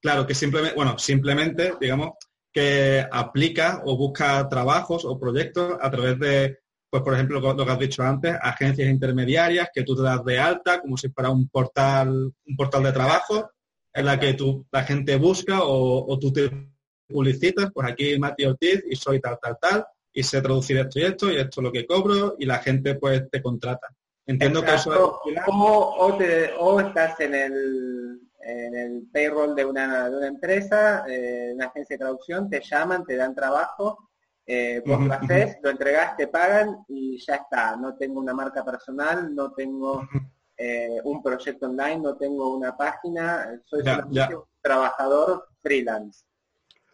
claro, 0.00 0.26
que 0.26 0.34
simplemente, 0.34 0.76
bueno, 0.76 0.98
simplemente, 0.98 1.74
digamos, 1.80 2.12
que 2.52 3.04
aplica 3.10 3.82
o 3.84 3.96
busca 3.96 4.48
trabajos 4.48 5.04
o 5.04 5.18
proyectos 5.18 5.76
a 5.80 5.90
través 5.90 6.18
de, 6.18 6.58
pues 6.90 7.02
por 7.02 7.14
ejemplo, 7.14 7.40
lo 7.40 7.64
que 7.64 7.72
has 7.72 7.78
dicho 7.78 8.02
antes, 8.02 8.36
agencias 8.40 8.88
intermediarias 8.88 9.68
que 9.72 9.82
tú 9.82 9.94
te 9.96 10.02
das 10.02 10.24
de 10.24 10.38
alta 10.38 10.80
como 10.80 10.96
si 10.96 11.08
fuera 11.10 11.30
un 11.30 11.48
portal, 11.48 12.10
un 12.10 12.56
portal 12.56 12.82
de 12.84 12.92
trabajo 12.92 13.50
en 13.92 14.06
la 14.06 14.18
que 14.18 14.34
tú, 14.34 14.66
la 14.70 14.84
gente 14.84 15.16
busca 15.16 15.60
o, 15.62 16.18
tú 16.18 16.32
te 16.32 16.50
publicitas, 17.08 17.70
pues 17.72 17.90
aquí 17.90 18.18
Mati 18.18 18.44
Ortiz 18.44 18.84
y 18.88 18.96
soy 18.96 19.20
tal, 19.20 19.38
tal, 19.40 19.58
tal, 19.60 19.86
y 20.12 20.22
sé 20.22 20.40
traducir 20.40 20.78
esto 20.78 20.98
y 20.98 21.04
esto, 21.04 21.30
y 21.30 21.36
esto 21.36 21.60
es 21.60 21.64
lo 21.64 21.72
que 21.72 21.86
cobro, 21.86 22.36
y 22.38 22.46
la 22.46 22.58
gente 22.58 22.94
pues 22.94 23.28
te 23.30 23.42
contrata. 23.42 23.88
Entiendo 24.26 24.62
que 24.62 24.74
eso 24.74 24.92
es... 24.92 25.40
O, 25.48 26.18
o 26.58 26.80
estás 26.80 27.18
en 27.20 27.34
el 27.34 28.20
en 28.48 28.74
el 28.74 29.08
payroll 29.12 29.54
de 29.54 29.64
una, 29.64 30.08
de 30.08 30.16
una 30.16 30.26
empresa, 30.26 31.04
eh, 31.06 31.52
una 31.54 31.66
agencia 31.66 31.94
de 31.94 31.98
traducción, 31.98 32.48
te 32.48 32.62
llaman, 32.62 33.04
te 33.04 33.16
dan 33.16 33.34
trabajo, 33.34 34.10
eh, 34.46 34.82
vos 34.86 35.00
lo 35.00 35.12
haces, 35.12 35.58
lo 35.62 35.70
entregás, 35.70 36.16
te 36.16 36.28
pagan 36.28 36.78
y 36.88 37.18
ya 37.18 37.34
está. 37.34 37.76
No 37.76 37.94
tengo 37.96 38.20
una 38.20 38.32
marca 38.32 38.64
personal, 38.64 39.34
no 39.34 39.52
tengo 39.52 40.02
eh, 40.56 40.98
un 41.04 41.22
proyecto 41.22 41.66
online, 41.66 41.98
no 41.98 42.16
tengo 42.16 42.56
una 42.56 42.74
página, 42.74 43.60
soy 43.66 43.82
un 43.82 44.44
trabajador 44.62 45.46
freelance. 45.60 46.24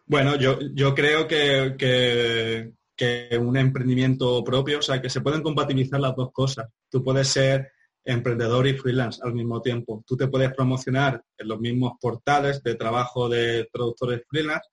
Bueno, 0.06 0.36
yo, 0.36 0.58
yo 0.74 0.94
creo 0.94 1.26
que, 1.26 1.76
que, 1.76 3.38
un 3.38 3.56
emprendimiento 3.56 4.44
propio, 4.44 4.78
o 4.78 4.82
sea, 4.82 5.00
que 5.00 5.10
se 5.10 5.20
pueden 5.20 5.42
compatibilizar 5.42 5.98
las 5.98 6.14
dos 6.14 6.30
cosas. 6.32 6.68
Tú 6.90 7.02
puedes 7.02 7.28
ser 7.28 7.72
emprendedor 8.04 8.66
y 8.66 8.74
freelance 8.74 9.20
al 9.24 9.32
mismo 9.32 9.62
tiempo. 9.62 10.04
Tú 10.06 10.16
te 10.16 10.28
puedes 10.28 10.52
promocionar 10.52 11.22
en 11.38 11.48
los 11.48 11.58
mismos 11.58 11.94
portales 12.00 12.62
de 12.62 12.74
trabajo 12.74 13.28
de 13.28 13.66
productores 13.72 14.22
freelance 14.28 14.68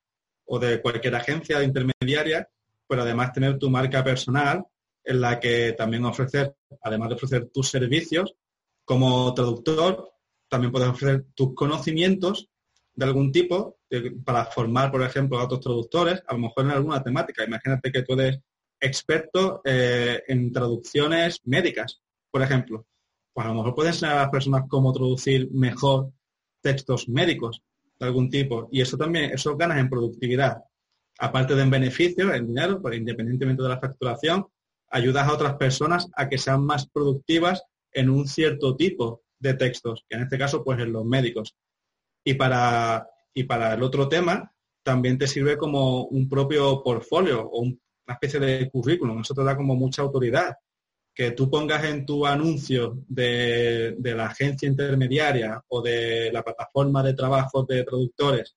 o 0.45 0.59
de 0.59 0.81
cualquier 0.81 1.15
agencia 1.15 1.63
intermediaria, 1.63 2.47
pero 2.85 3.03
además 3.03 3.31
tener 3.31 3.57
tu 3.57 3.69
marca 3.69 4.03
personal 4.03 4.65
en 5.03 5.21
la 5.21 5.39
que 5.39 5.73
también 5.77 6.05
ofrecer, 6.05 6.53
además 6.83 7.09
de 7.09 7.15
ofrecer 7.15 7.49
tus 7.53 7.69
servicios 7.69 8.35
como 8.83 9.33
traductor, 9.33 10.11
también 10.49 10.71
puedes 10.73 10.89
ofrecer 10.89 11.25
tus 11.33 11.55
conocimientos 11.55 12.50
de 12.93 13.05
algún 13.05 13.31
tipo 13.31 13.77
para 14.25 14.45
formar, 14.45 14.91
por 14.91 15.03
ejemplo, 15.03 15.39
a 15.39 15.45
otros 15.45 15.61
traductores, 15.61 16.21
a 16.27 16.33
lo 16.33 16.39
mejor 16.39 16.65
en 16.65 16.71
alguna 16.71 17.03
temática. 17.03 17.43
Imagínate 17.43 17.91
que 17.91 18.03
tú 18.03 18.13
eres 18.13 18.39
experto 18.79 19.61
eh, 19.63 20.23
en 20.27 20.51
traducciones 20.51 21.39
médicas, 21.45 22.01
por 22.29 22.41
ejemplo. 22.41 22.85
Pues 23.33 23.45
a 23.45 23.49
lo 23.49 23.55
mejor 23.55 23.75
puedes 23.75 23.95
enseñar 23.95 24.17
a 24.17 24.21
las 24.23 24.29
personas 24.29 24.63
cómo 24.67 24.91
traducir 24.91 25.49
mejor 25.51 26.11
textos 26.61 27.07
médicos 27.07 27.61
de 27.99 28.05
algún 28.05 28.29
tipo. 28.29 28.67
Y 28.71 28.81
eso 28.81 28.97
también, 28.97 29.31
eso 29.31 29.55
ganas 29.55 29.79
en 29.79 29.89
productividad. 29.89 30.63
Aparte 31.19 31.55
de 31.55 31.61
en 31.61 31.69
beneficio, 31.69 32.33
en 32.33 32.47
dinero, 32.47 32.81
pues 32.81 32.97
independientemente 32.97 33.63
de 33.63 33.69
la 33.69 33.79
facturación, 33.79 34.47
ayudas 34.89 35.27
a 35.27 35.33
otras 35.33 35.55
personas 35.55 36.09
a 36.15 36.27
que 36.27 36.37
sean 36.37 36.65
más 36.65 36.87
productivas 36.89 37.63
en 37.93 38.09
un 38.09 38.27
cierto 38.27 38.75
tipo 38.75 39.23
de 39.39 39.53
textos, 39.53 40.05
que 40.07 40.17
en 40.17 40.23
este 40.23 40.37
caso, 40.37 40.63
pues 40.63 40.79
en 40.79 40.91
los 40.91 41.05
médicos. 41.05 41.55
Y 42.23 42.35
para, 42.35 43.07
y 43.33 43.43
para 43.43 43.73
el 43.73 43.83
otro 43.83 44.07
tema, 44.07 44.51
también 44.83 45.17
te 45.17 45.27
sirve 45.27 45.57
como 45.57 46.05
un 46.05 46.27
propio 46.27 46.81
portfolio 46.83 47.41
o 47.41 47.61
una 47.61 47.77
especie 48.07 48.39
de 48.39 48.69
currículum. 48.69 49.21
Eso 49.21 49.33
te 49.33 49.43
da 49.43 49.55
como 49.55 49.75
mucha 49.75 50.01
autoridad. 50.01 50.55
Que 51.13 51.31
tú 51.31 51.49
pongas 51.49 51.83
en 51.83 52.05
tu 52.05 52.25
anuncio 52.25 53.03
de, 53.07 53.95
la 53.99 54.27
agencia 54.27 54.67
intermediaria 54.67 55.61
o 55.67 55.81
de 55.81 56.31
la 56.31 56.41
plataforma 56.41 57.03
de 57.03 57.13
trabajo 57.13 57.63
de 57.63 57.83
traductores, 57.83 58.55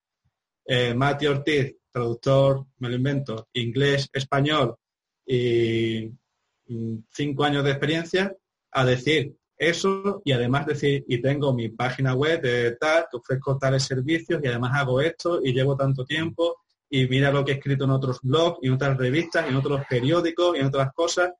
eh, 0.66 0.94
Mati 0.94 1.26
Ortiz, 1.26 1.76
traductor, 1.90 2.66
me 2.78 2.88
lo 2.88 2.96
invento, 2.96 3.48
inglés, 3.52 4.08
español 4.12 4.76
y 5.26 6.10
cinco 7.10 7.44
años 7.44 7.64
de 7.64 7.70
experiencia, 7.70 8.36
a 8.70 8.84
decir 8.84 9.36
eso 9.56 10.22
y 10.24 10.32
además 10.32 10.66
decir, 10.66 11.04
y 11.08 11.20
tengo 11.20 11.54
mi 11.54 11.68
página 11.68 12.14
web 12.14 12.40
de 12.42 12.72
tal, 12.72 13.06
que 13.10 13.16
ofrezco 13.16 13.58
tales 13.58 13.84
servicios 13.84 14.40
y 14.42 14.46
además 14.48 14.72
hago 14.74 15.00
esto 15.00 15.40
y 15.42 15.52
llevo 15.52 15.76
tanto 15.76 16.04
tiempo 16.04 16.56
y 16.90 17.08
mira 17.08 17.32
lo 17.32 17.44
que 17.44 17.52
he 17.52 17.54
escrito 17.56 17.84
en 17.84 17.90
otros 17.90 18.20
blogs 18.22 18.58
y 18.62 18.68
en 18.68 18.74
otras 18.74 18.96
revistas 18.96 19.46
y 19.46 19.50
en 19.50 19.56
otros 19.56 19.82
periódicos 19.88 20.56
y 20.56 20.60
en 20.60 20.66
otras 20.66 20.92
cosas, 20.92 21.32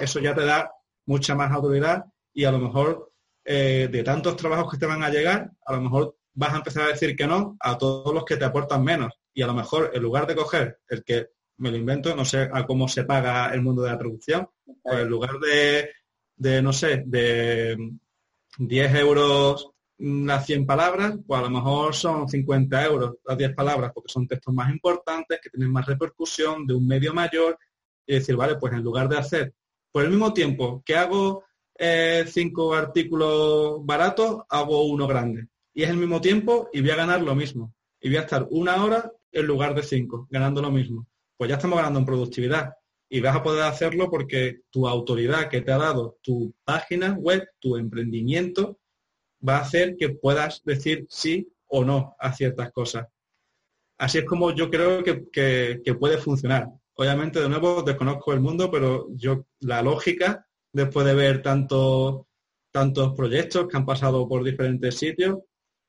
Eso 0.00 0.20
ya 0.20 0.34
te 0.34 0.44
da 0.44 0.70
mucha 1.06 1.34
más 1.34 1.52
autoridad 1.52 2.04
y 2.32 2.44
a 2.44 2.52
lo 2.52 2.58
mejor 2.58 3.12
eh, 3.44 3.88
de 3.90 4.02
tantos 4.02 4.36
trabajos 4.36 4.70
que 4.70 4.78
te 4.78 4.86
van 4.86 5.02
a 5.02 5.10
llegar, 5.10 5.50
a 5.66 5.74
lo 5.74 5.80
mejor 5.80 6.16
vas 6.34 6.52
a 6.52 6.56
empezar 6.56 6.84
a 6.84 6.88
decir 6.88 7.16
que 7.16 7.26
no 7.26 7.56
a 7.60 7.78
todos 7.78 8.12
los 8.12 8.24
que 8.24 8.36
te 8.36 8.44
aportan 8.44 8.84
menos. 8.84 9.12
Y 9.32 9.42
a 9.42 9.46
lo 9.46 9.54
mejor 9.54 9.90
en 9.94 10.02
lugar 10.02 10.26
de 10.26 10.34
coger 10.34 10.78
el 10.88 11.04
que 11.04 11.28
me 11.58 11.70
lo 11.70 11.76
invento, 11.76 12.14
no 12.14 12.24
sé 12.24 12.48
a 12.52 12.66
cómo 12.66 12.88
se 12.88 13.04
paga 13.04 13.52
el 13.54 13.62
mundo 13.62 13.82
de 13.82 13.90
la 13.90 13.98
traducción, 13.98 14.48
pues 14.82 15.00
en 15.00 15.08
lugar 15.08 15.38
de 15.38 15.90
de, 16.36 16.62
no 16.62 16.72
sé, 16.72 17.02
de 17.06 17.76
10 18.58 18.94
euros 18.96 19.70
las 19.98 20.44
100 20.44 20.66
palabras, 20.66 21.14
pues 21.26 21.40
a 21.40 21.44
lo 21.44 21.50
mejor 21.50 21.94
son 21.94 22.28
50 22.28 22.84
euros 22.84 23.14
las 23.24 23.38
10 23.38 23.54
palabras, 23.54 23.92
porque 23.94 24.12
son 24.12 24.28
textos 24.28 24.52
más 24.52 24.70
importantes, 24.70 25.40
que 25.42 25.50
tienen 25.50 25.72
más 25.72 25.86
repercusión, 25.86 26.66
de 26.66 26.74
un 26.74 26.86
medio 26.86 27.14
mayor, 27.14 27.58
y 28.06 28.14
decir, 28.14 28.36
vale, 28.36 28.56
pues 28.56 28.72
en 28.74 28.82
lugar 28.82 29.08
de 29.08 29.18
hacer 29.18 29.54
por 29.96 30.04
el 30.04 30.10
mismo 30.10 30.34
tiempo 30.34 30.82
que 30.84 30.94
hago 30.94 31.44
eh, 31.78 32.26
cinco 32.28 32.74
artículos 32.74 33.84
baratos, 33.84 34.42
hago 34.50 34.84
uno 34.84 35.06
grande. 35.06 35.48
Y 35.72 35.84
es 35.84 35.90
el 35.90 35.96
mismo 35.96 36.20
tiempo 36.20 36.68
y 36.70 36.82
voy 36.82 36.90
a 36.90 36.96
ganar 36.96 37.22
lo 37.22 37.34
mismo. 37.34 37.72
Y 38.00 38.08
voy 38.08 38.18
a 38.18 38.20
estar 38.20 38.46
una 38.50 38.84
hora 38.84 39.10
en 39.32 39.46
lugar 39.46 39.74
de 39.74 39.82
cinco, 39.82 40.28
ganando 40.30 40.60
lo 40.60 40.70
mismo. 40.70 41.06
Pues 41.36 41.48
ya 41.48 41.56
estamos 41.56 41.78
ganando 41.78 41.98
en 41.98 42.04
productividad 42.04 42.74
y 43.08 43.20
vas 43.20 43.36
a 43.36 43.42
poder 43.42 43.64
hacerlo 43.64 44.10
porque 44.10 44.60
tu 44.70 44.88
autoridad 44.88 45.48
que 45.48 45.60
te 45.60 45.72
ha 45.72 45.78
dado 45.78 46.18
tu 46.22 46.54
página 46.64 47.14
web, 47.14 47.48
tu 47.60 47.76
emprendimiento, 47.76 48.78
va 49.46 49.58
a 49.58 49.62
hacer 49.62 49.96
que 49.96 50.10
puedas 50.10 50.62
decir 50.64 51.06
sí 51.08 51.48
o 51.68 51.84
no 51.84 52.16
a 52.18 52.32
ciertas 52.32 52.72
cosas. 52.72 53.06
Así 53.98 54.18
es 54.18 54.24
como 54.24 54.50
yo 54.50 54.70
creo 54.70 55.02
que, 55.02 55.96
puede 55.98 56.18
funcionar. 56.18 56.68
Obviamente, 56.94 57.40
de 57.40 57.48
nuevo, 57.48 57.82
desconozco 57.82 58.32
el 58.32 58.40
mundo, 58.40 58.70
pero 58.70 59.08
yo 59.14 59.46
la 59.60 59.82
lógica, 59.82 60.46
después 60.72 61.06
de 61.06 61.14
ver 61.14 61.42
tantos 61.42 62.22
tantos 62.76 63.14
proyectos 63.14 63.68
que 63.68 63.76
han 63.78 63.86
pasado 63.86 64.28
por 64.28 64.44
diferentes 64.44 64.98
sitios, 64.98 65.38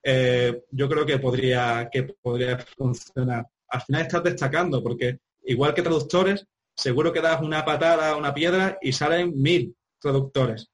eh, 0.01 0.63
yo 0.71 0.87
creo 0.87 1.05
que 1.05 1.19
podría, 1.19 1.89
que 1.91 2.03
podría 2.03 2.57
funcionar. 2.77 3.45
Al 3.67 3.81
final 3.81 4.03
estás 4.03 4.23
destacando, 4.23 4.81
porque 4.81 5.19
igual 5.43 5.73
que 5.73 5.81
traductores, 5.81 6.47
seguro 6.77 7.11
que 7.11 7.21
das 7.21 7.41
una 7.41 7.65
patada 7.65 8.11
a 8.11 8.15
una 8.15 8.33
piedra 8.33 8.77
y 8.81 8.93
salen 8.93 9.33
mil 9.41 9.75
traductores. 9.99 10.69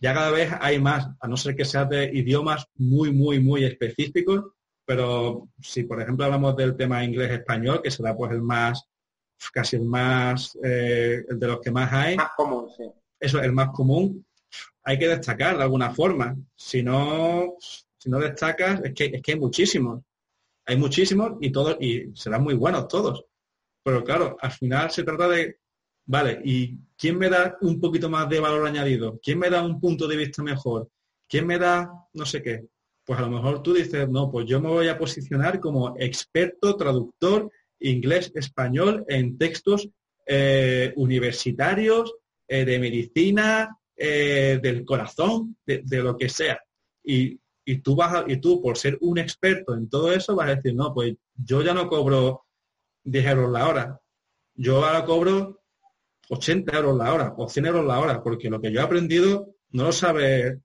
Ya 0.00 0.14
cada 0.14 0.30
vez 0.30 0.50
hay 0.60 0.80
más, 0.80 1.06
a 1.20 1.28
no 1.28 1.36
ser 1.36 1.54
que 1.54 1.66
sea 1.66 1.84
de 1.84 2.06
idiomas 2.06 2.66
muy, 2.76 3.12
muy, 3.12 3.38
muy 3.38 3.64
específicos, 3.64 4.52
pero 4.86 5.48
si 5.60 5.84
por 5.84 6.00
ejemplo 6.00 6.24
hablamos 6.24 6.56
del 6.56 6.76
tema 6.76 7.04
inglés-español, 7.04 7.82
que 7.82 7.90
será 7.90 8.16
pues 8.16 8.32
el 8.32 8.42
más, 8.42 8.84
casi 9.52 9.76
el 9.76 9.84
más, 9.84 10.58
eh, 10.64 11.22
el 11.28 11.38
de 11.38 11.46
los 11.46 11.60
que 11.60 11.70
más 11.70 11.92
hay. 11.92 12.16
Más 12.16 12.30
común, 12.34 12.70
sí. 12.74 12.84
Eso, 13.20 13.38
es 13.38 13.44
el 13.44 13.52
más 13.52 13.68
común, 13.70 14.24
hay 14.82 14.98
que 14.98 15.08
destacar 15.08 15.56
de 15.58 15.62
alguna 15.62 15.90
forma. 15.90 16.34
Si 16.56 16.82
no, 16.82 17.56
si 17.58 18.10
no 18.10 18.18
destacas, 18.18 18.80
es 18.84 18.94
que, 18.94 19.04
es 19.06 19.22
que 19.22 19.32
hay 19.32 19.38
muchísimos. 19.38 20.02
Hay 20.66 20.78
muchísimos 20.78 21.32
y 21.42 21.52
todos, 21.52 21.76
y 21.78 22.10
serán 22.14 22.42
muy 22.42 22.54
buenos 22.54 22.88
todos. 22.88 23.26
Pero 23.84 24.02
claro, 24.02 24.36
al 24.40 24.50
final 24.50 24.90
se 24.90 25.04
trata 25.04 25.28
de, 25.28 25.58
vale, 26.06 26.40
¿y 26.44 26.78
quién 26.96 27.18
me 27.18 27.28
da 27.28 27.56
un 27.60 27.78
poquito 27.78 28.08
más 28.08 28.28
de 28.28 28.40
valor 28.40 28.66
añadido? 28.66 29.20
¿Quién 29.22 29.38
me 29.38 29.50
da 29.50 29.62
un 29.62 29.78
punto 29.78 30.08
de 30.08 30.16
vista 30.16 30.42
mejor? 30.42 30.88
¿Quién 31.28 31.46
me 31.46 31.58
da 31.58 31.90
no 32.14 32.24
sé 32.24 32.42
qué? 32.42 32.64
Pues 33.04 33.18
a 33.18 33.22
lo 33.22 33.30
mejor 33.30 33.62
tú 33.62 33.74
dices, 33.74 34.08
no, 34.08 34.30
pues 34.30 34.46
yo 34.46 34.60
me 34.60 34.68
voy 34.68 34.88
a 34.88 34.96
posicionar 34.96 35.60
como 35.60 35.94
experto 35.98 36.76
traductor 36.76 37.50
inglés-español 37.80 39.04
en 39.08 39.36
textos 39.36 39.88
eh, 40.26 40.92
universitarios, 40.96 42.14
eh, 42.48 42.64
de 42.64 42.78
medicina, 42.78 43.76
eh, 43.94 44.58
del 44.62 44.84
corazón, 44.84 45.56
de, 45.66 45.84
lo 46.02 46.16
que 46.16 46.30
sea. 46.30 46.58
Y, 47.02 47.38
y, 47.64 47.78
tú 47.78 47.94
vas 47.94 48.24
y 48.26 48.38
tú, 48.38 48.62
por 48.62 48.78
ser 48.78 48.96
un 49.02 49.18
experto 49.18 49.74
en 49.74 49.88
todo 49.90 50.12
eso, 50.12 50.34
vas 50.34 50.48
a 50.48 50.54
decir, 50.54 50.74
no, 50.74 50.94
pues 50.94 51.14
yo 51.34 51.62
ya 51.62 51.74
no 51.74 51.88
cobro 51.88 52.46
10 53.04 53.26
euros 53.26 53.50
la 53.50 53.68
hora. 53.68 54.00
Yo 54.54 54.84
ahora 54.84 55.04
cobro 55.04 55.62
80 56.28 56.76
euros 56.76 56.96
la 56.96 57.12
hora 57.12 57.34
o 57.36 57.48
100 57.48 57.66
euros 57.66 57.86
la 57.86 58.00
hora, 58.00 58.22
porque 58.22 58.50
lo 58.50 58.60
que 58.60 58.72
yo 58.72 58.80
he 58.80 58.82
aprendido 58.84 59.54
no 59.70 59.84
lo 59.84 59.92
sabe 59.92 60.60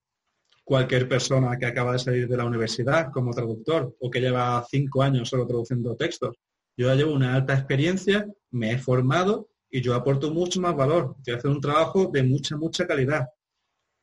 cualquier 0.64 1.10
persona 1.10 1.58
que 1.58 1.66
acaba 1.66 1.94
de 1.94 2.00
salir 2.00 2.28
de 2.28 2.38
la 2.38 2.46
universidad 2.46 3.12
como 3.12 3.34
traductor 3.34 3.96
o 4.00 4.10
que 4.10 4.22
lleva 4.22 4.64
cinco 4.70 5.02
años 5.02 5.28
solo 5.28 5.48
traduciendo 5.48 5.96
textos. 5.96 6.38
Yo 6.78 6.88
ya 6.88 6.96
llevo 6.96 7.14
una 7.14 7.36
alta 7.36 7.56
experiencia, 7.56 8.28
me 8.52 8.72
he 8.72 8.78
formado 8.78 9.50
y 9.70 9.82
yo 9.82 9.96
aporto 9.96 10.32
mucho 10.32 10.62
más 10.62 10.76
valor. 10.76 11.16
Estoy 11.18 11.34
haciendo 11.34 11.58
un 11.58 11.62
trabajo 11.62 12.10
de 12.14 12.24
mucha, 12.24 12.56
mucha 12.56 12.86
calidad. 12.86 13.28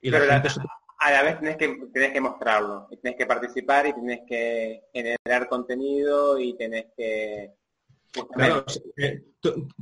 Y 0.00 0.10
la 0.10 0.20
gente... 0.20 0.48
a 0.98 1.10
la 1.10 1.22
vez 1.22 1.38
tienes 1.38 1.56
que, 1.56 1.68
tienes 1.92 2.12
que 2.12 2.20
mostrarlo, 2.20 2.88
y 2.90 2.96
tienes 2.96 3.18
que 3.18 3.26
participar 3.26 3.86
y 3.86 3.92
tienes 3.94 4.20
que 4.26 4.82
generar 4.92 5.48
contenido 5.48 6.38
y 6.38 6.56
tienes 6.56 6.86
que 6.96 7.54
Claro, 8.34 8.64
eh, 8.96 9.22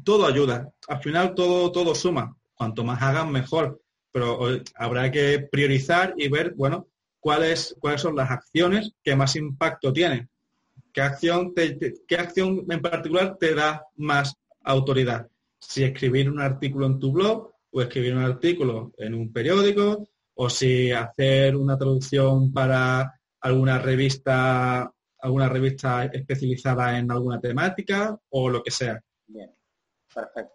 todo 0.02 0.26
ayuda. 0.26 0.72
Al 0.88 1.02
final 1.02 1.34
todo, 1.34 1.70
todo 1.72 1.94
suma. 1.94 2.36
Cuanto 2.54 2.84
más 2.84 3.02
hagan, 3.02 3.32
mejor. 3.32 3.80
Pero 4.12 4.40
habrá 4.76 5.10
que 5.10 5.40
priorizar 5.50 6.14
y 6.16 6.28
ver, 6.28 6.54
bueno, 6.54 6.86
cuáles, 7.18 7.74
cuáles 7.80 8.00
son 8.00 8.16
las 8.16 8.30
acciones 8.30 8.92
que 9.02 9.16
más 9.16 9.34
impacto 9.34 9.92
tienen. 9.92 10.28
¿Qué 10.92 11.00
acción, 11.00 11.52
¿Qué 11.54 12.16
acción 12.16 12.64
en 12.68 12.80
particular 12.80 13.36
te 13.38 13.54
da 13.54 13.84
más 13.96 14.36
autoridad? 14.62 15.28
Si 15.58 15.82
escribir 15.82 16.30
un 16.30 16.40
artículo 16.40 16.86
en 16.86 17.00
tu 17.00 17.10
blog 17.10 17.50
o 17.72 17.82
escribir 17.82 18.14
un 18.14 18.22
artículo 18.22 18.92
en 18.98 19.14
un 19.14 19.32
periódico 19.32 20.06
o 20.34 20.48
si 20.48 20.92
hacer 20.92 21.56
una 21.56 21.76
traducción 21.76 22.52
para 22.52 23.18
alguna 23.40 23.78
revista 23.78 24.93
alguna 25.24 25.48
revista 25.48 26.04
especializada 26.04 26.98
en 26.98 27.10
alguna 27.10 27.40
temática 27.40 28.18
o 28.28 28.50
lo 28.50 28.62
que 28.62 28.70
sea. 28.70 29.00
Bien, 29.26 29.54
perfecto. 30.14 30.54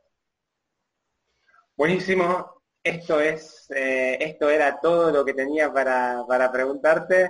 Buenísimo. 1.76 2.62
Esto 2.84 3.20
es, 3.20 3.70
eh, 3.72 4.18
esto 4.20 4.50
era 4.50 4.80
todo 4.80 5.12
lo 5.12 5.26
que 5.26 5.34
tenía 5.34 5.74
para, 5.74 6.52
preguntarte. 6.52 7.30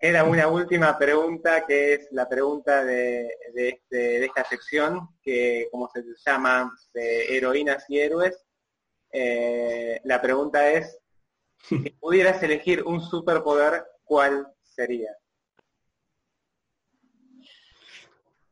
Queda 0.00 0.24
una 0.24 0.48
última 0.48 0.98
pregunta 0.98 1.64
que 1.66 1.94
es 1.94 2.08
la 2.10 2.28
pregunta 2.28 2.84
de, 2.84 3.28
este, 3.54 3.96
de, 3.96 4.24
esta 4.24 4.44
sección, 4.44 5.16
que 5.22 5.68
como 5.70 5.88
se 5.90 6.02
llama 6.26 6.72
de 6.92 7.36
heroínas 7.36 7.84
y 7.88 8.00
héroes. 8.00 8.44
Eh, 9.12 10.00
la 10.04 10.20
pregunta 10.20 10.70
es, 10.70 10.98
si 11.58 11.78
pudieras 12.00 12.42
elegir 12.42 12.82
un 12.84 13.00
superpoder, 13.00 13.84
¿cuál 14.02 14.46
sería? 14.62 15.10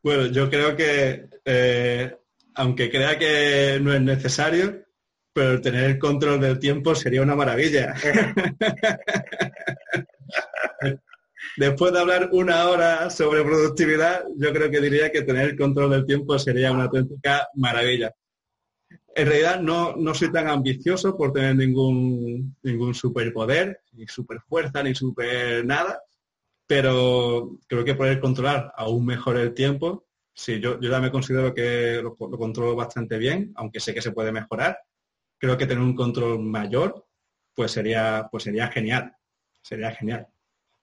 Bueno, 0.01 0.27
yo 0.27 0.49
creo 0.49 0.75
que, 0.75 1.27
eh, 1.43 2.15
aunque 2.55 2.89
crea 2.89 3.19
que 3.19 3.79
no 3.81 3.93
es 3.93 4.01
necesario, 4.01 4.85
pero 5.33 5.61
tener 5.61 5.83
el 5.85 5.99
control 5.99 6.39
del 6.39 6.59
tiempo 6.59 6.95
sería 6.95 7.21
una 7.21 7.35
maravilla. 7.35 7.93
después 11.57 11.91
de 11.91 11.99
hablar 11.99 12.29
una 12.31 12.69
hora 12.69 13.09
sobre 13.09 13.43
productividad, 13.43 14.23
yo 14.37 14.53
creo 14.53 14.71
que 14.71 14.79
diría 14.79 15.11
que 15.11 15.23
tener 15.23 15.49
el 15.49 15.57
control 15.57 15.91
del 15.91 16.05
tiempo 16.05 16.39
sería 16.39 16.71
una 16.71 16.85
auténtica 16.85 17.49
maravilla. 17.55 18.13
En 19.15 19.27
realidad 19.27 19.59
no, 19.59 19.97
no 19.97 20.13
soy 20.13 20.31
tan 20.31 20.47
ambicioso 20.47 21.17
por 21.17 21.33
tener 21.33 21.57
ningún, 21.57 22.55
ningún 22.63 22.93
superpoder, 22.93 23.81
ni 23.91 24.07
superfuerza, 24.07 24.81
ni 24.81 24.95
super 24.95 25.65
nada, 25.65 26.01
pero 26.69 27.57
creo 27.67 27.83
que 27.83 27.95
poder 27.95 28.19
controlar 28.19 28.71
aún 28.77 29.03
mejor 29.03 29.37
el 29.37 29.55
tiempo, 29.55 30.05
sí, 30.35 30.59
yo, 30.59 30.79
yo 30.79 30.91
ya 30.91 30.99
me 30.99 31.09
considero 31.09 31.51
que 31.51 31.99
lo, 31.99 32.15
lo 32.19 32.37
controlo 32.37 32.75
bastante 32.75 33.17
bien, 33.17 33.51
aunque 33.55 33.79
sé 33.79 33.91
que 33.91 34.03
se 34.03 34.11
puede 34.11 34.31
mejorar. 34.31 34.77
Creo 35.39 35.57
que 35.57 35.65
tener 35.65 35.83
un 35.83 35.95
control 35.95 36.37
mayor, 36.37 37.07
pues 37.55 37.71
sería, 37.71 38.27
pues 38.29 38.43
sería 38.43 38.67
genial, 38.67 39.15
sería 39.63 39.89
genial. 39.95 40.27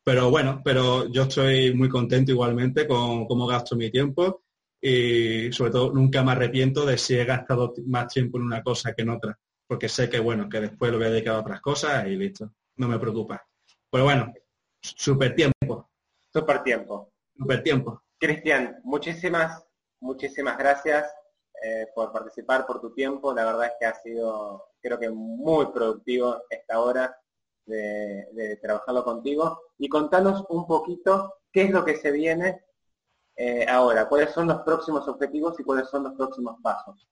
Pero 0.03 0.29
bueno, 0.29 0.61
pero 0.65 1.09
yo 1.09 1.23
estoy 1.23 1.73
muy 1.73 1.89
contento 1.89 2.33
igualmente 2.33 2.89
con 2.89 3.25
cómo 3.27 3.47
gasto 3.47 3.77
mi 3.77 3.89
tiempo 3.89 4.43
y 4.81 5.53
sobre 5.53 5.71
todo 5.71 5.93
nunca 5.93 6.25
me 6.25 6.33
arrepiento 6.33 6.85
de 6.85 6.99
si 6.99 7.15
he 7.15 7.25
gastado 7.25 7.75
más 7.87 8.13
tiempo 8.13 8.39
en 8.39 8.45
una 8.45 8.61
cosa 8.61 8.93
que 8.93 9.03
en 9.03 9.11
otra, 9.11 9.39
porque 9.69 9.89
sé 9.89 10.11
que 10.11 10.19
bueno, 10.19 10.49
que 10.49 10.63
después 10.63 10.91
lo 10.91 10.99
voy 10.99 11.07
a 11.07 11.11
dedicar 11.11 11.37
a 11.37 11.41
otras 11.43 11.61
cosas 11.61 12.09
y 12.09 12.17
listo, 12.17 12.55
no 12.75 12.89
me 12.89 12.99
preocupa. 12.99 13.47
Pero 13.89 14.03
bueno, 14.03 14.33
super 14.97 15.35
tiempo. 15.35 15.89
Super 16.33 16.63
tiempo. 16.63 17.13
Super 17.37 17.63
tiempo. 17.63 18.03
Cristian, 18.19 18.81
muchísimas, 18.85 19.65
muchísimas 20.01 20.57
gracias 20.59 21.11
eh, 21.63 21.87
por 21.95 22.13
participar, 22.13 22.67
por 22.67 22.81
tu 22.81 22.93
tiempo. 22.93 23.33
La 23.35 23.45
verdad 23.45 23.67
es 23.67 23.73
que 23.79 23.87
ha 23.87 23.95
sido, 23.95 24.71
creo 24.81 24.99
que 24.99 25.11
muy 25.11 25.67
productivo 25.67 26.43
esta 26.51 26.81
hora 26.81 27.17
de, 27.67 28.59
trabajarlo 28.63 29.05
contigo 29.05 29.61
y 29.79 29.89
contanos 29.89 30.45
un 30.49 30.67
poquito 30.67 31.35
qué 31.53 31.63
es 31.63 31.71
lo 31.71 31.85
que 31.85 31.97
se 31.97 32.13
viene 32.13 32.63
eh, 33.37 33.67
ahora, 33.69 34.09
cuáles 34.09 34.31
son 34.31 34.47
los 34.47 34.63
próximos 34.63 35.07
objetivos 35.09 35.59
y 35.59 35.65
cuáles 35.65 35.89
son 35.89 36.05
los 36.05 36.15
próximos 36.15 36.57
pasos. 36.63 37.07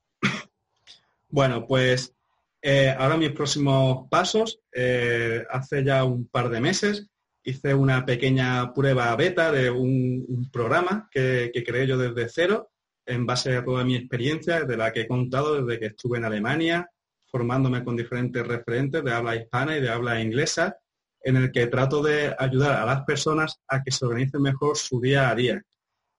Bueno, 1.29 1.67
pues 1.67 2.15
eh, 2.63 2.95
ahora 2.97 3.17
mis 3.17 3.33
próximos 3.33 4.09
pasos, 4.09 4.61
eh, 4.73 5.45
hace 5.51 5.85
ya 5.85 6.05
un 6.05 6.27
par 6.29 6.49
de 6.49 6.61
meses 6.61 7.09
hice 7.45 7.75
una 7.75 8.05
pequeña 8.05 8.73
prueba 8.73 9.15
beta 9.17 9.53
de 9.53 9.71
un, 9.71 10.49
programa 10.53 11.09
que, 11.11 11.51
que, 11.53 11.63
creé 11.63 11.87
yo 11.87 11.99
desde 11.99 12.29
cero 12.29 12.71
en 13.07 13.27
base 13.27 13.57
a 13.57 13.65
toda 13.65 13.85
mi 13.85 13.97
experiencia, 13.97 14.65
de 14.65 14.77
la 14.77 14.93
que 14.93 15.03
he 15.03 15.09
contado 15.09 15.63
desde 15.63 15.79
que 15.79 15.87
estuve 15.87 16.19
en 16.19 16.25
Alemania, 16.25 16.89
formándome 17.27 17.85
con 17.85 17.97
diferentes 17.97 18.47
referentes 18.47 19.05
de 19.05 19.13
habla 19.13 19.37
hispana 19.37 19.77
y 19.77 19.81
de 19.81 19.91
habla 19.91 20.21
inglesa, 20.21 20.79
en 21.21 21.37
el 21.37 21.53
que 21.53 21.67
trato 21.67 22.03
de 22.03 22.35
ayudar 22.39 22.73
a 22.81 22.87
las 22.87 23.05
personas 23.05 23.61
a 23.69 23.83
que 23.83 23.91
se 23.91 24.05
organicen 24.05 24.43
mejor 24.43 24.77
su 24.77 25.01
día 25.01 25.31
a 25.31 25.35
día. 25.35 25.63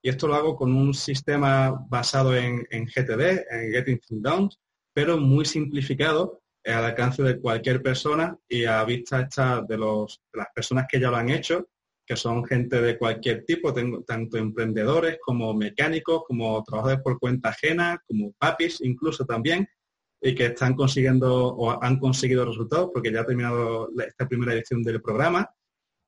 Y 0.02 0.10
esto 0.10 0.28
lo 0.28 0.36
hago 0.36 0.56
con 0.56 0.76
un 0.76 0.94
sistema 0.94 1.72
basado 1.90 2.36
en, 2.36 2.66
GTD, 2.70 3.46
en 3.50 3.72
Getting 3.72 4.00
Things 4.00 4.22
Done, 4.22 4.50
pero 4.94 5.18
muy 5.18 5.46
simplificado 5.46 6.42
al 6.66 6.86
alcance 6.86 7.22
de 7.22 7.40
cualquier 7.40 7.82
persona 7.82 8.38
y 8.48 8.66
a 8.66 8.84
vista 8.84 9.22
esta 9.22 9.62
de, 9.62 9.78
los, 9.78 10.22
de 10.34 10.40
las 10.40 10.48
personas 10.54 10.88
que 10.90 11.00
ya 11.00 11.12
lo 11.12 11.18
han 11.18 11.30
hecho, 11.30 11.70
que 12.06 12.16
son 12.16 12.46
gente 12.46 12.82
de 12.82 12.98
cualquier 12.98 13.46
tipo, 13.46 13.74
tengo, 13.74 14.04
tanto 14.04 14.38
emprendedores 14.38 15.18
como 15.22 15.54
mecánicos, 15.54 16.24
como 16.28 16.64
trabajadores 16.64 17.04
por 17.04 17.20
cuenta 17.20 17.50
ajena, 17.50 18.02
como 18.08 18.34
papis 18.34 18.82
incluso 18.82 19.26
también, 19.26 19.68
y 20.22 20.34
que 20.34 20.48
están 20.48 20.76
consiguiendo 20.76 21.48
o 21.50 21.84
han 21.84 22.00
conseguido 22.00 22.46
resultados 22.46 22.90
porque 22.94 23.12
ya 23.12 23.22
ha 23.22 23.26
terminado 23.26 23.90
esta 24.06 24.28
primera 24.28 24.54
edición 24.54 24.82
del 24.82 25.02
programa. 25.02 25.50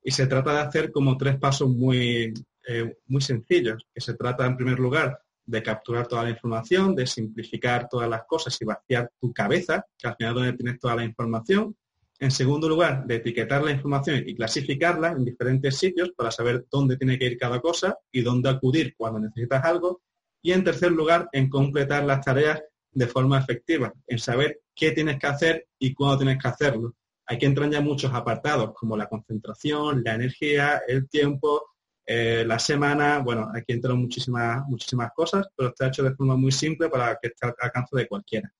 Y 0.02 0.10
se 0.10 0.26
trata 0.26 0.52
de 0.52 0.60
hacer 0.60 0.92
como 0.92 1.16
tres 1.16 1.38
pasos 1.38 1.68
muy, 1.68 2.32
eh, 2.66 2.96
muy 3.06 3.20
sencillos, 3.20 3.84
que 3.92 4.00
se 4.00 4.14
trata 4.14 4.46
en 4.46 4.56
primer 4.56 4.78
lugar 4.78 5.20
de 5.48 5.62
capturar 5.62 6.06
toda 6.06 6.24
la 6.24 6.30
información, 6.30 6.94
de 6.94 7.06
simplificar 7.06 7.88
todas 7.88 8.08
las 8.08 8.24
cosas 8.26 8.56
y 8.60 8.66
vaciar 8.66 9.10
tu 9.18 9.32
cabeza, 9.32 9.82
que 9.96 10.06
al 10.06 10.14
final 10.14 10.32
es 10.32 10.34
donde 10.34 10.52
tienes 10.52 10.78
toda 10.78 10.94
la 10.94 11.04
información. 11.04 11.74
En 12.18 12.30
segundo 12.30 12.68
lugar, 12.68 13.06
de 13.06 13.14
etiquetar 13.14 13.62
la 13.62 13.70
información 13.70 14.22
y 14.26 14.34
clasificarla 14.34 15.12
en 15.12 15.24
diferentes 15.24 15.78
sitios 15.78 16.10
para 16.14 16.30
saber 16.30 16.66
dónde 16.70 16.98
tiene 16.98 17.18
que 17.18 17.24
ir 17.24 17.38
cada 17.38 17.60
cosa 17.60 17.96
y 18.12 18.20
dónde 18.20 18.50
acudir 18.50 18.94
cuando 18.94 19.20
necesitas 19.20 19.64
algo. 19.64 20.02
Y 20.42 20.52
en 20.52 20.64
tercer 20.64 20.92
lugar, 20.92 21.30
en 21.32 21.48
completar 21.48 22.04
las 22.04 22.20
tareas 22.22 22.60
de 22.92 23.06
forma 23.06 23.38
efectiva, 23.38 23.92
en 24.06 24.18
saber 24.18 24.60
qué 24.74 24.90
tienes 24.90 25.18
que 25.18 25.28
hacer 25.28 25.66
y 25.78 25.94
cuándo 25.94 26.18
tienes 26.18 26.42
que 26.42 26.48
hacerlo. 26.48 26.94
Aquí 27.26 27.46
entran 27.46 27.70
ya 27.70 27.80
muchos 27.80 28.12
apartados, 28.12 28.74
como 28.74 28.98
la 28.98 29.08
concentración, 29.08 30.02
la 30.04 30.14
energía, 30.14 30.82
el 30.86 31.08
tiempo, 31.08 31.62
eh, 32.10 32.42
la 32.46 32.58
semana, 32.58 33.18
bueno, 33.18 33.50
aquí 33.54 33.74
entran 33.74 33.98
muchísimas, 33.98 34.66
muchísimas 34.66 35.12
cosas, 35.14 35.46
pero 35.54 35.68
está 35.68 35.88
hecho 35.88 36.02
de 36.02 36.14
forma 36.14 36.36
muy 36.36 36.50
simple 36.50 36.88
para 36.88 37.18
que 37.20 37.28
esté 37.28 37.46
al 37.46 37.54
alcance 37.60 37.94
de 37.94 38.08
cualquiera. 38.08 38.50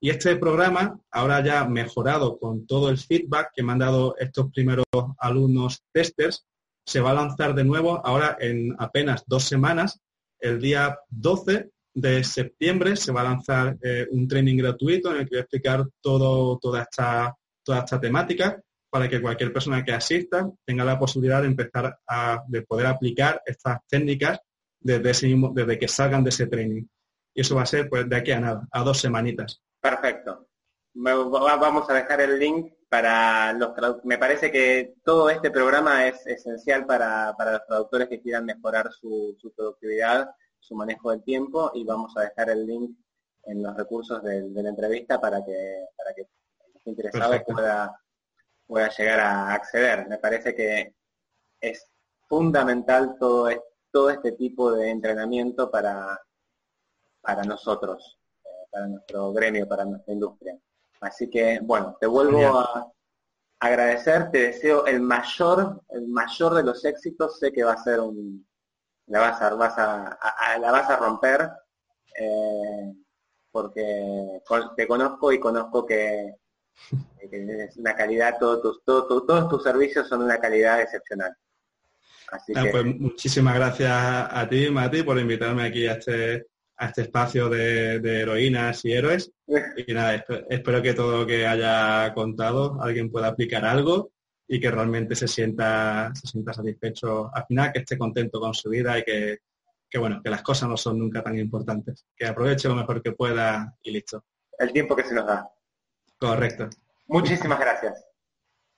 Y 0.00 0.10
este 0.10 0.36
programa, 0.36 0.96
ahora 1.10 1.42
ya 1.42 1.64
mejorado 1.64 2.38
con 2.38 2.68
todo 2.68 2.90
el 2.90 2.98
feedback 2.98 3.50
que 3.52 3.64
me 3.64 3.72
han 3.72 3.80
dado 3.80 4.14
estos 4.16 4.48
primeros 4.52 4.84
alumnos 5.18 5.82
testers, 5.92 6.46
se 6.86 7.00
va 7.00 7.10
a 7.10 7.14
lanzar 7.14 7.56
de 7.56 7.64
nuevo 7.64 8.00
ahora 8.06 8.36
en 8.38 8.76
apenas 8.78 9.24
dos 9.26 9.42
semanas, 9.42 10.00
el 10.38 10.60
día 10.60 10.96
12 11.08 11.70
de 11.94 12.22
septiembre 12.22 12.94
se 12.94 13.10
va 13.10 13.22
a 13.22 13.24
lanzar 13.24 13.76
eh, 13.82 14.06
un 14.12 14.28
training 14.28 14.58
gratuito 14.58 15.10
en 15.10 15.16
el 15.16 15.24
que 15.24 15.30
voy 15.30 15.38
a 15.38 15.42
explicar 15.42 15.84
todo, 16.00 16.58
toda, 16.58 16.82
esta, 16.82 17.34
toda 17.64 17.80
esta 17.80 18.00
temática 18.00 18.62
para 18.94 19.08
que 19.08 19.20
cualquier 19.20 19.52
persona 19.52 19.82
que 19.82 19.92
asista 19.92 20.48
tenga 20.64 20.84
la 20.84 20.96
posibilidad 20.96 21.40
de 21.42 21.48
empezar 21.48 21.98
a 22.06 22.44
de 22.46 22.62
poder 22.62 22.86
aplicar 22.86 23.42
estas 23.44 23.84
técnicas 23.88 24.38
desde, 24.78 25.10
ese 25.10 25.26
mismo, 25.26 25.50
desde 25.52 25.76
que 25.76 25.88
salgan 25.88 26.22
de 26.22 26.30
ese 26.30 26.46
training. 26.46 26.84
Y 27.34 27.40
eso 27.40 27.56
va 27.56 27.62
a 27.62 27.66
ser 27.66 27.88
pues 27.88 28.08
de 28.08 28.14
aquí 28.14 28.30
a 28.30 28.38
nada, 28.38 28.68
a 28.70 28.84
dos 28.84 29.00
semanitas. 29.00 29.60
Perfecto. 29.80 30.46
Vamos 30.94 31.90
a 31.90 31.94
dejar 31.94 32.20
el 32.20 32.38
link 32.38 32.72
para 32.88 33.52
los 33.54 33.72
Me 34.04 34.16
parece 34.16 34.52
que 34.52 34.94
todo 35.02 35.28
este 35.28 35.50
programa 35.50 36.06
es 36.06 36.24
esencial 36.28 36.86
para, 36.86 37.34
para 37.36 37.54
los 37.54 37.66
traductores 37.66 38.08
que 38.08 38.20
quieran 38.20 38.44
mejorar 38.44 38.92
su, 38.92 39.36
su 39.40 39.52
productividad 39.52 40.30
su 40.60 40.76
manejo 40.76 41.10
del 41.10 41.24
tiempo 41.24 41.72
y 41.74 41.82
vamos 41.82 42.16
a 42.16 42.20
dejar 42.20 42.50
el 42.50 42.64
link 42.64 42.96
en 43.42 43.60
los 43.60 43.76
recursos 43.76 44.22
de, 44.22 44.48
la 44.50 44.68
entrevista 44.68 45.20
para 45.20 45.44
que, 45.44 45.86
para 45.96 46.14
que 46.14 46.20
el 46.20 46.28
interesado 46.84 47.42
pueda, 47.44 48.03
pueda 48.66 48.88
llegar 48.90 49.20
a 49.20 49.52
acceder. 49.52 50.08
Me 50.08 50.18
parece 50.18 50.54
que 50.54 50.94
es 51.60 51.86
fundamental 52.28 53.16
todo, 53.18 53.48
todo 53.90 54.10
este 54.10 54.32
tipo 54.32 54.72
de 54.72 54.90
entrenamiento 54.90 55.70
para, 55.70 56.18
para 57.20 57.42
nosotros, 57.44 58.18
eh, 58.44 58.66
para 58.70 58.86
nuestro 58.86 59.32
gremio, 59.32 59.68
para 59.68 59.84
nuestra 59.84 60.12
industria. 60.12 60.58
Así 61.00 61.28
que, 61.28 61.60
bueno, 61.62 61.96
te 62.00 62.06
vuelvo 62.06 62.58
a 62.58 62.90
agradecer, 63.60 64.30
te 64.30 64.38
deseo 64.38 64.86
el 64.86 65.00
mayor, 65.00 65.82
el 65.90 66.08
mayor 66.08 66.54
de 66.54 66.62
los 66.62 66.84
éxitos, 66.84 67.38
sé 67.38 67.52
que 67.52 67.64
va 67.64 67.72
a 67.72 67.82
ser 67.82 68.00
un, 68.00 68.46
la 69.06 69.20
vas 69.20 69.42
a, 69.42 69.54
vas 69.54 69.74
a, 69.78 70.18
la 70.58 70.72
vas 70.72 70.90
a 70.90 70.96
romper 70.96 71.50
eh, 72.18 72.94
porque 73.50 74.40
te 74.76 74.86
conozco 74.86 75.32
y 75.32 75.38
conozco 75.38 75.86
que, 75.86 76.34
es 77.30 77.76
una 77.76 77.94
calidad, 77.94 78.36
todos 78.38 78.62
tus, 78.62 78.84
todos 78.84 79.48
tus 79.48 79.62
servicios 79.62 80.08
son 80.08 80.22
una 80.22 80.38
calidad 80.38 80.80
excepcional. 80.80 81.34
Así 82.30 82.52
ah, 82.56 82.64
pues 82.70 82.84
muchísimas 82.84 83.54
gracias 83.54 83.92
a 83.92 84.48
ti, 84.48 84.70
Mati, 84.70 85.02
por 85.02 85.18
invitarme 85.18 85.64
aquí 85.64 85.86
a 85.86 85.92
este, 85.94 86.46
a 86.76 86.86
este 86.86 87.02
espacio 87.02 87.48
de, 87.48 87.96
heroínas 87.96 88.84
y 88.84 88.92
héroes. 88.92 89.30
Y 89.86 89.92
nada, 89.92 90.24
espero 90.48 90.82
que 90.82 90.94
todo 90.94 91.18
lo 91.18 91.26
que 91.26 91.46
haya 91.46 92.12
contado 92.14 92.80
alguien 92.80 93.10
pueda 93.10 93.28
aplicar 93.28 93.64
algo 93.64 94.12
y 94.46 94.60
que 94.60 94.70
realmente 94.70 95.14
se 95.14 95.28
sienta, 95.28 96.12
se 96.14 96.26
sienta 96.26 96.52
satisfecho 96.52 97.30
al 97.34 97.46
final, 97.46 97.72
que 97.72 97.80
esté 97.80 97.96
contento 97.96 98.40
con 98.40 98.54
su 98.54 98.70
vida 98.70 98.98
y 98.98 99.04
que, 99.04 99.38
que, 99.88 99.98
bueno, 99.98 100.20
que 100.22 100.30
las 100.30 100.42
cosas 100.42 100.68
no 100.68 100.76
son 100.76 100.98
nunca 100.98 101.22
tan 101.22 101.38
importantes. 101.38 102.06
Que 102.16 102.26
aproveche 102.26 102.68
lo 102.68 102.74
mejor 102.74 103.02
que 103.02 103.12
pueda 103.12 103.74
y 103.82 103.90
listo. 103.90 104.24
El 104.58 104.72
tiempo 104.72 104.96
que 104.96 105.04
se 105.04 105.14
nos 105.14 105.26
da. 105.26 105.48
Correcto. 106.18 106.68
Muchísimas 107.06 107.58
gracias. 107.58 108.06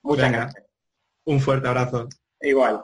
Muchas 0.01 0.31
gracias. 0.31 0.65
Un 1.25 1.39
fuerte 1.39 1.67
abrazo. 1.67 2.07
Igual. 2.41 2.83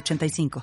906985. 0.00 0.60